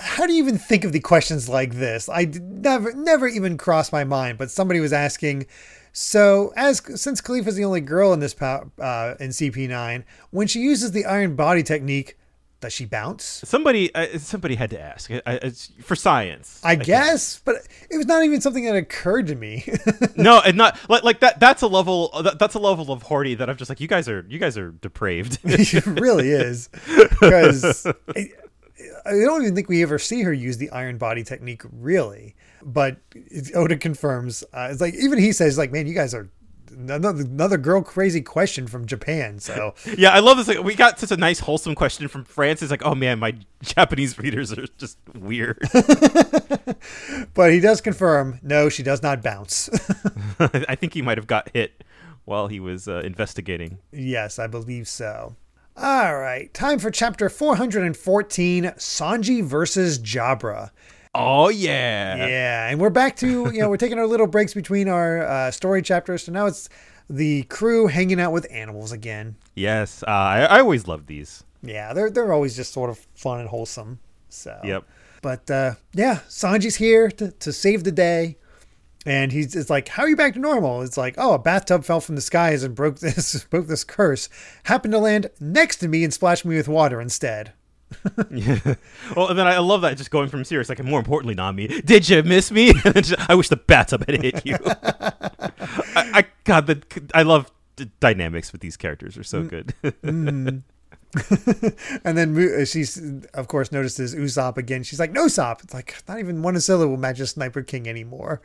How 0.00 0.28
do 0.28 0.32
you 0.32 0.38
even 0.44 0.56
think 0.58 0.84
of 0.84 0.92
the 0.92 1.00
questions 1.00 1.48
like 1.48 1.74
this? 1.74 2.08
I 2.08 2.26
never, 2.40 2.92
never 2.92 3.26
even 3.26 3.58
crossed 3.58 3.90
my 3.92 4.04
mind. 4.04 4.38
But 4.38 4.48
somebody 4.52 4.78
was 4.78 4.92
asking. 4.92 5.46
So, 5.92 6.52
as 6.56 6.82
since 7.00 7.20
Kalifa's 7.20 7.56
the 7.56 7.64
only 7.64 7.80
girl 7.80 8.12
in 8.12 8.20
this 8.20 8.40
uh, 8.40 9.14
in 9.20 9.30
CP9, 9.30 10.04
when 10.30 10.46
she 10.46 10.60
uses 10.60 10.92
the 10.92 11.04
iron 11.04 11.34
body 11.36 11.62
technique, 11.62 12.16
Does 12.60 12.72
she 12.72 12.86
bounce? 12.86 13.24
Somebody, 13.44 13.94
uh, 13.94 14.18
somebody 14.18 14.56
had 14.56 14.70
to 14.70 14.80
ask. 14.80 15.10
I, 15.12 15.22
I, 15.24 15.32
it's 15.34 15.70
for 15.80 15.94
science. 15.94 16.60
I, 16.64 16.74
think. 16.74 16.86
guess, 16.86 17.40
but 17.44 17.56
it 17.88 17.96
was 17.96 18.06
not 18.06 18.24
even 18.24 18.40
something 18.40 18.64
that 18.64 18.74
occurred 18.74 19.28
to 19.28 19.36
me. 19.36 19.64
no, 20.16 20.40
and 20.44 20.56
not 20.56 20.76
like 20.88 21.04
like 21.04 21.20
that. 21.20 21.38
That's 21.38 21.62
a 21.62 21.68
level. 21.68 22.10
That, 22.20 22.40
that's 22.40 22.54
a 22.54 22.58
level 22.58 22.90
of 22.90 23.04
Horty 23.04 23.38
that 23.38 23.48
I'm 23.48 23.56
just 23.56 23.68
like, 23.68 23.78
you 23.80 23.86
guys 23.86 24.08
are, 24.08 24.26
you 24.28 24.40
guys 24.40 24.58
are 24.58 24.72
depraved. 24.72 25.38
it 25.44 25.86
really 25.86 26.30
is 26.30 26.68
because 27.20 27.86
I, 28.16 28.30
I 29.06 29.10
don't 29.12 29.42
even 29.42 29.54
think 29.54 29.68
we 29.68 29.82
ever 29.82 29.98
see 30.00 30.22
her 30.22 30.32
use 30.32 30.56
the 30.58 30.70
iron 30.70 30.98
body 30.98 31.22
technique 31.22 31.62
really. 31.72 32.34
But 32.62 32.98
Oda 33.54 33.76
confirms. 33.76 34.42
Uh, 34.52 34.68
it's 34.70 34.80
like 34.80 34.94
even 34.94 35.18
he 35.18 35.32
says, 35.32 35.58
like, 35.58 35.72
man, 35.72 35.86
you 35.86 35.94
guys 35.94 36.14
are 36.14 36.28
another 36.70 37.22
another 37.22 37.58
girl 37.58 37.82
crazy 37.82 38.20
question 38.20 38.66
from 38.66 38.86
Japan. 38.86 39.38
So 39.38 39.74
yeah, 39.98 40.10
I 40.10 40.20
love 40.20 40.36
this. 40.36 40.48
Like, 40.48 40.62
we 40.62 40.74
got 40.74 40.98
such 40.98 41.10
a 41.10 41.16
nice 41.16 41.40
wholesome 41.40 41.74
question 41.74 42.08
from 42.08 42.24
France. 42.24 42.62
It's 42.62 42.70
like, 42.70 42.84
oh 42.84 42.94
man, 42.94 43.18
my 43.18 43.34
Japanese 43.62 44.18
readers 44.18 44.52
are 44.52 44.66
just 44.78 44.98
weird. 45.14 45.58
but 47.34 47.52
he 47.52 47.60
does 47.60 47.80
confirm, 47.80 48.38
no, 48.42 48.68
she 48.68 48.82
does 48.82 49.02
not 49.02 49.22
bounce. 49.22 49.68
I 50.38 50.74
think 50.74 50.94
he 50.94 51.02
might 51.02 51.18
have 51.18 51.26
got 51.26 51.50
hit 51.52 51.84
while 52.24 52.48
he 52.48 52.60
was 52.60 52.88
uh, 52.88 53.00
investigating. 53.04 53.78
Yes, 53.92 54.38
I 54.38 54.46
believe 54.46 54.88
so. 54.88 55.36
All 55.76 56.16
right, 56.16 56.52
time 56.52 56.80
for 56.80 56.90
chapter 56.90 57.28
414 57.28 58.64
Sanji 58.64 59.44
versus 59.44 59.98
Jabra. 59.98 60.70
Oh 61.14 61.48
yeah, 61.48 62.26
yeah, 62.26 62.68
and 62.68 62.80
we're 62.80 62.90
back 62.90 63.16
to 63.16 63.50
you 63.52 63.60
know 63.60 63.68
we're 63.68 63.76
taking 63.76 63.98
our 63.98 64.06
little 64.06 64.26
breaks 64.26 64.54
between 64.54 64.88
our 64.88 65.26
uh, 65.26 65.50
story 65.50 65.82
chapters, 65.82 66.24
so 66.24 66.32
now 66.32 66.46
it's 66.46 66.68
the 67.10 67.44
crew 67.44 67.86
hanging 67.86 68.20
out 68.20 68.32
with 68.32 68.46
animals 68.50 68.92
again. 68.92 69.36
Yes, 69.54 70.02
uh, 70.02 70.10
I, 70.10 70.40
I 70.42 70.60
always 70.60 70.86
love 70.86 71.06
these. 71.06 71.44
Yeah, 71.62 71.92
they're 71.92 72.10
they're 72.10 72.32
always 72.32 72.56
just 72.56 72.72
sort 72.72 72.90
of 72.90 72.98
fun 73.14 73.40
and 73.40 73.48
wholesome. 73.48 73.98
So 74.28 74.58
yep. 74.62 74.84
But 75.22 75.50
uh, 75.50 75.74
yeah, 75.94 76.20
Sanji's 76.28 76.76
here 76.76 77.10
to, 77.12 77.30
to 77.32 77.52
save 77.52 77.84
the 77.84 77.92
day. 77.92 78.36
And 79.06 79.32
he's 79.32 79.56
it's 79.56 79.70
like, 79.70 79.88
How 79.88 80.02
are 80.02 80.08
you 80.08 80.16
back 80.16 80.34
to 80.34 80.38
normal? 80.38 80.82
It's 80.82 80.96
like, 80.96 81.14
oh, 81.18 81.34
a 81.34 81.38
bathtub 81.38 81.84
fell 81.84 82.00
from 82.00 82.14
the 82.14 82.20
skies 82.20 82.62
and 82.62 82.74
broke 82.74 82.98
this 83.00 83.44
broke 83.44 83.66
this 83.66 83.84
curse. 83.84 84.28
Happened 84.64 84.92
to 84.92 84.98
land 84.98 85.30
next 85.40 85.76
to 85.78 85.88
me 85.88 86.04
and 86.04 86.12
splashed 86.12 86.44
me 86.44 86.56
with 86.56 86.68
water 86.68 87.00
instead. 87.00 87.52
Yeah. 88.30 88.58
Well, 89.16 89.28
and 89.28 89.38
then 89.38 89.46
I 89.46 89.58
love 89.58 89.80
that 89.82 89.96
just 89.96 90.10
going 90.10 90.28
from 90.28 90.44
serious, 90.44 90.68
like, 90.68 90.82
more 90.84 90.98
importantly, 90.98 91.34
Nami, 91.34 91.66
did 91.66 92.08
you 92.08 92.22
miss 92.22 92.50
me? 92.50 92.72
I 93.28 93.34
wish 93.34 93.48
the 93.48 93.56
bathtub 93.56 94.06
had 94.06 94.22
hit 94.22 94.46
you. 94.46 94.56
I, 94.66 95.50
I, 95.96 96.24
God, 96.44 96.66
the 96.66 96.82
I 97.14 97.22
love 97.22 97.50
the 97.76 97.86
dynamics 98.00 98.52
with 98.52 98.60
these 98.60 98.76
characters 98.76 99.16
are 99.16 99.24
so 99.24 99.42
good. 99.42 99.74
mm. 99.82 100.62
and 102.04 102.18
then 102.18 102.60
uh, 102.60 102.64
she's, 102.66 103.00
of 103.32 103.48
course, 103.48 103.72
notices 103.72 104.14
Usopp 104.14 104.58
again. 104.58 104.82
She's 104.82 105.00
like, 105.00 105.10
"No, 105.10 105.26
Sop." 105.26 105.62
It's 105.62 105.72
like 105.72 105.96
not 106.06 106.18
even 106.18 106.42
one 106.42 106.54
of 106.54 106.62
syllable 106.62 106.90
will 106.90 106.98
match 106.98 107.18
a 107.18 107.26
Sniper 107.26 107.62
King 107.62 107.88
anymore. 107.88 108.42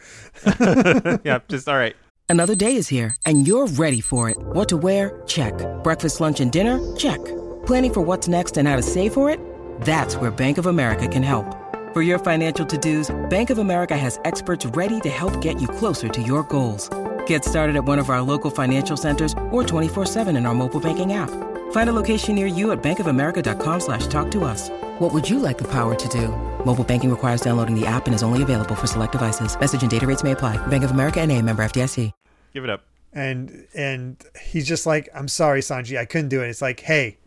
yeah, 1.25 1.39
just 1.49 1.67
all 1.67 1.75
right. 1.75 1.95
Another 2.29 2.55
day 2.55 2.77
is 2.77 2.87
here, 2.87 3.15
and 3.25 3.45
you're 3.45 3.67
ready 3.67 3.99
for 3.99 4.29
it. 4.29 4.37
What 4.37 4.69
to 4.69 4.77
wear? 4.77 5.21
Check. 5.27 5.53
Breakfast, 5.83 6.21
lunch, 6.21 6.39
and 6.39 6.53
dinner? 6.53 6.79
Check. 6.95 7.19
Planning 7.65 7.93
for 7.93 8.01
what's 8.01 8.27
next 8.27 8.57
and 8.57 8.67
how 8.67 8.75
to 8.75 8.81
save 8.81 9.13
for 9.13 9.29
it? 9.29 9.39
That's 9.81 10.15
where 10.17 10.31
Bank 10.31 10.57
of 10.57 10.65
America 10.65 11.07
can 11.07 11.21
help. 11.23 11.45
For 11.93 12.01
your 12.01 12.17
financial 12.17 12.65
to-dos, 12.65 13.15
Bank 13.29 13.51
of 13.51 13.59
America 13.59 13.95
has 13.95 14.19
experts 14.25 14.65
ready 14.65 14.99
to 15.01 15.09
help 15.09 15.39
get 15.41 15.61
you 15.61 15.67
closer 15.67 16.09
to 16.09 16.21
your 16.23 16.41
goals. 16.43 16.89
Get 17.27 17.45
started 17.45 17.75
at 17.75 17.85
one 17.85 17.99
of 17.99 18.09
our 18.09 18.23
local 18.23 18.49
financial 18.49 18.97
centers 18.97 19.33
or 19.51 19.61
24-7 19.63 20.35
in 20.35 20.47
our 20.47 20.55
mobile 20.55 20.79
banking 20.79 21.13
app. 21.13 21.29
Find 21.71 21.89
a 21.89 21.93
location 21.93 22.33
near 22.33 22.47
you 22.47 22.71
at 22.71 22.81
bankofamerica.com 22.81 23.79
slash 23.79 24.07
talk 24.07 24.31
to 24.31 24.43
us. 24.45 24.69
What 24.99 25.13
would 25.13 25.29
you 25.29 25.37
like 25.37 25.59
the 25.59 25.67
power 25.71 25.93
to 25.93 26.07
do? 26.09 26.29
Mobile 26.65 26.83
banking 26.83 27.11
requires 27.11 27.41
downloading 27.41 27.79
the 27.79 27.85
app 27.85 28.07
and 28.07 28.15
is 28.15 28.23
only 28.23 28.41
available 28.41 28.73
for 28.75 28.87
select 28.87 29.11
devices. 29.11 29.59
Message 29.59 29.83
and 29.83 29.91
data 29.91 30.07
rates 30.07 30.23
may 30.23 30.31
apply. 30.31 30.57
Bank 30.67 30.83
of 30.83 30.89
America 30.89 31.21
and 31.21 31.31
a 31.31 31.39
member 31.39 31.63
FDIC. 31.63 32.11
Give 32.53 32.63
it 32.63 32.69
up. 32.69 32.83
And 33.13 33.67
and 33.75 34.23
he's 34.41 34.67
just 34.67 34.85
like, 34.85 35.07
I'm 35.13 35.27
sorry, 35.27 35.61
Sanji, 35.61 35.99
I 35.99 36.05
couldn't 36.05 36.29
do 36.29 36.41
it. 36.41 36.49
It's 36.49 36.61
like, 36.61 36.79
hey, 36.79 37.17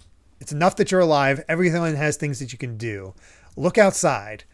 it's 0.40 0.52
enough 0.52 0.76
that 0.76 0.90
you're 0.90 1.00
alive. 1.00 1.44
Everyone 1.48 1.94
has 1.94 2.16
things 2.16 2.38
that 2.38 2.52
you 2.52 2.58
can 2.58 2.76
do. 2.76 3.14
Look 3.56 3.78
outside. 3.78 4.44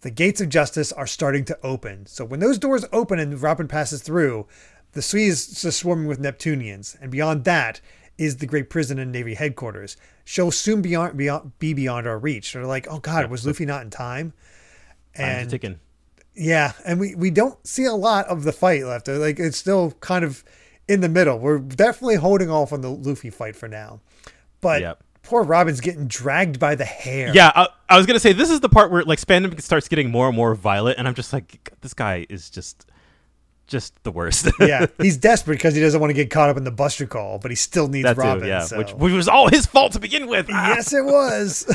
The 0.00 0.10
gates 0.10 0.40
of 0.40 0.48
justice 0.48 0.92
are 0.92 1.06
starting 1.06 1.44
to 1.46 1.58
open. 1.62 2.06
So 2.06 2.24
when 2.24 2.40
those 2.40 2.58
doors 2.58 2.84
open 2.92 3.18
and 3.18 3.40
Robin 3.40 3.68
passes 3.68 4.02
through, 4.02 4.46
the 4.92 5.02
sea 5.02 5.26
is 5.26 5.60
just 5.62 5.78
swarming 5.80 6.06
with 6.06 6.20
Neptunians. 6.20 6.96
And 7.00 7.10
beyond 7.10 7.44
that, 7.44 7.80
is 8.18 8.38
the 8.38 8.46
Great 8.46 8.70
Prison 8.70 8.98
and 8.98 9.12
Navy 9.12 9.34
headquarters. 9.34 9.96
She'll 10.24 10.50
soon 10.50 10.82
beyond, 10.82 11.16
beyond 11.16 11.58
be 11.58 11.74
beyond 11.74 12.06
our 12.06 12.18
reach. 12.18 12.52
They're 12.52 12.66
like, 12.66 12.86
oh 12.90 12.98
God, 12.98 13.30
was 13.30 13.46
Luffy 13.46 13.66
not 13.66 13.82
in 13.82 13.90
time? 13.90 14.32
And 15.14 15.50
ticking. 15.50 15.78
Yeah, 16.34 16.72
and 16.84 17.00
we 17.00 17.14
we 17.14 17.30
don't 17.30 17.64
see 17.66 17.84
a 17.84 17.92
lot 17.92 18.26
of 18.26 18.44
the 18.44 18.52
fight 18.52 18.84
left. 18.84 19.08
Like 19.08 19.38
it's 19.38 19.56
still 19.56 19.92
kind 20.00 20.24
of 20.24 20.44
in 20.88 21.00
the 21.00 21.08
middle. 21.08 21.38
We're 21.38 21.58
definitely 21.58 22.16
holding 22.16 22.50
off 22.50 22.72
on 22.72 22.80
the 22.80 22.90
Luffy 22.90 23.30
fight 23.30 23.56
for 23.56 23.68
now. 23.68 24.00
But 24.60 24.82
yep. 24.82 25.02
Poor 25.26 25.42
Robin's 25.42 25.80
getting 25.80 26.06
dragged 26.06 26.58
by 26.58 26.74
the 26.74 26.84
hair. 26.84 27.32
Yeah, 27.34 27.50
I, 27.54 27.68
I 27.88 27.96
was 27.96 28.06
gonna 28.06 28.20
say 28.20 28.32
this 28.32 28.50
is 28.50 28.60
the 28.60 28.68
part 28.68 28.90
where 28.90 29.02
like 29.02 29.18
Spandam 29.18 29.60
starts 29.60 29.88
getting 29.88 30.10
more 30.10 30.28
and 30.28 30.36
more 30.36 30.54
violent, 30.54 30.98
and 30.98 31.06
I'm 31.06 31.14
just 31.14 31.32
like, 31.32 31.72
this 31.80 31.94
guy 31.94 32.26
is 32.30 32.48
just 32.48 32.86
just 33.66 34.00
the 34.04 34.12
worst. 34.12 34.48
yeah, 34.60 34.86
he's 34.98 35.16
desperate 35.16 35.56
because 35.56 35.74
he 35.74 35.80
doesn't 35.80 36.00
want 36.00 36.10
to 36.10 36.14
get 36.14 36.30
caught 36.30 36.48
up 36.48 36.56
in 36.56 36.64
the 36.64 36.70
Buster 36.70 37.06
call, 37.06 37.38
but 37.38 37.50
he 37.50 37.56
still 37.56 37.88
needs 37.88 38.04
that 38.04 38.16
Robin. 38.16 38.44
Too, 38.44 38.48
yeah, 38.48 38.60
so. 38.60 38.78
which, 38.78 38.92
which 38.92 39.12
was 39.12 39.28
all 39.28 39.48
his 39.48 39.66
fault 39.66 39.92
to 39.92 40.00
begin 40.00 40.28
with. 40.28 40.46
Ah. 40.50 40.74
yes, 40.74 40.92
it 40.92 41.04
was. 41.04 41.66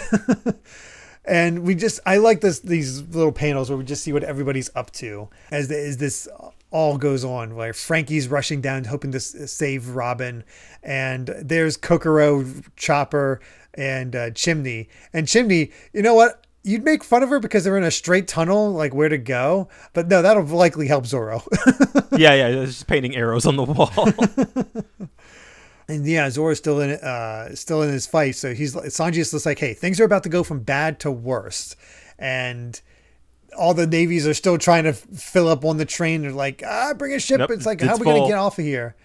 and 1.26 1.64
we 1.64 1.76
just, 1.76 2.00
I 2.06 2.18
like 2.18 2.40
this 2.40 2.60
these 2.60 3.02
little 3.02 3.34
panels 3.34 3.70
where 3.70 3.78
we 3.78 3.84
just 3.84 4.04
see 4.04 4.14
what 4.14 4.24
everybody's 4.24 4.70
up 4.76 4.92
to 4.92 5.30
as, 5.52 5.68
the, 5.68 5.78
as 5.78 5.98
this 5.98 6.30
all 6.72 6.98
goes 6.98 7.24
on. 7.24 7.56
Where 7.56 7.74
Franky's 7.74 8.28
rushing 8.28 8.62
down, 8.62 8.86
hoping 8.86 9.12
to 9.12 9.20
save 9.20 9.90
Robin, 9.90 10.44
and 10.82 11.28
there's 11.40 11.78
Kokoro, 11.78 12.46
Chopper, 12.76 13.40
and 13.76 14.16
uh, 14.16 14.32
Chimney. 14.32 14.90
And 15.14 15.28
Chimney, 15.28 15.72
you 15.94 16.02
know 16.02 16.16
what? 16.16 16.46
you'd 16.64 16.84
make 16.84 17.04
fun 17.04 17.24
of 17.24 17.30
her 17.30 17.40
because 17.40 17.64
they're 17.64 17.78
in 17.78 17.84
a 17.84 17.92
straight 17.92 18.28
tunnel, 18.28 18.72
like 18.72 18.94
where 18.94 19.10
to 19.10 19.18
go. 19.18 19.68
But 19.94 20.08
no, 20.08 20.22
that'll 20.22 20.44
likely 20.46 20.88
help 20.88 21.06
Zoro. 21.06 21.44
yeah, 22.12 22.34
yeah, 22.34 22.52
just 22.52 22.88
painting 22.88 23.16
arrows 23.16 23.46
on 23.46 23.56
the 23.56 23.64
wall. 23.64 23.92
and 25.88 26.06
yeah, 26.06 26.30
Zoro's 26.30 26.58
still 26.58 26.80
in 26.80 26.92
uh 26.92 27.56
still 27.56 27.82
in 27.82 27.90
his 27.90 28.06
fight. 28.08 28.36
So 28.36 28.54
he's 28.54 28.76
Sanji's 28.76 29.32
just 29.32 29.46
like, 29.46 29.60
hey, 29.60 29.74
things 29.74 30.00
are 30.00 30.06
about 30.06 30.24
to 30.24 30.30
go 30.30 30.44
from 30.44 30.62
bad 30.62 31.00
to 31.02 31.12
worse, 31.12 31.76
and 32.18 32.80
all 33.58 33.74
the 33.74 33.88
navies 33.88 34.28
are 34.28 34.34
still 34.34 34.58
trying 34.58 34.84
to 34.86 34.94
fill 34.94 35.48
up 35.48 35.66
on 35.66 35.78
the 35.78 35.86
train. 35.86 36.22
They're 36.22 36.32
like, 36.32 36.64
ah, 36.66 36.94
bring 36.94 37.14
a 37.14 37.20
ship. 37.20 37.40
Nope, 37.40 37.52
it's 37.52 37.66
like, 37.66 37.82
how 37.82 37.96
are 37.96 37.98
we 37.98 38.06
gonna 38.06 38.28
get 38.28 38.38
off 38.38 38.60
of 38.60 38.66
here? 38.66 38.96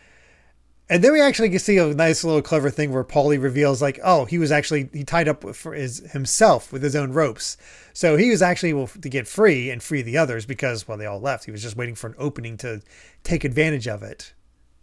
And 0.88 1.02
then 1.02 1.12
we 1.12 1.20
actually 1.20 1.48
get 1.48 1.62
see 1.62 1.78
a 1.78 1.92
nice 1.94 2.22
little 2.22 2.42
clever 2.42 2.70
thing 2.70 2.92
where 2.92 3.02
Paulie 3.02 3.42
reveals 3.42 3.82
like, 3.82 3.98
oh, 4.04 4.24
he 4.24 4.38
was 4.38 4.52
actually 4.52 4.88
he 4.92 5.02
tied 5.02 5.26
up 5.26 5.42
for 5.54 5.72
his 5.74 6.12
himself 6.12 6.72
with 6.72 6.82
his 6.82 6.94
own 6.94 7.12
ropes, 7.12 7.56
so 7.92 8.16
he 8.16 8.30
was 8.30 8.40
actually 8.40 8.68
able 8.68 8.87
to 8.87 9.09
get 9.09 9.26
free 9.26 9.68
and 9.70 9.82
free 9.82 10.02
the 10.02 10.16
others 10.16 10.46
because 10.46 10.87
well 10.87 10.96
they 10.96 11.06
all 11.06 11.20
left. 11.20 11.44
He 11.44 11.50
was 11.50 11.62
just 11.62 11.76
waiting 11.76 11.96
for 11.96 12.06
an 12.06 12.14
opening 12.18 12.56
to 12.59 12.82
take 13.24 13.42
advantage 13.42 13.88
of 13.88 14.04
it. 14.04 14.32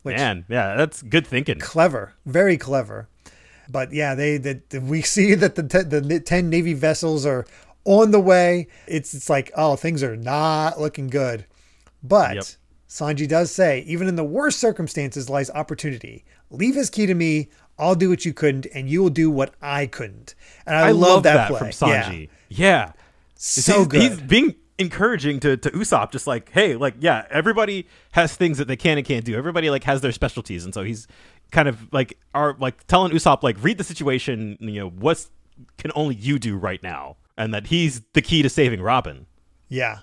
Which, 0.02 0.18
Man, 0.18 0.44
yeah, 0.50 0.76
that's 0.76 1.02
good 1.02 1.26
thinking. 1.26 1.60
Clever, 1.60 2.14
very 2.26 2.58
clever. 2.58 3.08
But 3.70 3.94
yeah, 3.94 4.14
they 4.14 4.38
that 4.38 4.74
we 4.84 5.02
see 5.04 5.36
that 5.36 5.56
the 5.56 5.64
the 5.64 6.20
ten 6.20 6.50
navy 6.50 6.74
vessels 6.74 7.26
are 7.26 7.46
on 7.86 8.12
the 8.12 8.20
way. 8.20 8.68
It's 8.88 9.14
it's 9.14 9.30
like 9.30 9.52
oh 9.56 9.76
things 9.76 10.04
are 10.04 10.18
not 10.18 10.80
looking 10.80 11.08
good, 11.08 11.46
but. 12.02 12.36
Yep 12.36 12.46
Sanji 12.94 13.28
does 13.28 13.50
say, 13.50 13.80
even 13.88 14.08
in 14.08 14.18
the 14.18 14.24
worst 14.24 14.60
circumstances 14.60 15.28
lies 15.28 15.50
opportunity. 15.50 16.24
Leave 16.52 16.76
his 16.76 16.92
key 16.92 17.08
to 17.08 17.16
me. 17.16 17.50
I'll 17.80 17.96
do 17.96 18.08
what 18.08 18.24
you 18.24 18.34
couldn't, 18.34 18.68
and 18.72 18.88
you 18.88 19.02
will 19.02 19.10
do 19.10 19.32
what 19.32 19.56
I 19.64 19.88
couldn't. 19.88 20.36
And 20.68 20.76
I, 20.76 20.90
I 20.90 20.92
love, 20.92 21.02
love, 21.02 21.24
that, 21.24 21.50
that 21.50 21.58
from 21.58 21.70
Sanji. 21.70 22.30
Yeah, 22.50 22.58
yeah. 22.60 22.92
so 23.36 23.80
he's, 23.80 23.88
good. 23.88 24.02
He's 24.04 24.22
being 24.22 24.56
encouraging 24.78 25.40
to 25.40 25.58
to 25.58 25.72
Usopp, 25.72 26.12
just 26.12 26.28
like, 26.28 26.52
hey, 26.52 26.76
like, 26.76 26.94
yeah, 27.00 27.26
everybody 27.32 27.88
has 28.12 28.36
things 28.36 28.60
that 28.60 28.68
they 28.68 28.76
can 28.76 29.00
and 29.00 29.08
can't 29.08 29.26
do. 29.26 29.36
Everybody 29.36 29.72
like 29.72 29.86
has 29.86 30.02
their 30.02 30.12
specialties, 30.12 30.64
and 30.64 30.72
so 30.72 30.84
he's 30.84 31.08
kind 31.52 31.68
of 31.68 31.92
like 31.92 32.20
are 32.36 32.56
like 32.60 32.86
telling 32.86 33.12
Usopp 33.12 33.42
like, 33.42 33.58
read 33.64 33.80
the 33.80 33.84
situation. 33.84 34.56
You 34.60 34.82
know, 34.82 34.90
what's 34.90 35.32
can 35.80 35.92
only 35.96 36.14
you 36.14 36.38
do 36.38 36.58
right 36.58 36.82
now, 36.84 37.18
and 37.38 37.54
that 37.54 37.68
he's 37.68 38.02
the 38.14 38.22
key 38.22 38.42
to 38.42 38.50
saving 38.50 38.82
Robin. 38.82 39.26
Yeah, 39.70 40.00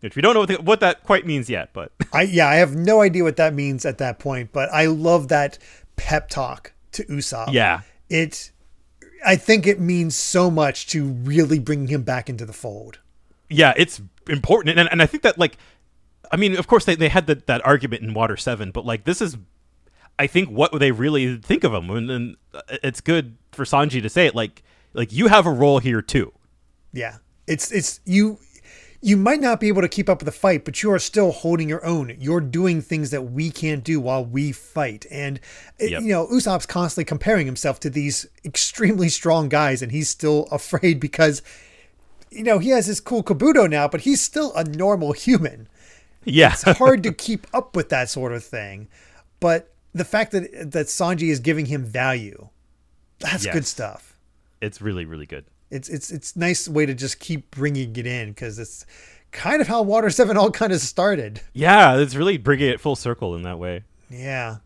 which 0.00 0.14
we 0.14 0.22
don't 0.22 0.34
know 0.34 0.40
what, 0.40 0.48
the, 0.48 0.56
what 0.56 0.80
that 0.80 1.02
quite 1.02 1.26
means 1.26 1.48
yet. 1.48 1.70
But 1.72 1.92
I 2.12 2.22
yeah, 2.22 2.48
I 2.48 2.56
have 2.56 2.76
no 2.76 3.00
idea 3.00 3.24
what 3.24 3.36
that 3.36 3.54
means 3.54 3.84
at 3.84 3.98
that 3.98 4.18
point. 4.18 4.52
But 4.52 4.68
I 4.72 4.86
love 4.86 5.28
that 5.28 5.58
pep 5.96 6.28
talk 6.28 6.72
to 6.92 7.04
Usopp. 7.04 7.52
Yeah, 7.52 7.82
it. 8.08 8.50
I 9.24 9.36
think 9.36 9.66
it 9.66 9.80
means 9.80 10.14
so 10.14 10.50
much 10.50 10.86
to 10.88 11.06
really 11.06 11.58
bring 11.58 11.88
him 11.88 12.02
back 12.02 12.28
into 12.28 12.44
the 12.44 12.52
fold. 12.52 12.98
Yeah, 13.48 13.72
it's 13.76 14.00
important, 14.28 14.78
and 14.78 14.88
and 14.90 15.02
I 15.02 15.06
think 15.06 15.22
that 15.22 15.38
like, 15.38 15.56
I 16.30 16.36
mean, 16.36 16.56
of 16.56 16.66
course 16.66 16.84
they 16.84 16.94
they 16.94 17.08
had 17.08 17.26
the, 17.26 17.36
that 17.46 17.64
argument 17.64 18.02
in 18.02 18.14
Water 18.14 18.36
Seven, 18.36 18.70
but 18.70 18.84
like 18.84 19.04
this 19.04 19.20
is, 19.22 19.36
I 20.18 20.26
think 20.26 20.50
what 20.50 20.78
they 20.78 20.92
really 20.92 21.36
think 21.38 21.64
of 21.64 21.72
him, 21.72 21.90
and, 21.90 22.10
and 22.10 22.36
it's 22.82 23.00
good 23.00 23.36
for 23.52 23.64
Sanji 23.64 24.02
to 24.02 24.08
say 24.08 24.26
it 24.26 24.34
like 24.34 24.62
like 24.92 25.12
you 25.12 25.28
have 25.28 25.46
a 25.46 25.52
role 25.52 25.78
here 25.78 26.02
too. 26.02 26.32
Yeah. 26.96 27.16
It's 27.46 27.70
it's 27.70 28.00
you 28.04 28.38
you 29.02 29.16
might 29.16 29.40
not 29.40 29.60
be 29.60 29.68
able 29.68 29.82
to 29.82 29.88
keep 29.88 30.08
up 30.08 30.18
with 30.20 30.26
the 30.26 30.32
fight, 30.32 30.64
but 30.64 30.82
you 30.82 30.90
are 30.90 30.98
still 30.98 31.30
holding 31.30 31.68
your 31.68 31.84
own. 31.84 32.16
You're 32.18 32.40
doing 32.40 32.80
things 32.80 33.10
that 33.10 33.30
we 33.30 33.50
can't 33.50 33.84
do 33.84 34.00
while 34.00 34.24
we 34.24 34.50
fight. 34.52 35.04
And 35.10 35.38
Yep. 35.78 36.02
you 36.02 36.08
know, 36.08 36.26
Usopp's 36.26 36.66
constantly 36.66 37.04
comparing 37.04 37.46
himself 37.46 37.78
to 37.80 37.90
these 37.90 38.26
extremely 38.44 39.10
strong 39.10 39.48
guys 39.48 39.82
and 39.82 39.92
he's 39.92 40.08
still 40.08 40.48
afraid 40.50 40.98
because 40.98 41.42
you 42.30 42.42
know, 42.42 42.58
he 42.58 42.70
has 42.70 42.86
his 42.86 42.98
cool 43.00 43.22
Kabuto 43.22 43.70
now, 43.70 43.86
but 43.86 44.00
he's 44.00 44.20
still 44.20 44.52
a 44.54 44.64
normal 44.64 45.12
human. 45.12 45.68
Yeah, 46.24 46.52
It's 46.52 46.62
hard 46.78 47.02
to 47.04 47.12
keep 47.12 47.46
up 47.54 47.76
with 47.76 47.90
that 47.90 48.10
sort 48.10 48.32
of 48.32 48.42
thing. 48.42 48.88
But 49.38 49.72
the 49.94 50.04
fact 50.04 50.32
that 50.32 50.72
that 50.72 50.86
Sanji 50.86 51.30
is 51.30 51.38
giving 51.38 51.66
him 51.66 51.84
value, 51.84 52.48
that's 53.20 53.46
good 53.46 53.66
stuff 53.66 54.16
it's 54.60 54.80
really 54.80 55.04
really 55.04 55.26
good. 55.26 55.44
It's 55.70 55.88
it's 55.88 56.10
it's 56.10 56.36
nice 56.36 56.68
way 56.68 56.86
to 56.86 56.94
just 56.94 57.18
keep 57.18 57.50
bringing 57.50 57.96
it 57.96 58.06
in 58.06 58.30
because 58.30 58.58
it's 58.58 58.86
kind 59.32 59.60
of 59.60 59.68
how 59.68 59.82
Water 59.82 60.10
Seven 60.10 60.36
all 60.36 60.50
kind 60.50 60.72
of 60.72 60.80
started. 60.80 61.40
Yeah, 61.52 61.96
it's 61.96 62.14
really 62.14 62.38
bringing 62.38 62.68
it 62.68 62.80
full 62.80 62.96
circle 62.96 63.34
in 63.34 63.42
that 63.42 63.58
way. 63.58 63.82
Yeah. 64.10 64.58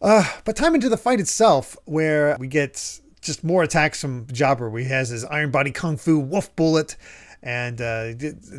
Uh, 0.00 0.24
but 0.44 0.56
time 0.56 0.74
into 0.74 0.88
the 0.88 0.96
fight 0.96 1.20
itself, 1.20 1.76
where 1.84 2.36
we 2.40 2.48
get 2.48 3.00
just 3.20 3.44
more 3.44 3.62
attacks 3.62 4.00
from 4.00 4.26
Jabra. 4.26 4.76
he 4.80 4.88
has 4.88 5.10
his 5.10 5.24
Iron 5.24 5.52
Body 5.52 5.70
Kung 5.70 5.96
Fu 5.96 6.18
Wolf 6.18 6.54
Bullet, 6.56 6.96
and 7.42 7.80
uh, 7.80 8.14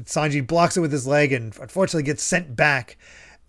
Sanji 0.05 0.45
blocks 0.45 0.77
it 0.77 0.81
with 0.81 0.91
his 0.91 1.05
leg, 1.05 1.34
and 1.34 1.55
unfortunately 1.59 2.03
gets 2.03 2.23
sent 2.23 2.55
back. 2.55 2.97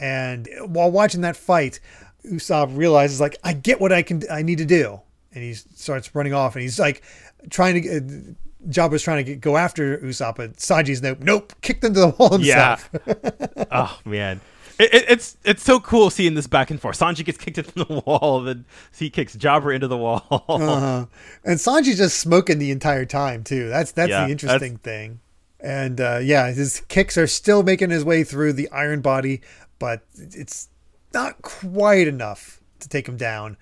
And 0.00 0.48
while 0.66 0.90
watching 0.90 1.20
that 1.20 1.36
fight, 1.36 1.78
Usopp 2.26 2.76
realizes 2.76 3.20
like 3.20 3.36
I 3.44 3.52
get 3.52 3.80
what 3.80 3.92
I 3.92 4.02
can 4.02 4.22
I 4.30 4.42
need 4.42 4.58
to 4.58 4.64
do, 4.64 5.00
and 5.32 5.44
he 5.44 5.54
starts 5.54 6.14
running 6.16 6.34
off, 6.34 6.56
and 6.56 6.62
he's 6.62 6.80
like 6.80 7.02
trying 7.50 7.82
to. 7.82 7.96
Uh, 7.96 8.34
Jabra's 8.68 9.02
trying 9.02 9.18
to 9.18 9.24
get, 9.24 9.40
go 9.42 9.58
after 9.58 9.98
Usopp, 9.98 10.36
but 10.36 10.56
Sanji's 10.56 11.02
nope, 11.02 11.18
nope, 11.20 11.52
kicked 11.60 11.84
into 11.84 12.00
the 12.00 12.08
wall 12.08 12.32
himself. 12.32 12.88
Yeah. 13.06 13.64
oh 13.70 14.00
man, 14.06 14.40
it, 14.78 14.94
it, 14.94 15.04
it's 15.08 15.36
it's 15.44 15.62
so 15.62 15.78
cool 15.80 16.10
seeing 16.10 16.34
this 16.34 16.46
back 16.46 16.70
and 16.70 16.80
forth. 16.80 16.98
Sanji 16.98 17.24
gets 17.24 17.38
kicked 17.38 17.58
into 17.58 17.72
the 17.72 18.02
wall, 18.06 18.40
then 18.40 18.64
he 18.96 19.10
kicks 19.10 19.36
Jabra 19.36 19.74
into 19.74 19.88
the 19.88 19.96
wall. 19.98 20.24
Uh-huh. 20.48 21.06
And 21.44 21.58
Sanji's 21.58 21.98
just 21.98 22.18
smoking 22.18 22.58
the 22.58 22.70
entire 22.70 23.04
time 23.04 23.44
too. 23.44 23.68
That's 23.68 23.92
that's 23.92 24.10
Yeah, 24.10 24.26
the 24.26 24.32
interesting 24.32 24.78
thing. 24.78 25.20
And 25.60 26.00
uh, 26.00 26.20
yeah, 26.22 26.50
his 26.50 26.80
kicks 26.88 27.16
are 27.16 27.26
still 27.26 27.62
making 27.62 27.90
his 27.90 28.04
way 28.04 28.24
through 28.24 28.54
the 28.54 28.70
iron 28.70 29.00
body, 29.00 29.42
but 29.78 30.04
it's 30.14 30.68
not 31.12 31.40
quite 31.42 32.08
enough 32.08 32.60
to 32.80 32.88
take 32.88 33.08
him 33.08 33.16
down. 33.16 33.56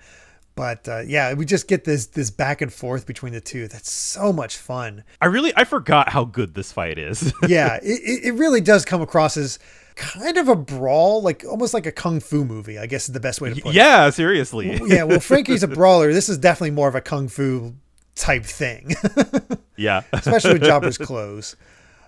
But 0.55 0.87
uh, 0.87 0.99
yeah, 0.99 1.33
we 1.33 1.45
just 1.45 1.67
get 1.67 1.83
this 1.83 2.05
this 2.05 2.29
back 2.29 2.61
and 2.61 2.71
forth 2.71 3.07
between 3.07 3.33
the 3.33 3.41
two. 3.41 3.67
That's 3.67 3.89
so 3.91 4.31
much 4.31 4.57
fun. 4.57 5.03
I 5.19 5.25
really 5.25 5.51
I 5.55 5.63
forgot 5.63 6.09
how 6.09 6.25
good 6.25 6.53
this 6.53 6.71
fight 6.71 6.97
is. 6.99 7.33
Yeah, 7.47 7.79
it, 7.81 8.25
it 8.25 8.33
really 8.35 8.61
does 8.61 8.85
come 8.85 9.01
across 9.01 9.35
as 9.35 9.59
kind 9.95 10.37
of 10.37 10.47
a 10.47 10.55
brawl, 10.55 11.21
like 11.21 11.43
almost 11.47 11.73
like 11.73 11.85
a 11.85 11.91
kung 11.91 12.19
fu 12.19 12.45
movie. 12.45 12.77
I 12.77 12.85
guess 12.85 13.09
is 13.09 13.13
the 13.13 13.19
best 13.19 13.41
way 13.41 13.49
to 13.53 13.61
put 13.61 13.69
it. 13.69 13.75
yeah, 13.75 14.09
seriously. 14.11 14.79
Yeah, 14.85 15.03
well, 15.03 15.19
Franky's 15.31 15.63
a 15.63 15.67
brawler. 15.67 16.13
This 16.13 16.29
is 16.29 16.37
definitely 16.37 16.71
more 16.71 16.87
of 16.87 16.95
a 16.95 17.01
kung 17.01 17.27
fu 17.27 17.73
type 18.15 18.43
thing, 18.45 18.93
yeah, 19.75 20.03
especially 20.13 20.53
with 20.53 20.63
Jabra's 20.63 20.97
clothes. 20.99 21.55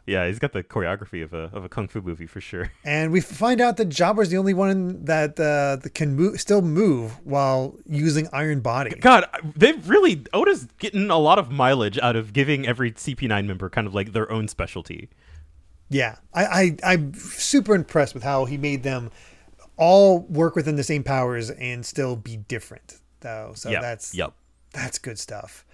Yeah. 0.06 0.28
He's 0.28 0.40
got 0.40 0.54
the 0.54 0.64
choreography 0.64 1.24
of 1.24 1.34
a 1.34 1.50
of 1.54 1.66
a 1.66 1.70
kung 1.70 1.88
fu 1.88 2.02
movie 2.02 2.28
for 2.28 2.42
sure. 2.42 2.72
And 2.84 3.12
we 3.12 3.22
find 3.22 3.62
out 3.62 3.78
that 3.78 3.90
Jabra's 3.90 4.30
the 4.30 4.38
only 4.38 4.54
one 4.54 5.06
that 5.06 5.40
uh, 5.40 5.78
that 5.82 5.94
can 5.94 6.16
move, 6.16 6.40
still 6.40 6.62
move 6.62 7.20
while 7.24 7.76
using 7.88 8.28
Iron 8.32 8.60
Body. 8.60 8.92
God, 8.92 9.26
they've 9.56 9.88
really 9.90 10.24
Oda's 10.34 10.68
getting 10.80 11.10
a 11.10 11.18
lot 11.18 11.40
of 11.40 11.52
mileage 11.52 11.98
out 12.00 12.16
of 12.16 12.34
giving 12.34 12.68
every 12.68 12.92
CP9 12.92 13.46
member 13.46 13.70
kind 13.70 13.88
of 13.88 13.96
like 13.96 14.14
their 14.14 14.32
own 14.32 14.48
specialty. 14.48 15.10
Yeah, 15.90 16.18
I, 16.34 16.46
I 16.46 16.94
I'm 16.94 17.14
super 17.14 17.76
impressed 17.76 18.14
with 18.14 18.24
how 18.24 18.46
he 18.46 18.58
made 18.58 18.84
them 18.84 19.12
all 19.78 20.20
work 20.22 20.56
within 20.56 20.76
the 20.76 20.84
same 20.84 21.04
powers 21.04 21.50
and 21.50 21.86
still 21.86 22.16
be 22.16 22.38
different. 22.38 23.00
Though, 23.20 23.54
so 23.56 23.70
Yep, 23.70 23.82
that's 23.82 24.16
yep. 24.16 24.34
that's 24.74 25.00
good 25.00 25.20
stuff. 25.20 25.66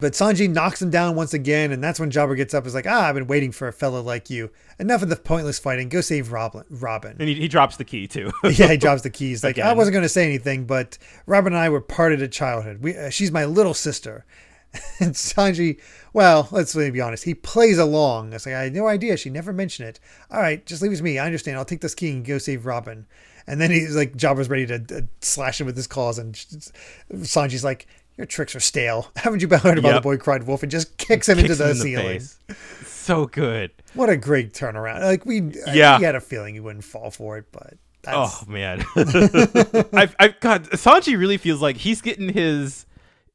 But 0.00 0.14
Sanji 0.14 0.50
knocks 0.50 0.80
him 0.80 0.90
down 0.90 1.14
once 1.14 1.34
again, 1.34 1.72
and 1.72 1.84
that's 1.84 2.00
when 2.00 2.10
Jabra 2.10 2.36
gets 2.36 2.54
up. 2.54 2.66
Is 2.66 2.74
like, 2.74 2.86
ah, 2.88 3.06
I've 3.06 3.14
been 3.14 3.26
waiting 3.26 3.52
for 3.52 3.68
a 3.68 3.72
fellow 3.72 4.02
like 4.02 4.30
you. 4.30 4.50
Enough 4.78 5.02
of 5.02 5.10
the 5.10 5.16
pointless 5.16 5.58
fighting. 5.58 5.88
Go 5.88 6.00
save 6.00 6.32
Robin. 6.32 6.64
Robin. 6.70 7.16
And 7.18 7.28
he, 7.28 7.34
he 7.34 7.48
drops 7.48 7.76
the 7.76 7.84
key 7.84 8.08
too. 8.08 8.32
yeah, 8.44 8.68
he 8.68 8.76
drops 8.78 9.02
the 9.02 9.10
keys. 9.10 9.44
Like 9.44 9.58
I 9.58 9.74
wasn't 9.74 9.92
going 9.92 10.02
to 10.02 10.08
say 10.08 10.24
anything, 10.24 10.64
but 10.64 10.96
Robin 11.26 11.52
and 11.52 11.60
I 11.60 11.68
were 11.68 11.80
parted 11.80 12.22
at 12.22 12.32
childhood. 12.32 12.82
We, 12.82 12.96
uh, 12.96 13.10
she's 13.10 13.30
my 13.30 13.44
little 13.44 13.74
sister. 13.74 14.24
And 15.00 15.14
Sanji, 15.14 15.80
well, 16.12 16.46
let's 16.52 16.76
be 16.76 17.00
honest, 17.00 17.24
he 17.24 17.34
plays 17.34 17.76
along. 17.76 18.32
It's 18.32 18.46
like 18.46 18.54
I 18.54 18.62
had 18.64 18.72
no 18.72 18.86
idea. 18.86 19.16
She 19.16 19.28
never 19.28 19.52
mentioned 19.52 19.88
it. 19.88 19.98
All 20.30 20.40
right, 20.40 20.64
just 20.64 20.80
leave 20.80 20.92
it 20.92 20.96
to 20.96 21.02
me. 21.02 21.18
I 21.18 21.26
understand. 21.26 21.56
I'll 21.56 21.64
take 21.64 21.80
this 21.80 21.94
key 21.94 22.10
and 22.10 22.24
go 22.24 22.38
save 22.38 22.66
Robin. 22.66 23.06
And 23.46 23.60
then 23.60 23.72
he's 23.72 23.96
like, 23.96 24.12
Jabra's 24.12 24.48
ready 24.48 24.66
to 24.66 24.76
uh, 24.96 25.00
slash 25.20 25.60
him 25.60 25.66
with 25.66 25.76
his 25.76 25.88
claws, 25.88 26.18
and 26.18 26.34
Sanji's 27.12 27.64
like, 27.64 27.88
"Your 28.20 28.26
tricks 28.26 28.54
are 28.54 28.60
stale. 28.60 29.10
Haven't 29.16 29.40
you 29.42 29.48
been 29.48 29.60
heard 29.60 29.78
about 29.78 29.88
Yep. 29.88 29.96
the 29.96 30.00
boy 30.02 30.16
cried 30.18 30.42
wolf?" 30.44 30.62
And 30.62 30.70
just 30.70 30.96
kicks 30.98 31.28
him 31.28 31.38
Kicks 31.38 31.50
into 31.50 31.54
the 31.56 31.64
him 31.64 31.70
in 31.70 31.76
ceiling. 31.82 32.20
face. 32.20 32.38
So 32.86 33.26
good. 33.26 33.70
What 33.94 34.10
a 34.10 34.16
great 34.16 34.52
turnaround! 34.52 35.00
Like 35.02 35.24
we, 35.26 35.40
Yeah. 35.72 35.98
we 35.98 36.04
had 36.04 36.14
a 36.14 36.20
feeling 36.20 36.54
he 36.54 36.60
wouldn't 36.60 36.84
fall 36.84 37.10
for 37.10 37.38
it, 37.38 37.46
but 37.50 37.74
that's, 38.02 38.42
Oh 38.44 38.44
man, 38.50 38.84
I've, 39.92 40.14
I've 40.18 40.38
God 40.40 40.64
Sanji 40.70 41.18
really 41.18 41.36
feels 41.38 41.60
like 41.62 41.76
he's 41.76 42.00
getting 42.00 42.28
his 42.28 42.86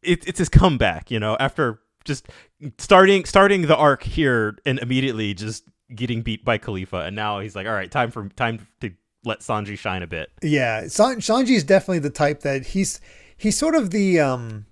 it, 0.01 0.27
it's 0.27 0.39
his 0.39 0.49
comeback. 0.49 1.09
You 1.11 1.19
know, 1.19 1.35
after 1.39 1.79
just 2.03 2.29
starting 2.77 3.25
starting 3.25 3.63
the 3.63 3.75
arc 3.75 4.03
here 4.03 4.57
and 4.65 4.79
immediately 4.79 5.33
just 5.33 5.63
getting 5.93 6.21
beat 6.21 6.45
by 6.45 6.57
Kalifa, 6.57 7.05
and 7.07 7.15
now 7.15 7.39
he's 7.39 7.55
like, 7.55 7.67
all 7.67 7.73
right, 7.73 7.89
time 7.91 8.11
for 8.11 8.29
time 8.29 8.67
to 8.81 8.91
let 9.23 9.39
Sanji 9.39 9.77
shine 9.77 10.03
a 10.03 10.07
bit. 10.07 10.29
Yeah, 10.43 10.87
San- 10.87 11.17
Sanji 11.17 11.55
is 11.55 11.63
definitely 11.63 11.99
the 11.99 12.09
type 12.11 12.41
that 12.41 12.67
he's 12.67 13.01
he's 13.37 13.57
sort 13.57 13.75
of 13.75 13.89
the 13.91 14.19
um 14.19 14.65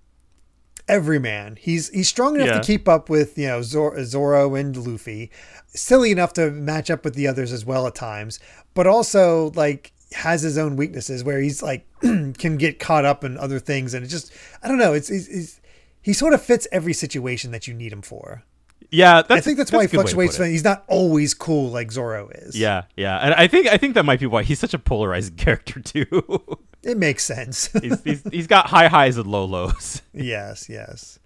everyman. 0.87 1.57
He's 1.59 1.89
he's 1.89 2.07
strong 2.09 2.35
enough 2.35 2.47
Yeah. 2.47 2.59
to 2.59 2.65
keep 2.65 2.87
up 2.87 3.09
with 3.09 3.37
you 3.37 3.47
know 3.47 3.61
Zor- 3.61 4.03
Zoro 4.05 4.55
and 4.55 4.75
Luffy, 4.75 5.31
silly 5.67 6.11
enough 6.11 6.33
to 6.33 6.51
match 6.51 6.89
up 6.91 7.03
with 7.03 7.15
the 7.15 7.27
others 7.27 7.51
as 7.51 7.65
well 7.65 7.87
at 7.87 7.95
times, 7.95 8.39
but 8.73 8.87
also 8.87 9.51
like 9.55 9.91
has 10.13 10.41
his 10.43 10.57
own 10.57 10.75
weaknesses 10.75 11.23
where 11.23 11.39
he's 11.39 11.63
like 11.63 11.87
can 12.01 12.57
get 12.57 12.79
caught 12.79 13.05
up 13.05 13.23
in 13.23 13.37
other 13.37 13.59
things, 13.59 13.93
and 13.93 14.05
it 14.05 14.09
just 14.09 14.31
I 14.61 14.67
don't 14.67 14.77
know. 14.77 14.93
It's, 14.93 15.09
it's, 15.09 15.27
it's 15.27 15.61
he 16.01 16.13
sort 16.13 16.33
of 16.33 16.41
fits 16.41 16.67
every 16.71 16.93
situation 16.93 17.51
that 17.51 17.67
you 17.67 17.73
need 17.73 17.91
him 17.93 18.01
for. 18.01 18.43
Yeah, 18.91 19.23
that's, 19.23 19.31
I 19.31 19.39
think 19.39 19.57
that's, 19.57 19.71
why 19.71 19.83
he 19.83 19.87
good 19.87 19.97
way 19.97 20.03
to 20.03 20.09
fluctuates. 20.13 20.37
He's 20.37 20.63
not 20.63 20.83
always 20.87 21.33
cool 21.33 21.71
like 21.71 21.91
Zoro 21.91 22.29
is. 22.29 22.55
Yeah, 22.55 22.83
yeah, 22.95 23.17
and 23.17 23.33
I 23.33 23.47
think 23.47 23.67
I 23.67 23.77
think 23.77 23.95
that 23.95 24.03
might 24.03 24.19
be 24.19 24.27
why 24.27 24.43
he's 24.43 24.59
such 24.59 24.73
a 24.75 24.79
polarizing 24.79 25.35
character 25.37 25.79
too. 25.79 26.59
It 26.83 26.97
makes 26.97 27.23
sense. 27.23 27.67
he's, 27.81 28.01
he's 28.03 28.23
he's 28.31 28.47
got 28.47 28.67
high 28.67 28.87
highs 28.87 29.17
and 29.17 29.27
low 29.27 29.45
lows. 29.45 30.01
Yes, 30.13 30.69
yes. 30.69 31.19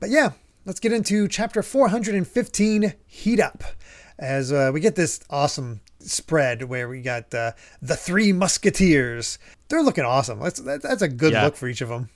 But 0.00 0.10
yeah, 0.10 0.32
let's 0.66 0.80
get 0.80 0.92
into 0.92 1.28
chapter 1.28 1.62
415 1.62 2.94
Heat 3.06 3.40
Up. 3.40 3.64
As 4.18 4.52
uh, 4.52 4.70
we 4.72 4.80
get 4.80 4.94
this 4.94 5.20
awesome 5.30 5.80
spread 5.98 6.64
where 6.64 6.88
we 6.88 7.00
got 7.02 7.32
uh, 7.34 7.52
the 7.82 7.96
three 7.96 8.32
musketeers. 8.32 9.38
They're 9.68 9.82
looking 9.82 10.04
awesome. 10.04 10.40
That's 10.40 10.60
that, 10.60 10.82
that's 10.82 11.02
a 11.02 11.08
good 11.08 11.32
Yeah. 11.32 11.44
look 11.44 11.56
for 11.56 11.68
each 11.68 11.80
of 11.80 11.88
them. 11.88 12.10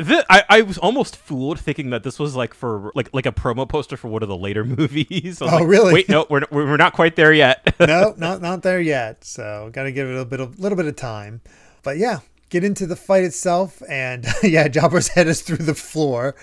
I, 0.00 0.44
I 0.48 0.62
was 0.62 0.78
almost 0.78 1.16
fooled 1.16 1.58
thinking 1.58 1.90
that 1.90 2.04
this 2.04 2.20
was 2.20 2.36
like 2.36 2.54
for 2.54 2.92
like 2.94 3.10
like 3.12 3.26
a 3.26 3.32
promo 3.32 3.68
poster 3.68 3.96
for 3.96 4.06
one 4.08 4.22
of 4.22 4.28
the 4.28 4.36
later 4.36 4.64
movies. 4.78 5.42
Oh, 5.42 5.46
like, 5.46 5.66
really? 5.66 5.92
Wait, 5.92 6.08
no, 6.08 6.24
we're 6.30 6.42
we're 6.50 6.76
not 6.76 6.92
quite 6.92 7.16
there 7.16 7.32
yet. 7.32 7.74
no, 7.80 8.14
not 8.16 8.40
not 8.40 8.62
there 8.62 8.80
yet. 8.80 9.24
So 9.24 9.70
got 9.72 9.84
to 9.84 9.92
give 9.92 10.08
it 10.08 10.16
a 10.16 10.24
bit 10.24 10.40
of 10.40 10.58
little 10.58 10.76
bit 10.76 10.86
of 10.86 10.94
time. 10.96 11.40
But 11.82 11.98
yeah, 11.98 12.20
get 12.50 12.64
into 12.64 12.86
the 12.86 12.96
fight 12.96 13.24
itself, 13.24 13.82
and 13.88 14.24
yeah, 14.42 14.68
Jabra's 14.68 15.08
head 15.14 15.28
is 15.28 15.42
through 15.42 15.58
the 15.58 15.74
floor, 15.74 16.34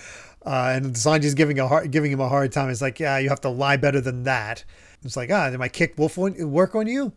uh, 0.44 0.72
and 0.74 0.94
Sanji's 0.94 1.34
giving 1.34 1.58
a 1.58 1.68
hard, 1.68 1.90
giving 1.90 2.12
him 2.12 2.20
a 2.20 2.28
hard 2.28 2.52
time. 2.52 2.70
It's 2.70 2.82
like, 2.82 3.00
yeah, 3.00 3.18
you 3.18 3.28
have 3.28 3.40
to 3.42 3.48
lie 3.48 3.76
better 3.76 4.00
than 4.00 4.24
that. 4.24 4.64
It's 5.02 5.16
like, 5.16 5.30
ah, 5.30 5.50
did 5.50 5.58
my 5.58 5.68
kick 5.68 5.94
wolf 5.98 6.16
work 6.16 6.74
on 6.74 6.86
you? 6.86 7.12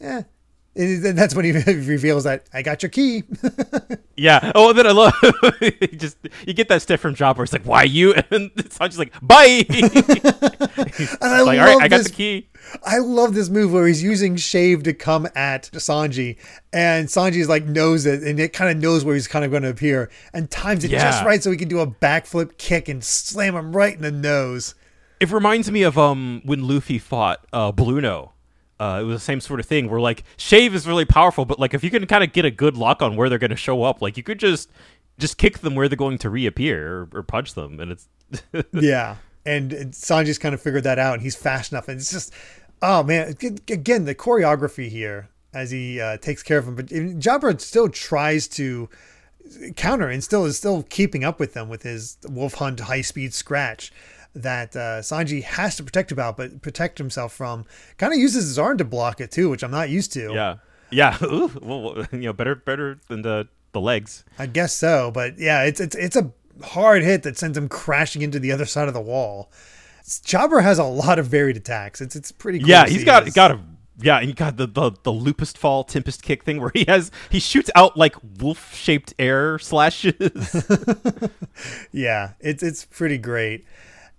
Yeah. 0.00 0.22
And 0.74 1.18
that's 1.18 1.34
when 1.34 1.44
he 1.44 1.52
reveals 1.66 2.24
that 2.24 2.46
I 2.54 2.62
got 2.62 2.82
your 2.82 2.88
key. 2.90 3.24
yeah. 4.16 4.52
Oh, 4.54 4.70
and 4.70 4.78
then 4.78 4.86
I 4.86 4.92
love 4.92 5.12
just 5.98 6.16
you 6.46 6.54
get 6.54 6.68
that 6.68 6.80
step 6.80 6.98
from 7.00 7.14
Job 7.14 7.36
where 7.36 7.44
it's 7.44 7.52
like, 7.52 7.64
why 7.64 7.82
you? 7.82 8.14
And 8.30 8.50
Sanji's 8.54 8.98
like, 8.98 9.12
bye. 9.20 9.64
And 9.68 11.16
I 11.20 11.42
like, 11.42 11.58
right, 11.58 11.74
love 11.74 11.82
I 11.82 11.88
got 11.88 11.98
this- 11.98 12.08
the 12.08 12.12
key. 12.14 12.48
I 12.86 12.98
love 12.98 13.34
this 13.34 13.48
move 13.50 13.72
where 13.72 13.86
he's 13.86 14.02
using 14.02 14.36
Shave 14.36 14.84
to 14.84 14.94
come 14.94 15.26
at 15.34 15.64
Sanji, 15.72 16.36
and 16.72 17.08
Sanji's 17.08 17.48
like 17.48 17.64
knows 17.66 18.06
it, 18.06 18.22
and 18.22 18.38
it 18.38 18.52
kind 18.52 18.70
of 18.70 18.80
knows 18.82 19.04
where 19.04 19.14
he's 19.14 19.26
kind 19.26 19.44
of 19.44 19.50
going 19.50 19.64
to 19.64 19.68
appear, 19.68 20.10
and 20.32 20.48
times 20.50 20.84
it 20.84 20.90
just 20.92 21.24
right 21.24 21.42
so 21.42 21.50
he 21.50 21.56
can 21.56 21.68
do 21.68 21.80
a 21.80 21.86
backflip 21.86 22.56
kick 22.58 22.88
and 22.88 23.02
slam 23.02 23.56
him 23.56 23.74
right 23.76 23.94
in 23.94 24.00
the 24.02 24.12
nose. 24.12 24.74
It 25.20 25.30
reminds 25.30 25.70
me 25.70 25.82
of 25.82 25.98
um 25.98 26.40
when 26.44 26.66
Luffy 26.66 26.98
fought 26.98 27.44
uh 27.52 27.72
Blueno. 27.72 28.30
Uh, 28.82 29.00
it 29.00 29.04
was 29.04 29.14
the 29.14 29.24
same 29.24 29.40
sort 29.40 29.60
of 29.60 29.66
thing 29.66 29.88
where 29.88 30.00
like 30.00 30.24
shave 30.36 30.74
is 30.74 30.88
really 30.88 31.04
powerful, 31.04 31.44
but 31.44 31.60
like 31.60 31.72
if 31.72 31.84
you 31.84 31.90
can 31.90 32.04
kind 32.04 32.24
of 32.24 32.32
get 32.32 32.44
a 32.44 32.50
good 32.50 32.76
lock 32.76 33.00
on 33.00 33.14
where 33.14 33.28
they're 33.28 33.38
going 33.38 33.50
to 33.50 33.56
show 33.56 33.84
up, 33.84 34.02
like 34.02 34.16
you 34.16 34.24
could 34.24 34.40
just 34.40 34.72
just 35.18 35.38
kick 35.38 35.58
them 35.58 35.76
where 35.76 35.88
they're 35.88 35.96
going 35.96 36.18
to 36.18 36.28
reappear 36.28 36.92
or, 36.92 37.08
or 37.20 37.22
punch 37.22 37.54
them, 37.54 37.78
and 37.78 37.92
it's 37.92 38.08
yeah, 38.72 39.18
and, 39.46 39.72
and 39.72 39.92
Sanji's 39.92 40.36
kind 40.36 40.52
of 40.52 40.60
figured 40.60 40.82
that 40.82 40.98
out, 40.98 41.12
and 41.14 41.22
he's 41.22 41.36
fast 41.36 41.70
enough, 41.70 41.86
and 41.86 42.00
it's 42.00 42.10
just, 42.10 42.34
oh 42.82 43.04
man, 43.04 43.36
again 43.68 44.04
the 44.04 44.16
choreography 44.16 44.88
here 44.88 45.28
as 45.54 45.70
he 45.70 46.00
uh, 46.00 46.16
takes 46.16 46.42
care 46.42 46.58
of 46.58 46.66
him, 46.66 46.74
but 46.74 46.86
Jabra 46.86 47.60
still 47.60 47.88
tries 47.88 48.48
to 48.48 48.88
counter 49.76 50.08
and 50.08 50.24
still 50.24 50.44
is 50.44 50.56
still 50.56 50.82
keeping 50.90 51.22
up 51.22 51.38
with 51.38 51.54
them 51.54 51.68
with 51.68 51.84
his 51.84 52.16
wolf 52.28 52.54
hunt 52.54 52.80
high 52.80 53.02
speed 53.02 53.32
scratch 53.32 53.92
that 54.34 54.74
uh, 54.74 55.00
Sanji 55.00 55.42
has 55.42 55.76
to 55.76 55.82
protect 55.82 56.12
about, 56.12 56.36
but 56.36 56.62
protect 56.62 56.98
himself 56.98 57.32
from. 57.32 57.64
Kind 57.98 58.12
of 58.12 58.18
uses 58.18 58.44
his 58.44 58.58
arm 58.58 58.78
to 58.78 58.84
block 58.84 59.20
it 59.20 59.30
too, 59.30 59.50
which 59.50 59.62
I'm 59.62 59.70
not 59.70 59.90
used 59.90 60.12
to. 60.14 60.32
Yeah, 60.32 60.56
yeah. 60.90 61.16
Ooh, 61.22 61.50
well, 61.60 62.06
you 62.12 62.18
know, 62.18 62.32
better 62.32 62.54
better 62.54 62.98
than 63.08 63.22
the 63.22 63.48
the 63.72 63.80
legs. 63.80 64.24
I 64.38 64.46
guess 64.46 64.72
so, 64.72 65.10
but 65.10 65.38
yeah, 65.38 65.64
it's 65.64 65.80
it's 65.80 65.96
it's 65.96 66.16
a 66.16 66.30
hard 66.62 67.02
hit 67.02 67.22
that 67.24 67.38
sends 67.38 67.56
him 67.56 67.68
crashing 67.68 68.22
into 68.22 68.38
the 68.38 68.52
other 68.52 68.66
side 68.66 68.88
of 68.88 68.94
the 68.94 69.00
wall. 69.00 69.50
Jabra 70.04 70.62
has 70.62 70.78
a 70.78 70.84
lot 70.84 71.18
of 71.18 71.26
varied 71.26 71.56
attacks. 71.56 72.00
It's 72.00 72.16
it's 72.16 72.32
pretty. 72.32 72.58
Cool 72.58 72.68
yeah, 72.68 72.86
he's 72.86 73.04
got 73.04 73.24
his... 73.24 73.34
got 73.34 73.50
a 73.50 73.60
yeah, 74.00 74.18
and 74.18 74.28
you 74.28 74.34
got 74.34 74.56
the, 74.56 74.66
the 74.66 74.90
the 75.02 75.12
loopest 75.12 75.56
fall 75.56 75.84
tempest 75.84 76.22
kick 76.22 76.44
thing 76.44 76.60
where 76.60 76.70
he 76.74 76.84
has 76.88 77.10
he 77.30 77.38
shoots 77.38 77.70
out 77.74 77.96
like 77.96 78.16
wolf 78.38 78.74
shaped 78.74 79.14
air 79.18 79.58
slashes. 79.58 80.14
yeah, 81.92 82.32
it's 82.40 82.62
it's 82.62 82.84
pretty 82.84 83.18
great. 83.18 83.64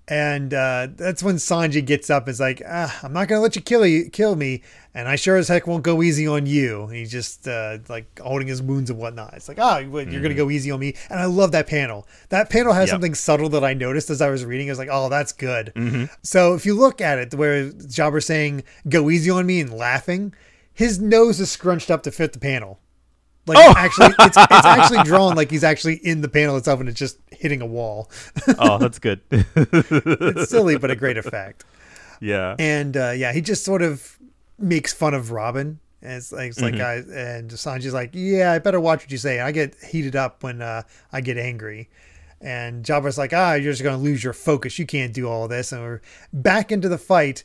And 0.06 0.54
uh, 0.54 0.90
that's 0.96 1.24
when 1.24 1.36
Sanji 1.36 1.86
gets 1.86 2.10
up. 2.10 2.28
Is 2.28 2.40
like, 2.40 2.62
ah, 2.68 3.00
I'm 3.04 3.14
not 3.14 3.30
gonna 3.30 3.40
let 3.40 3.56
you 3.56 3.62
kill 3.62 3.86
you 3.86 4.10
kill 4.10 4.36
me, 4.36 4.62
and 4.94 5.08
I 5.08 5.16
sure 5.16 5.38
as 5.38 5.48
heck 5.48 5.66
won't 5.66 5.84
go 5.84 6.04
easy 6.04 6.28
on 6.28 6.46
you. 6.46 6.84
And 6.84 6.96
he's 6.96 7.12
just 7.12 7.48
uh, 7.48 7.78
like 7.88 8.20
holding 8.20 8.50
his 8.50 8.62
wounds 8.62 8.90
and 8.90 9.00
whatnot. 9.00 9.34
It's 9.36 9.48
like, 9.48 9.60
ah, 9.60 9.76
oh, 9.76 9.80
you're 9.80 10.06
mm-hmm. 10.06 10.22
gonna 10.22 10.34
go 10.34 10.50
easy 10.50 10.72
on 10.72 10.82
me. 10.82 10.96
And 11.10 11.20
I 11.22 11.26
love 11.26 11.54
that 11.54 11.68
panel. 11.68 12.06
That 12.30 12.50
panel 12.50 12.74
has 12.74 12.88
yep. 12.88 12.96
something 12.96 13.16
subtle 13.16 13.48
that 13.50 13.64
I 13.64 13.74
noticed 13.74 14.10
as 14.10 14.22
I 14.22 14.30
was 14.30 14.44
reading. 14.44 14.68
I 14.68 14.72
was 14.72 14.80
like, 14.80 14.90
oh, 14.92 15.08
that's 15.08 15.32
good. 15.32 15.72
Mm-hmm. 15.74 16.06
So 16.22 16.54
if 16.54 16.66
you 16.66 16.74
look 16.74 17.00
at 17.00 17.18
it, 17.18 17.34
where 17.34 17.72
Jabra 17.72 18.22
saying 18.22 18.64
"go 18.90 19.10
easy 19.10 19.32
on 19.32 19.46
me" 19.46 19.62
and 19.62 19.72
laughing, 19.72 20.34
his 20.74 21.00
nose 21.00 21.40
is 21.40 21.50
scrunched 21.50 21.90
up 21.90 22.04
to 22.04 22.12
fit 22.12 22.34
the 22.34 22.40
panel. 22.40 22.82
Like 23.46 23.58
oh! 23.58 23.74
actually, 23.76 24.08
it's, 24.20 24.38
it's 24.38 24.66
actually 24.66 25.04
drawn 25.04 25.36
like 25.36 25.52
he's 25.52 25.64
actually 25.64 25.96
in 25.96 26.22
the 26.22 26.30
panel 26.30 26.56
itself, 26.56 26.80
and 26.80 26.88
it's 26.88 27.00
just 27.00 27.18
hitting 27.44 27.62
a 27.62 27.66
wall. 27.66 28.10
oh, 28.58 28.78
that's 28.78 28.98
good. 28.98 29.20
it's 29.30 30.50
silly, 30.50 30.78
but 30.78 30.90
a 30.90 30.96
great 30.96 31.18
effect. 31.18 31.66
Yeah. 32.22 32.56
And 32.58 32.96
uh, 32.96 33.12
yeah, 33.12 33.34
he 33.34 33.42
just 33.42 33.66
sort 33.66 33.82
of 33.82 34.18
makes 34.58 34.94
fun 34.94 35.14
of 35.14 35.32
Robin. 35.32 35.80
And 36.02 36.14
it's 36.14 36.32
like, 36.32 36.52
it's 36.52 36.62
mm-hmm. 36.62 36.78
like 36.78 36.82
I, 36.82 36.96
and 36.96 37.52
Sanji's 37.52 37.94
like, 37.94 38.12
yeah, 38.14 38.54
I 38.54 38.60
better 38.60 38.80
watch 38.80 39.04
what 39.04 39.12
you 39.12 39.18
say. 39.18 39.42
I 39.42 39.52
get 39.52 39.76
heated 39.84 40.16
up 40.16 40.42
when 40.42 40.62
uh, 40.62 40.84
I 41.12 41.20
get 41.20 41.38
angry. 41.38 41.90
And 42.40 42.86
Jabra's 42.86 43.18
like, 43.18 43.34
ah, 43.34 43.56
you're 43.56 43.74
just 43.74 43.84
going 43.84 43.98
to 43.98 44.02
lose 44.04 44.24
your 44.24 44.34
focus. 44.34 44.80
You 44.80 44.86
can't 44.86 45.14
do 45.14 45.28
all 45.28 45.50
this. 45.50 45.74
And 45.74 45.82
we're 45.82 46.02
back 46.32 46.72
into 46.72 46.88
the 46.88 46.98
fight. 46.98 47.44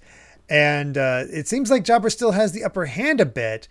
And 0.49 0.97
uh, 0.97 1.25
it 1.29 1.49
seems 1.49 1.73
like 1.73 1.85
Jabra 1.85 2.11
still 2.11 2.33
has 2.33 2.53
the 2.53 2.65
upper 2.65 2.87
hand 2.87 3.21
a 3.21 3.27
bit 3.27 3.67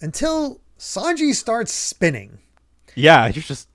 until 0.00 0.60
Sanji 0.78 1.34
starts 1.34 1.72
spinning. 1.72 2.38
Yeah, 2.94 3.26
you're 3.26 3.42
just 3.42 3.68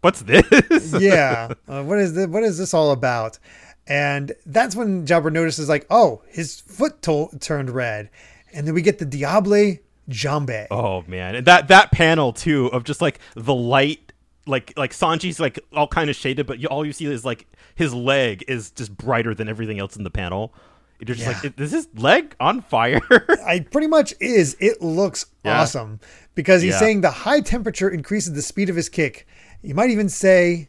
what's 0.00 0.22
this? 0.22 0.94
yeah, 1.00 1.52
uh, 1.68 1.82
what 1.82 1.98
is 1.98 2.14
this? 2.14 2.26
What 2.26 2.42
is 2.42 2.58
this 2.58 2.74
all 2.74 2.92
about? 2.92 3.38
And 3.86 4.32
that's 4.46 4.76
when 4.76 5.06
Jabra 5.06 5.32
notices, 5.32 5.68
like, 5.68 5.86
oh, 5.90 6.22
his 6.28 6.60
foot 6.60 7.02
to- 7.02 7.30
turned 7.40 7.70
red, 7.70 8.10
and 8.52 8.66
then 8.66 8.74
we 8.74 8.82
get 8.82 8.98
the 8.98 9.04
Diable 9.04 9.78
Jambe. 10.08 10.66
Oh 10.70 11.02
man, 11.06 11.34
and 11.36 11.46
that 11.46 11.68
that 11.68 11.90
panel 11.92 12.32
too 12.32 12.66
of 12.68 12.84
just 12.84 13.00
like 13.00 13.18
the 13.34 13.54
light, 13.54 14.12
like 14.46 14.72
like 14.76 14.92
Sanji's 14.92 15.40
like 15.40 15.58
all 15.72 15.88
kind 15.88 16.10
of 16.10 16.16
shaded, 16.16 16.46
but 16.46 16.58
you, 16.58 16.68
all 16.68 16.84
you 16.84 16.92
see 16.92 17.06
is 17.06 17.24
like 17.24 17.46
his 17.74 17.94
leg 17.94 18.44
is 18.48 18.70
just 18.72 18.96
brighter 18.96 19.34
than 19.34 19.48
everything 19.48 19.78
else 19.78 19.96
in 19.96 20.04
the 20.04 20.10
panel. 20.10 20.52
You're 20.98 21.14
just 21.14 21.20
yeah. 21.20 21.40
like, 21.42 21.58
is 21.58 21.72
his 21.72 21.88
leg 21.94 22.36
on 22.40 22.60
fire? 22.60 23.00
I 23.46 23.60
pretty 23.60 23.86
much 23.86 24.12
is. 24.20 24.54
It 24.60 24.82
looks 24.82 25.26
yeah. 25.44 25.60
awesome 25.60 25.98
because 26.34 26.60
he's 26.60 26.74
yeah. 26.74 26.78
saying 26.78 27.00
the 27.00 27.10
high 27.10 27.40
temperature 27.40 27.88
increases 27.88 28.34
the 28.34 28.42
speed 28.42 28.68
of 28.68 28.76
his 28.76 28.90
kick. 28.90 29.26
You 29.62 29.74
might 29.74 29.90
even 29.90 30.08
say 30.08 30.68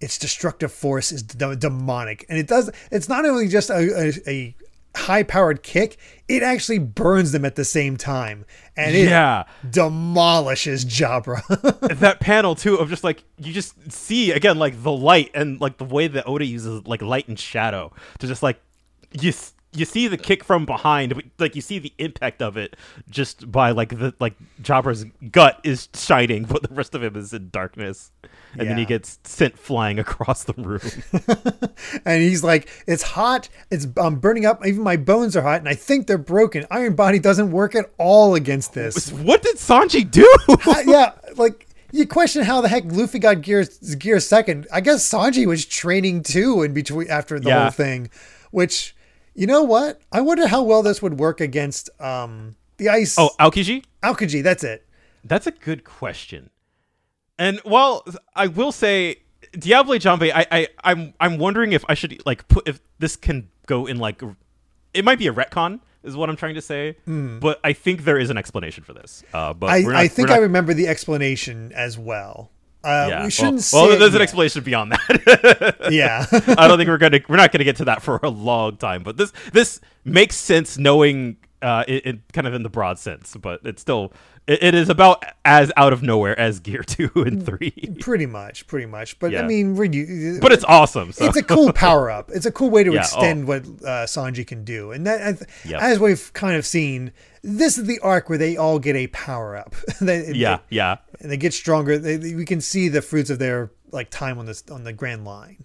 its 0.00 0.18
destructive 0.18 0.72
force 0.72 1.12
is 1.12 1.22
d- 1.22 1.56
demonic, 1.56 2.24
and 2.28 2.38
it 2.38 2.46
does. 2.46 2.70
It's 2.90 3.08
not 3.08 3.24
only 3.24 3.48
just 3.48 3.70
a, 3.70 4.12
a, 4.26 4.30
a 4.30 4.56
high 4.96 5.22
powered 5.22 5.62
kick, 5.62 5.98
it 6.28 6.42
actually 6.42 6.78
burns 6.78 7.32
them 7.32 7.44
at 7.44 7.56
the 7.56 7.64
same 7.64 7.96
time. 7.96 8.44
And 8.76 8.94
it 8.94 9.08
yeah. 9.08 9.44
demolishes 9.68 10.84
Jabra. 10.84 11.42
that 12.00 12.20
panel 12.20 12.54
too 12.54 12.76
of 12.76 12.88
just 12.88 13.04
like 13.04 13.24
you 13.38 13.52
just 13.52 13.92
see 13.92 14.32
again 14.32 14.58
like 14.58 14.82
the 14.82 14.92
light 14.92 15.30
and 15.34 15.60
like 15.60 15.78
the 15.78 15.84
way 15.84 16.06
that 16.06 16.26
Oda 16.26 16.44
uses 16.44 16.86
like 16.86 17.02
light 17.02 17.28
and 17.28 17.38
shadow 17.38 17.92
to 18.18 18.26
just 18.26 18.42
like 18.42 18.60
you 19.12 19.32
you 19.74 19.84
see 19.84 20.08
the 20.08 20.16
kick 20.16 20.44
from 20.44 20.64
behind, 20.64 21.14
but 21.14 21.24
like 21.38 21.56
you 21.56 21.60
see 21.60 21.78
the 21.78 21.92
impact 21.98 22.40
of 22.40 22.56
it 22.56 22.76
just 23.10 23.50
by 23.50 23.70
like 23.70 23.90
the 23.98 24.14
like 24.20 24.34
Jabra's 24.62 25.04
gut 25.30 25.60
is 25.64 25.88
shining, 25.94 26.44
but 26.44 26.62
the 26.62 26.74
rest 26.74 26.94
of 26.94 27.02
him 27.02 27.16
is 27.16 27.32
in 27.32 27.50
darkness, 27.50 28.12
and 28.52 28.62
yeah. 28.62 28.68
then 28.68 28.78
he 28.78 28.84
gets 28.84 29.18
sent 29.24 29.58
flying 29.58 29.98
across 29.98 30.44
the 30.44 30.54
room. 30.54 30.80
and 32.04 32.22
he's 32.22 32.44
like, 32.44 32.68
"It's 32.86 33.02
hot. 33.02 33.48
It's 33.70 33.86
I'm 33.96 34.16
burning 34.16 34.46
up. 34.46 34.64
Even 34.64 34.82
my 34.82 34.96
bones 34.96 35.36
are 35.36 35.42
hot, 35.42 35.58
and 35.58 35.68
I 35.68 35.74
think 35.74 36.06
they're 36.06 36.18
broken. 36.18 36.66
Iron 36.70 36.94
Body 36.94 37.18
doesn't 37.18 37.50
work 37.50 37.74
at 37.74 37.90
all 37.98 38.34
against 38.34 38.74
this. 38.74 39.10
What 39.10 39.42
did 39.42 39.56
Sanji 39.56 40.08
do? 40.08 40.30
uh, 40.48 40.82
yeah, 40.86 41.12
like." 41.36 41.68
You 41.92 42.08
question 42.08 42.42
how 42.42 42.60
the 42.60 42.66
heck 42.66 42.86
Luffy 42.86 43.20
got 43.20 43.42
gear 43.42 43.64
gear 43.98 44.18
second. 44.18 44.66
I 44.72 44.80
guess 44.80 45.08
Sanji 45.08 45.46
was 45.46 45.64
training 45.64 46.24
too 46.24 46.64
in 46.64 46.74
between 46.74 47.08
after 47.08 47.38
the 47.38 47.50
yeah. 47.50 47.62
whole 47.62 47.70
thing, 47.70 48.10
which 48.50 48.96
you 49.34 49.46
know 49.46 49.62
what? 49.62 50.00
I 50.12 50.20
wonder 50.20 50.46
how 50.46 50.62
well 50.62 50.82
this 50.82 51.02
would 51.02 51.18
work 51.18 51.40
against 51.40 51.90
um, 52.00 52.56
the 52.76 52.88
ice. 52.88 53.16
Oh, 53.18 53.30
Aokiji? 53.38 53.84
Aokiji, 54.02 54.42
that's 54.42 54.64
it. 54.64 54.86
That's 55.24 55.46
a 55.46 55.50
good 55.50 55.84
question. 55.84 56.50
And 57.38 57.58
while 57.60 58.04
I 58.34 58.46
will 58.46 58.72
say 58.72 59.22
Diable 59.52 59.94
Jambe, 59.94 60.30
I, 60.34 60.46
I 60.50 60.68
I'm 60.84 61.14
I'm 61.18 61.38
wondering 61.38 61.72
if 61.72 61.84
I 61.88 61.94
should 61.94 62.22
like 62.24 62.46
put 62.48 62.68
if 62.68 62.80
this 62.98 63.16
can 63.16 63.48
go 63.66 63.86
in 63.86 63.98
like 63.98 64.22
it 64.92 65.04
might 65.04 65.18
be 65.18 65.26
a 65.26 65.32
retcon 65.32 65.80
is 66.04 66.16
what 66.16 66.28
I'm 66.28 66.36
trying 66.36 66.54
to 66.54 66.62
say. 66.62 66.96
Mm. 67.08 67.40
But 67.40 67.58
I 67.64 67.72
think 67.72 68.04
there 68.04 68.18
is 68.18 68.30
an 68.30 68.36
explanation 68.36 68.84
for 68.84 68.92
this. 68.92 69.24
Uh, 69.32 69.54
but 69.54 69.70
I, 69.70 69.80
not, 69.80 69.94
I 69.96 70.08
think 70.08 70.28
not... 70.28 70.36
I 70.36 70.40
remember 70.42 70.74
the 70.74 70.86
explanation 70.86 71.72
as 71.72 71.98
well. 71.98 72.50
Uh, 72.84 73.06
yeah. 73.08 73.24
We 73.24 73.30
shouldn't 73.30 73.66
well, 73.72 73.88
well 73.88 73.98
there's 73.98 74.14
an 74.14 74.20
explanation 74.20 74.62
beyond 74.62 74.92
that. 74.92 75.76
yeah, 75.90 76.26
I 76.58 76.68
don't 76.68 76.76
think 76.76 76.88
we're 76.88 76.98
gonna 76.98 77.20
we're 77.28 77.36
not 77.36 77.50
gonna 77.50 77.64
get 77.64 77.76
to 77.76 77.86
that 77.86 78.02
for 78.02 78.20
a 78.22 78.28
long 78.28 78.76
time. 78.76 79.02
But 79.02 79.16
this 79.16 79.32
this 79.52 79.80
makes 80.04 80.36
sense 80.36 80.76
knowing 80.76 81.38
uh, 81.64 81.84
it, 81.88 82.06
it 82.06 82.32
kind 82.32 82.46
of 82.46 82.54
in 82.54 82.62
the 82.62 82.68
broad 82.68 82.98
sense, 82.98 83.34
but 83.36 83.60
it's 83.64 83.80
still 83.80 84.12
it, 84.46 84.62
it 84.62 84.74
is 84.74 84.88
about 84.90 85.24
as 85.44 85.72
out 85.76 85.92
of 85.92 86.02
nowhere 86.02 86.38
as 86.38 86.60
Gear 86.60 86.82
Two 86.86 87.10
and 87.14 87.42
mm, 87.42 87.46
Three. 87.46 87.96
Pretty 88.00 88.26
much, 88.26 88.66
pretty 88.66 88.86
much. 88.86 89.18
But 89.18 89.32
yeah. 89.32 89.42
I 89.42 89.46
mean, 89.46 89.74
but 90.40 90.52
it's 90.52 90.64
awesome. 90.64 91.12
So. 91.12 91.24
It's 91.24 91.36
a 91.36 91.42
cool 91.42 91.72
power 91.72 92.10
up. 92.10 92.30
It's 92.32 92.46
a 92.46 92.52
cool 92.52 92.70
way 92.70 92.84
to 92.84 92.92
yeah, 92.92 93.00
extend 93.00 93.44
oh. 93.44 93.46
what 93.46 93.62
uh, 93.62 94.04
Sanji 94.06 94.46
can 94.46 94.64
do, 94.64 94.92
and 94.92 95.06
that 95.06 95.42
yep. 95.64 95.80
as 95.80 95.98
we've 95.98 96.32
kind 96.34 96.56
of 96.56 96.66
seen 96.66 97.12
this 97.42 97.78
is 97.78 97.84
the 97.84 97.98
arc 98.00 98.28
where 98.28 98.38
they 98.38 98.56
all 98.56 98.78
get 98.78 98.96
a 98.96 99.06
power 99.08 99.56
up. 99.56 99.74
they, 100.00 100.32
yeah, 100.32 100.56
they, 100.56 100.76
yeah, 100.76 100.96
and 101.20 101.30
they 101.30 101.36
get 101.36 101.54
stronger. 101.54 101.98
They, 101.98 102.34
we 102.34 102.44
can 102.44 102.60
see 102.60 102.88
the 102.88 103.02
fruits 103.02 103.30
of 103.30 103.38
their 103.38 103.70
like 103.90 104.10
time 104.10 104.38
on 104.38 104.46
this 104.46 104.62
on 104.70 104.84
the 104.84 104.92
Grand 104.92 105.24
Line. 105.24 105.64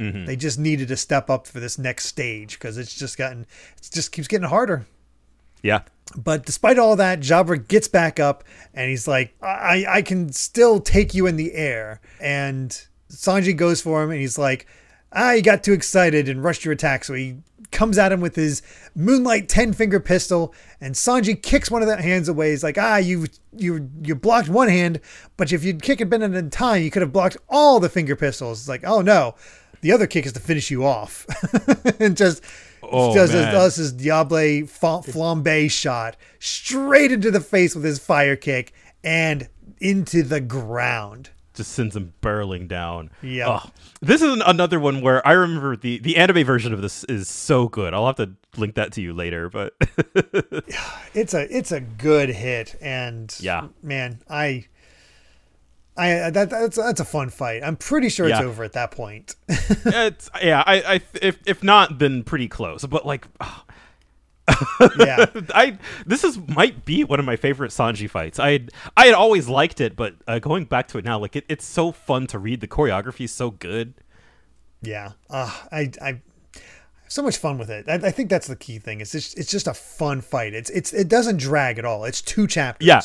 Mm-hmm. 0.00 0.26
They 0.26 0.36
just 0.36 0.58
needed 0.58 0.88
to 0.88 0.96
step 0.96 1.28
up 1.28 1.46
for 1.46 1.60
this 1.60 1.78
next 1.78 2.06
stage 2.06 2.58
because 2.58 2.78
it's 2.78 2.94
just 2.94 3.18
gotten 3.18 3.42
it 3.76 3.88
just 3.92 4.10
keeps 4.12 4.28
getting 4.28 4.48
harder. 4.48 4.86
Yeah. 5.62 5.82
But 6.16 6.46
despite 6.46 6.78
all 6.78 6.96
that, 6.96 7.20
Jabra 7.20 7.66
gets 7.66 7.88
back 7.88 8.18
up 8.18 8.44
and 8.74 8.88
he's 8.88 9.06
like, 9.06 9.34
I, 9.42 9.84
I 9.88 10.02
can 10.02 10.32
still 10.32 10.80
take 10.80 11.14
you 11.14 11.26
in 11.26 11.36
the 11.36 11.52
air. 11.52 12.00
And 12.20 12.70
Sanji 13.10 13.56
goes 13.56 13.80
for 13.80 14.02
him 14.02 14.10
and 14.10 14.20
he's 14.20 14.38
like, 14.38 14.66
ah, 15.12 15.32
you 15.32 15.42
got 15.42 15.62
too 15.62 15.72
excited 15.72 16.28
and 16.28 16.42
rushed 16.42 16.64
your 16.64 16.72
attack. 16.72 17.04
So 17.04 17.14
he 17.14 17.36
comes 17.70 17.98
at 17.98 18.12
him 18.12 18.20
with 18.20 18.34
his 18.34 18.62
moonlight 18.94 19.48
10 19.48 19.74
finger 19.74 20.00
pistol 20.00 20.54
and 20.80 20.94
Sanji 20.94 21.40
kicks 21.40 21.70
one 21.70 21.82
of 21.82 21.88
the 21.88 22.00
hands 22.00 22.28
away. 22.28 22.50
He's 22.50 22.64
like, 22.64 22.78
ah, 22.78 22.96
you 22.96 23.26
you 23.54 23.90
you 24.02 24.14
blocked 24.14 24.48
one 24.48 24.68
hand, 24.68 25.00
but 25.36 25.52
if 25.52 25.62
you'd 25.64 25.82
kick 25.82 26.00
it 26.00 26.08
been 26.08 26.22
in 26.22 26.50
time, 26.50 26.82
you 26.82 26.90
could 26.90 27.02
have 27.02 27.12
blocked 27.12 27.36
all 27.48 27.80
the 27.80 27.88
finger 27.88 28.16
pistols. 28.16 28.60
It's 28.60 28.68
like, 28.68 28.84
oh 28.84 29.02
no, 29.02 29.34
the 29.80 29.92
other 29.92 30.06
kick 30.06 30.26
is 30.26 30.32
to 30.32 30.40
finish 30.40 30.70
you 30.70 30.84
off. 30.84 31.26
and 32.00 32.16
just 32.16 32.42
oh, 32.82 33.14
does, 33.14 33.30
his, 33.30 33.44
does 33.46 33.76
his 33.76 33.92
Diable 33.92 34.66
flambe 34.66 35.70
shot 35.70 36.16
straight 36.38 37.12
into 37.12 37.30
the 37.30 37.40
face 37.40 37.74
with 37.74 37.84
his 37.84 37.98
fire 37.98 38.36
kick 38.36 38.72
and 39.02 39.48
into 39.80 40.22
the 40.22 40.40
ground 40.40 41.30
just 41.58 41.72
sends 41.72 41.96
him 41.96 42.14
barreling 42.22 42.68
down. 42.68 43.10
Yeah. 43.20 43.60
Oh, 43.64 43.70
this 44.00 44.22
is 44.22 44.40
another 44.46 44.78
one 44.78 45.00
where 45.00 45.26
I 45.26 45.32
remember 45.32 45.76
the 45.76 45.98
the 45.98 46.16
anime 46.16 46.44
version 46.44 46.72
of 46.72 46.80
this 46.80 47.04
is 47.04 47.28
so 47.28 47.68
good. 47.68 47.92
I'll 47.92 48.06
have 48.06 48.16
to 48.16 48.30
link 48.56 48.76
that 48.76 48.92
to 48.92 49.02
you 49.02 49.12
later, 49.12 49.50
but 49.50 49.74
it's 51.14 51.34
a 51.34 51.54
it's 51.54 51.72
a 51.72 51.80
good 51.80 52.28
hit 52.28 52.76
and 52.80 53.34
yeah, 53.40 53.68
man, 53.82 54.20
I 54.30 54.66
I 55.98 56.30
that, 56.30 56.48
that's 56.50 56.76
that's 56.76 57.00
a 57.00 57.04
fun 57.04 57.30
fight. 57.30 57.62
I'm 57.64 57.76
pretty 57.76 58.08
sure 58.08 58.28
it's 58.28 58.38
Yeah. 58.38 58.46
over 58.46 58.62
at 58.64 58.72
that 58.74 58.92
point. 58.92 59.34
it's 59.48 60.30
yeah. 60.42 60.62
I, 60.66 60.94
I 60.94 61.00
if 61.20 61.38
if 61.46 61.62
not, 61.62 61.98
then 61.98 62.22
pretty 62.22 62.48
close. 62.48 62.84
But 62.86 63.04
like, 63.04 63.26
ah, 63.40 63.64
yeah. 64.98 65.26
I 65.54 65.78
this 66.06 66.24
is 66.24 66.38
might 66.48 66.84
be 66.84 67.04
one 67.04 67.18
of 67.18 67.26
my 67.26 67.36
favorite 67.36 67.70
Sanji 67.70 68.08
fights. 68.08 68.38
I 68.38 68.52
had 68.52 68.70
I 68.96 69.06
had 69.06 69.14
always 69.14 69.48
liked 69.48 69.80
it, 69.80 69.96
but 69.96 70.14
uh, 70.26 70.38
going 70.38 70.64
back 70.64 70.88
to 70.88 70.98
it 70.98 71.04
now, 71.04 71.18
like 71.18 71.36
it, 71.36 71.44
it's 71.48 71.64
so 71.64 71.92
fun 71.92 72.26
to 72.28 72.38
read. 72.38 72.60
The 72.60 72.68
choreography 72.68 73.24
is 73.24 73.32
so 73.32 73.50
good. 73.50 73.94
Yeah. 74.80 75.12
Uh, 75.28 75.52
I 75.72 75.90
I 76.00 76.06
have 76.06 76.20
so 77.08 77.22
much 77.22 77.38
fun 77.38 77.58
with 77.58 77.70
it. 77.70 77.88
I, 77.88 77.94
I 77.94 78.10
think 78.10 78.30
that's 78.30 78.46
the 78.46 78.56
key 78.56 78.78
thing. 78.78 79.00
It's 79.00 79.12
just 79.12 79.36
it's 79.36 79.50
just 79.50 79.66
a 79.66 79.74
fun 79.74 80.20
fight. 80.20 80.54
It's 80.54 80.70
it's 80.70 80.92
it 80.92 81.08
doesn't 81.08 81.38
drag 81.38 81.78
at 81.78 81.84
all. 81.84 82.04
It's 82.04 82.22
two 82.22 82.46
chapters. 82.46 82.86
Yeah. 82.86 83.00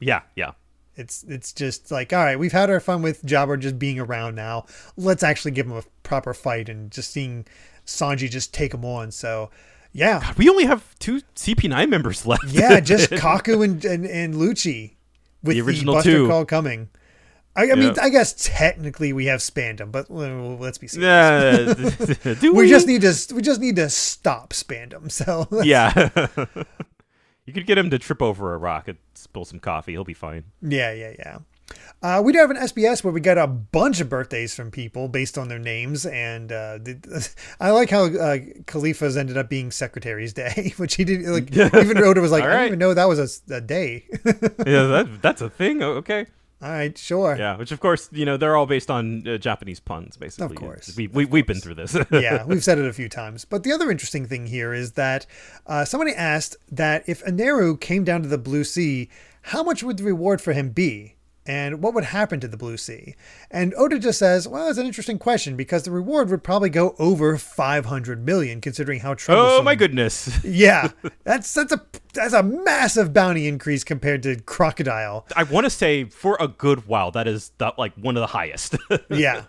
Yeah, 0.00 0.20
yeah. 0.34 0.50
It's 0.96 1.24
it's 1.24 1.52
just 1.52 1.90
like 1.90 2.12
all 2.12 2.24
right, 2.24 2.38
we've 2.38 2.52
had 2.52 2.70
our 2.70 2.80
fun 2.80 3.02
with 3.02 3.22
Jabra 3.24 3.58
just 3.58 3.78
being 3.78 3.98
around 3.98 4.34
now. 4.34 4.66
Let's 4.96 5.22
actually 5.22 5.50
give 5.52 5.66
him 5.66 5.72
a 5.76 5.82
proper 6.02 6.32
fight 6.34 6.68
and 6.68 6.90
just 6.90 7.10
seeing 7.10 7.46
Sanji 7.86 8.30
just 8.30 8.54
take 8.54 8.72
him 8.74 8.84
on. 8.84 9.10
So 9.10 9.50
yeah, 9.92 10.32
We 10.36 10.48
only 10.48 10.64
have 10.64 10.98
two 10.98 11.20
CP9 11.36 11.88
members 11.88 12.26
left. 12.26 12.44
yeah, 12.46 12.80
just 12.80 13.10
Kaku 13.12 13.64
and 13.64 13.84
and, 13.84 14.04
and 14.06 14.34
Lucci 14.34 14.94
with 15.42 15.56
The 15.56 15.60
the, 15.62 15.66
original 15.68 15.94
Buster 15.94 16.10
two. 16.12 16.28
Call 16.28 16.44
coming. 16.44 16.88
I, 17.56 17.70
I 17.70 17.74
mean, 17.76 17.94
I 18.02 18.08
guess 18.08 18.34
technically 18.36 19.12
we 19.12 19.26
have 19.26 19.38
Spandam, 19.38 19.92
but 19.92 20.10
uh, 20.10 20.14
let's 20.58 20.76
be 20.78 20.88
serious. 20.88 22.18
Yeah. 22.24 22.34
Do 22.40 22.52
we 22.52 22.68
just 22.68 22.88
need 22.88 23.02
to 23.02 23.14
we 23.32 23.42
just 23.42 23.60
need 23.60 23.76
to 23.76 23.88
stop 23.90 24.52
Spandam. 24.52 25.08
So 25.08 25.46
Yeah. 25.62 25.92
You 27.46 27.52
could 27.52 27.66
get 27.66 27.76
him 27.76 27.90
to 27.90 27.98
trip 27.98 28.22
over 28.22 28.54
a 28.54 28.58
rock 28.58 28.88
and 28.88 28.98
spill 29.14 29.44
some 29.44 29.60
coffee. 29.60 29.92
He'll 29.92 30.04
be 30.04 30.14
fine. 30.14 30.44
yeah, 30.62 30.92
yeah, 30.92 31.12
yeah. 31.18 31.38
Uh, 32.02 32.20
we 32.22 32.32
do 32.32 32.38
have 32.38 32.50
an 32.50 32.58
SBS 32.58 33.02
where 33.02 33.12
we 33.12 33.20
got 33.20 33.38
a 33.38 33.46
bunch 33.46 34.00
of 34.00 34.08
birthdays 34.10 34.54
from 34.54 34.70
people 34.70 35.08
based 35.08 35.38
on 35.38 35.48
their 35.48 35.58
names, 35.58 36.04
and 36.04 36.52
uh, 36.52 36.76
the, 36.78 37.34
I 37.60 37.70
like 37.70 37.88
how 37.88 38.04
uh, 38.04 38.38
Kalifa's 38.66 39.16
ended 39.16 39.38
up 39.38 39.48
being 39.48 39.70
Secretary's 39.70 40.34
Day, 40.34 40.74
which 40.76 40.96
he 40.96 41.04
didn't 41.04 41.32
like. 41.32 41.56
Even 41.74 41.98
Oda 41.98 42.20
was 42.20 42.30
like, 42.32 42.44
All 42.44 42.50
I 42.50 42.52
didn't 42.52 42.66
even 42.66 42.78
know 42.80 42.94
that 42.94 43.08
was 43.08 43.42
a, 43.48 43.54
a 43.54 43.60
day. 43.60 44.04
Yeah, 44.66 44.84
that, 44.86 45.18
that's 45.22 45.40
a 45.40 45.48
thing. 45.48 45.82
Okay. 45.82 46.26
All 46.64 46.70
right, 46.70 46.96
sure. 46.96 47.36
Yeah, 47.36 47.58
which 47.58 47.72
of 47.72 47.80
course, 47.80 48.08
you 48.10 48.24
know, 48.24 48.38
they're 48.38 48.56
all 48.56 48.64
based 48.64 48.90
on 48.90 49.28
uh, 49.28 49.36
Japanese 49.36 49.80
puns, 49.80 50.16
basically. 50.16 50.56
Of 50.56 50.62
course, 50.62 50.96
We, 50.96 51.08
we, 51.08 51.26
we've 51.26 51.46
been 51.46 51.60
through 51.60 51.74
this. 51.74 51.94
yeah, 52.10 52.42
we've 52.46 52.64
said 52.64 52.78
it 52.78 52.86
a 52.86 52.92
few 52.94 53.10
times. 53.10 53.44
But 53.44 53.64
the 53.64 53.72
other 53.72 53.90
interesting 53.90 54.26
thing 54.26 54.46
here 54.46 54.72
is 54.72 54.92
that 54.92 55.26
uh, 55.66 55.84
somebody 55.84 56.12
asked 56.12 56.56
that 56.72 57.06
if 57.06 57.22
Enel 57.26 57.78
came 57.78 58.02
down 58.02 58.22
to 58.22 58.28
the 58.28 58.38
Blue 58.38 58.64
Sea, 58.64 59.10
how 59.42 59.62
much 59.62 59.82
would 59.82 59.98
the 59.98 60.04
reward 60.04 60.40
for 60.40 60.54
him 60.54 60.70
be? 60.70 61.13
And 61.46 61.82
what 61.82 61.92
would 61.92 62.04
happen 62.04 62.40
to 62.40 62.48
the 62.48 62.56
Blue 62.56 62.78
Sea? 62.78 63.14
And 63.50 63.74
Oda 63.76 63.98
just 63.98 64.18
says, 64.18 64.48
well, 64.48 64.66
it's 64.68 64.78
an 64.78 64.86
interesting 64.86 65.18
question 65.18 65.56
because 65.56 65.82
the 65.82 65.90
reward 65.90 66.30
would 66.30 66.42
probably 66.42 66.70
go 66.70 66.94
over 66.98 67.36
500 67.36 68.24
million, 68.24 68.62
considering 68.62 69.00
how 69.00 69.12
troublesome. 69.12 69.60
oh, 69.60 69.62
my 69.62 69.74
goodness. 69.74 70.40
Yeah, 70.44 70.90
that's 71.24 71.52
that's 71.52 71.72
a 71.72 71.82
that's 72.12 72.32
a 72.32 72.42
massive 72.42 73.12
bounty 73.12 73.46
increase 73.48 73.82
compared 73.84 74.22
to 74.22 74.36
Crocodile. 74.40 75.26
I 75.36 75.42
want 75.42 75.64
to 75.64 75.70
say 75.70 76.04
for 76.04 76.36
a 76.40 76.48
good 76.48 76.86
while, 76.86 77.10
that 77.10 77.26
is 77.26 77.50
the, 77.58 77.72
like 77.76 77.92
one 77.94 78.16
of 78.16 78.20
the 78.20 78.26
highest. 78.28 78.76
Yeah, 79.10 79.44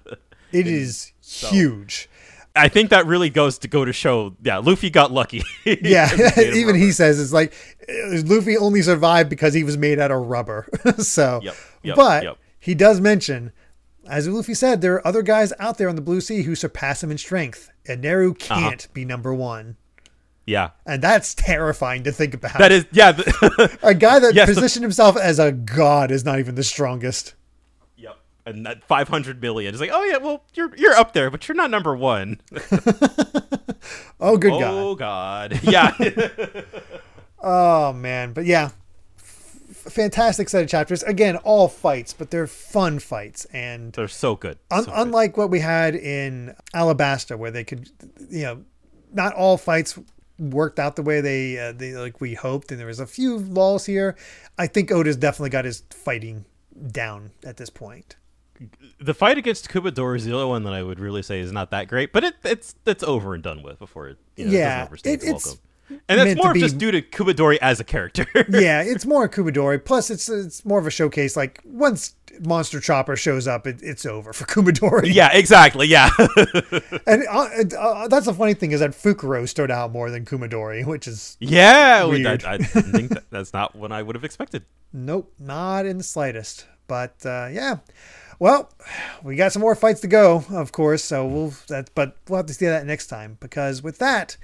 it 0.52 0.68
is 0.68 1.12
huge. 1.24 2.10
I 2.56 2.68
think 2.70 2.90
that 2.92 3.06
really 3.06 3.30
goes 3.30 3.58
to 3.60 3.68
go 3.68 3.84
to 3.86 3.92
show, 3.92 4.36
yeah, 4.42 4.58
Luffy 4.60 4.90
got 4.90 5.12
lucky. 5.12 5.44
Yeah, 5.66 6.10
even 6.40 6.76
he 6.76 6.92
says 6.92 7.20
it's 7.20 7.34
like 7.34 7.54
uh, 7.90 8.22
Luffy 8.26 8.58
only 8.58 8.82
survived 8.82 9.30
because 9.30 9.54
he 9.54 9.64
was 9.64 9.78
made 9.78 10.00
out 10.00 10.12
of 10.12 10.26
rubber. 10.28 10.68
so, 11.00 11.40
Yep, 11.44 11.56
yep, 11.84 11.96
but 11.96 12.24
yep. 12.24 12.38
he 12.60 12.74
does 12.76 13.02
mention, 13.02 13.52
as 14.08 14.28
Luffy 14.28 14.54
said, 14.54 14.82
there 14.82 14.94
are 14.96 15.08
other 15.08 15.22
guys 15.22 15.52
out 15.60 15.78
there 15.78 15.90
on 15.90 15.96
the 15.96 16.02
Blue 16.02 16.22
Sea 16.22 16.44
who 16.44 16.56
surpass 16.56 17.04
him 17.04 17.12
in 17.12 17.18
strength, 17.18 17.70
and 17.88 18.04
Enel 18.04 18.32
Uh-huh. 18.32 18.60
can't 18.62 18.88
be 18.94 19.04
number 19.06 19.34
one. 19.34 19.76
Yeah. 20.46 20.70
And 20.86 21.02
that's 21.02 21.34
terrifying 21.34 22.04
to 22.04 22.12
think 22.12 22.36
about. 22.36 22.60
That 22.60 22.72
is, 22.72 22.86
yeah. 22.92 23.12
The, 23.14 23.80
a 23.82 23.96
guy 23.96 24.20
that 24.20 24.36
Yes, 24.36 24.48
the- 24.50 24.54
positioned 24.56 24.84
himself 24.84 25.18
as 25.18 25.40
a 25.40 25.52
god 25.52 26.12
is 26.12 26.24
not 26.24 26.38
even 26.40 26.54
the 26.56 26.64
strongest. 26.64 27.34
And 28.48 28.66
that 28.66 28.84
500 28.84 29.42
million 29.42 29.74
is 29.74 29.82
like, 29.82 29.90
oh, 29.92 30.04
yeah, 30.04 30.18
well, 30.18 30.44
you're 30.54 30.76
you're 30.78 30.94
up 30.94 31.14
there, 31.14 31.30
but 31.32 31.48
you're 31.48 31.56
not 31.56 31.72
number 31.72 31.96
one. 31.96 32.42
Oh, 34.20 34.38
good 34.38 34.52
god. 34.52 34.62
Oh, 34.64 34.96
God. 34.96 35.60
Yeah. 35.64 35.94
Oh 37.48 37.94
man, 37.94 38.34
but 38.34 38.46
yeah, 38.46 38.72
f- 39.20 39.60
fantastic 39.92 40.50
set 40.50 40.64
of 40.64 40.70
chapters. 40.70 41.04
Again, 41.04 41.36
all 41.38 41.68
fights, 41.68 42.12
but 42.12 42.32
they're 42.32 42.48
fun 42.48 42.98
fights, 42.98 43.46
and 43.54 43.94
They're 43.94 44.08
so 44.08 44.36
good. 44.36 44.58
Un- 44.72 44.86
So 44.86 44.90
good. 44.92 45.00
unlike 45.00 45.38
what 45.38 45.52
we 45.52 45.60
had 45.60 45.94
in 45.94 46.56
Alabasta, 46.74 47.38
where 47.38 47.52
they 47.52 47.64
could, 47.64 47.92
you 48.32 48.44
know, 48.44 48.64
not 49.14 49.36
all 49.36 49.58
fights 49.58 50.00
worked 50.40 50.80
out 50.80 50.96
the 50.96 51.04
way 51.04 51.22
they 51.22 51.60
uh, 51.60 51.72
they 51.74 51.92
like 51.94 52.20
we 52.20 52.34
hoped, 52.34 52.72
and 52.72 52.80
there 52.80 52.88
was 52.88 53.00
a 53.00 53.06
few 53.06 53.38
lulls 53.38 53.86
here. 53.86 54.16
I 54.58 54.66
think 54.66 54.92
Oda's 54.92 55.18
definitely 55.18 55.52
got 55.52 55.66
his 55.66 55.84
fighting 55.92 56.46
down 56.92 57.30
at 57.44 57.58
this 57.58 57.70
point. 57.70 58.16
The 59.00 59.14
fight 59.14 59.38
against 59.38 59.70
Kumadori 59.70 60.18
is 60.18 60.26
the 60.26 60.34
only 60.34 60.48
one 60.48 60.64
that 60.64 60.74
I 60.74 60.82
would 60.84 61.00
really 61.00 61.22
say 61.22 61.40
is 61.40 61.52
not 61.52 61.72
that 61.72 61.88
great, 61.88 62.14
but 62.14 62.24
it, 62.24 62.36
it's 62.44 62.76
it's 62.86 63.04
over 63.04 63.34
and 63.34 63.44
done 63.44 63.62
with 63.64 63.80
before 63.80 64.08
it, 64.10 64.18
you 64.38 64.46
know, 64.46 64.52
Yeah, 64.52 64.88
it 64.92 65.06
it- 65.06 65.24
its. 65.24 65.58
And 66.10 66.20
that's 66.20 66.36
more 66.36 66.52
be- 66.52 66.62
just 66.62 66.80
due 66.80 66.90
to 66.90 67.00
Kumadori 67.04 67.60
as 67.62 67.80
a 67.80 67.84
character. 67.84 68.26
yeah, 68.50 68.82
it's 68.82 69.06
more 69.06 69.30
Kumadori. 69.30 69.86
Plus, 69.86 70.10
it's 70.10 70.28
it's 70.30 70.66
more 70.66 70.80
of 70.80 70.88
a 70.88 70.90
showcase. 70.90 71.38
Like 71.38 71.62
once 71.64 72.16
Monster 72.42 72.80
Chopper 72.80 73.16
shows 73.16 73.48
up, 73.48 73.68
it, 73.68 73.84
it's 73.84 74.04
over 74.04 74.34
for 74.34 74.46
Kumadori. 74.48 75.14
yeah, 75.14 75.30
exactly. 75.32 75.86
Yeah. 75.86 76.10
and 77.06 77.28
uh, 77.28 77.78
uh, 77.78 78.08
that's 78.08 78.26
the 78.26 78.34
funny 78.34 78.56
thing 78.56 78.72
is 78.72 78.80
that 78.80 78.92
Fukuro 78.92 79.48
stood 79.48 79.70
out 79.70 79.92
more 79.92 80.10
than 80.10 80.26
Kumadori, 80.26 80.86
which 80.88 81.08
is 81.08 81.38
yeah. 81.40 82.00
I, 82.02 82.06
Weird. 82.06 82.44
I 82.46 82.58
didn't 82.58 82.92
think 82.92 83.10
that, 83.12 83.30
that's 83.30 83.54
not 83.54 83.76
what 83.76 83.92
I 83.92 84.02
would 84.02 84.16
have 84.16 84.24
expected. 84.24 84.66
Nope, 84.92 85.32
not 85.38 85.86
in 85.86 86.00
the 86.00 86.04
slightest. 86.04 86.66
But 86.88 87.24
uh, 87.26 87.50
yeah, 87.52 87.78
well, 88.40 88.72
we 89.24 89.36
got 89.36 89.52
some 89.52 89.62
more 89.62 89.76
fights 89.76 90.02
to 90.02 90.08
go, 90.08 90.46
of 90.50 90.72
course. 90.72 91.04
So 91.04 91.26
we'll 91.26 91.54
that, 91.68 91.90
but 91.96 92.18
we'll 92.28 92.38
have 92.38 92.46
to 92.48 92.54
see 92.54 92.66
that 92.66 92.86
next 92.86 93.08
time 93.08 93.38
because 93.40 93.82
with 93.82 93.98
that, 94.00 94.38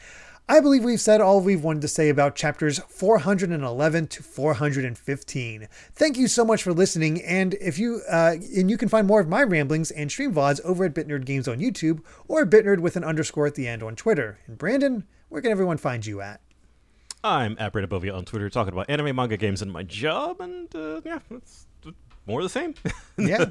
I 0.50 0.60
believe 0.60 0.84
we've 0.84 1.00
said 1.00 1.22
all 1.22 1.39
we've 1.39 1.64
wanted 1.64 1.82
to 1.84 1.88
say 1.88 2.10
about 2.10 2.36
chapters 2.36 2.80
411 2.89 4.08
to 4.08 4.24
415. 4.24 5.68
Thank 5.94 6.18
you 6.18 6.28
so 6.28 6.44
much 6.44 6.64
for 6.64 6.74
listening, 6.74 7.22
and 7.22 7.54
if 7.62 7.80
you 7.80 8.02
uh, 8.12 8.36
and 8.58 8.70
you 8.70 8.78
can 8.78 8.89
find 8.89 9.08
more 9.08 9.22
of 9.22 9.30
my 9.30 9.44
ramblings 9.44 9.92
and 9.92 10.12
stream 10.12 10.34
vods 10.34 10.60
over 10.66 10.84
at 10.84 10.94
BitNerd 10.94 11.26
Games 11.26 11.48
on 11.48 11.60
YouTube 11.60 12.02
or 12.28 12.46
BitNerd 12.46 12.80
with 12.80 12.98
an 12.98 13.04
underscore 13.04 13.48
at 13.48 13.56
the 13.56 13.68
end 13.68 13.82
on 13.82 13.96
Twitter. 13.96 14.39
And 14.46 14.58
Brandon, 14.58 15.06
where 15.30 15.42
can 15.42 15.52
everyone 15.52 15.78
find 15.78 16.06
you 16.06 16.20
at? 16.20 16.42
I'm 17.24 17.56
at 17.60 17.72
Brandon 17.72 17.89
Bovia 17.89 18.14
on 18.14 18.26
Twitter 18.26 18.50
talking 18.50 18.74
about 18.74 18.89
anime, 18.89 19.16
manga, 19.16 19.38
games, 19.38 19.62
and 19.62 19.72
my 19.72 19.84
job, 19.84 20.42
and 20.42 20.76
uh, 20.76 21.00
yeah, 21.06 21.20
it's 21.30 21.68
more 22.32 22.42
of 22.42 22.46
the 22.46 22.50
same. 22.50 22.74
yeah. 23.18 23.46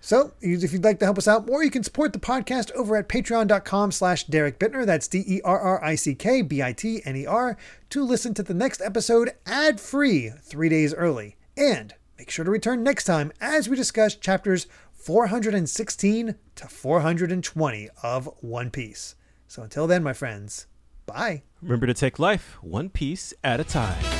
So 0.00 0.32
if 0.40 0.72
you'd 0.72 0.84
like 0.84 0.98
to 1.00 1.04
help 1.04 1.18
us 1.18 1.28
out 1.28 1.46
more, 1.46 1.62
you 1.62 1.70
can 1.70 1.84
support 1.84 2.14
the 2.14 2.18
podcast 2.18 2.72
over 2.72 2.96
at 2.96 3.08
patreon.com 3.08 3.92
slash 3.92 4.24
Derrick 4.24 4.58
Bitner. 4.58 4.86
That's 4.86 5.14
E 5.14 5.22
D-E-R-R-I-C-K-B-I-T-N-E-R 5.22 7.56
to 7.90 8.04
listen 8.04 8.34
to 8.34 8.42
the 8.42 8.54
next 8.54 8.80
episode 8.80 9.32
ad-free 9.44 10.30
three 10.42 10.70
days 10.70 10.94
early. 10.94 11.36
And 11.56 11.94
make 12.18 12.30
sure 12.30 12.44
to 12.44 12.50
return 12.50 12.82
next 12.82 13.04
time 13.04 13.30
as 13.40 13.68
we 13.68 13.76
discuss 13.76 14.14
chapters 14.14 14.66
416 14.92 16.34
to 16.56 16.68
420 16.68 17.88
of 18.02 18.28
One 18.40 18.70
Piece. 18.70 19.14
So 19.48 19.62
until 19.62 19.86
then, 19.86 20.02
my 20.02 20.14
friends, 20.14 20.66
bye. 21.06 21.42
Remember 21.60 21.86
to 21.86 21.94
take 21.94 22.18
life 22.18 22.56
one 22.62 22.88
piece 22.88 23.34
at 23.44 23.60
a 23.60 23.64
time. 23.64 24.19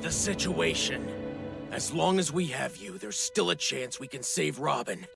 The 0.00 0.12
situation. 0.12 1.04
As 1.72 1.92
long 1.92 2.20
as 2.20 2.32
we 2.32 2.46
have 2.46 2.76
you, 2.76 2.98
there's 2.98 3.18
still 3.18 3.50
a 3.50 3.56
chance 3.56 3.98
we 3.98 4.06
can 4.06 4.22
save 4.22 4.60
Robin. 4.60 5.08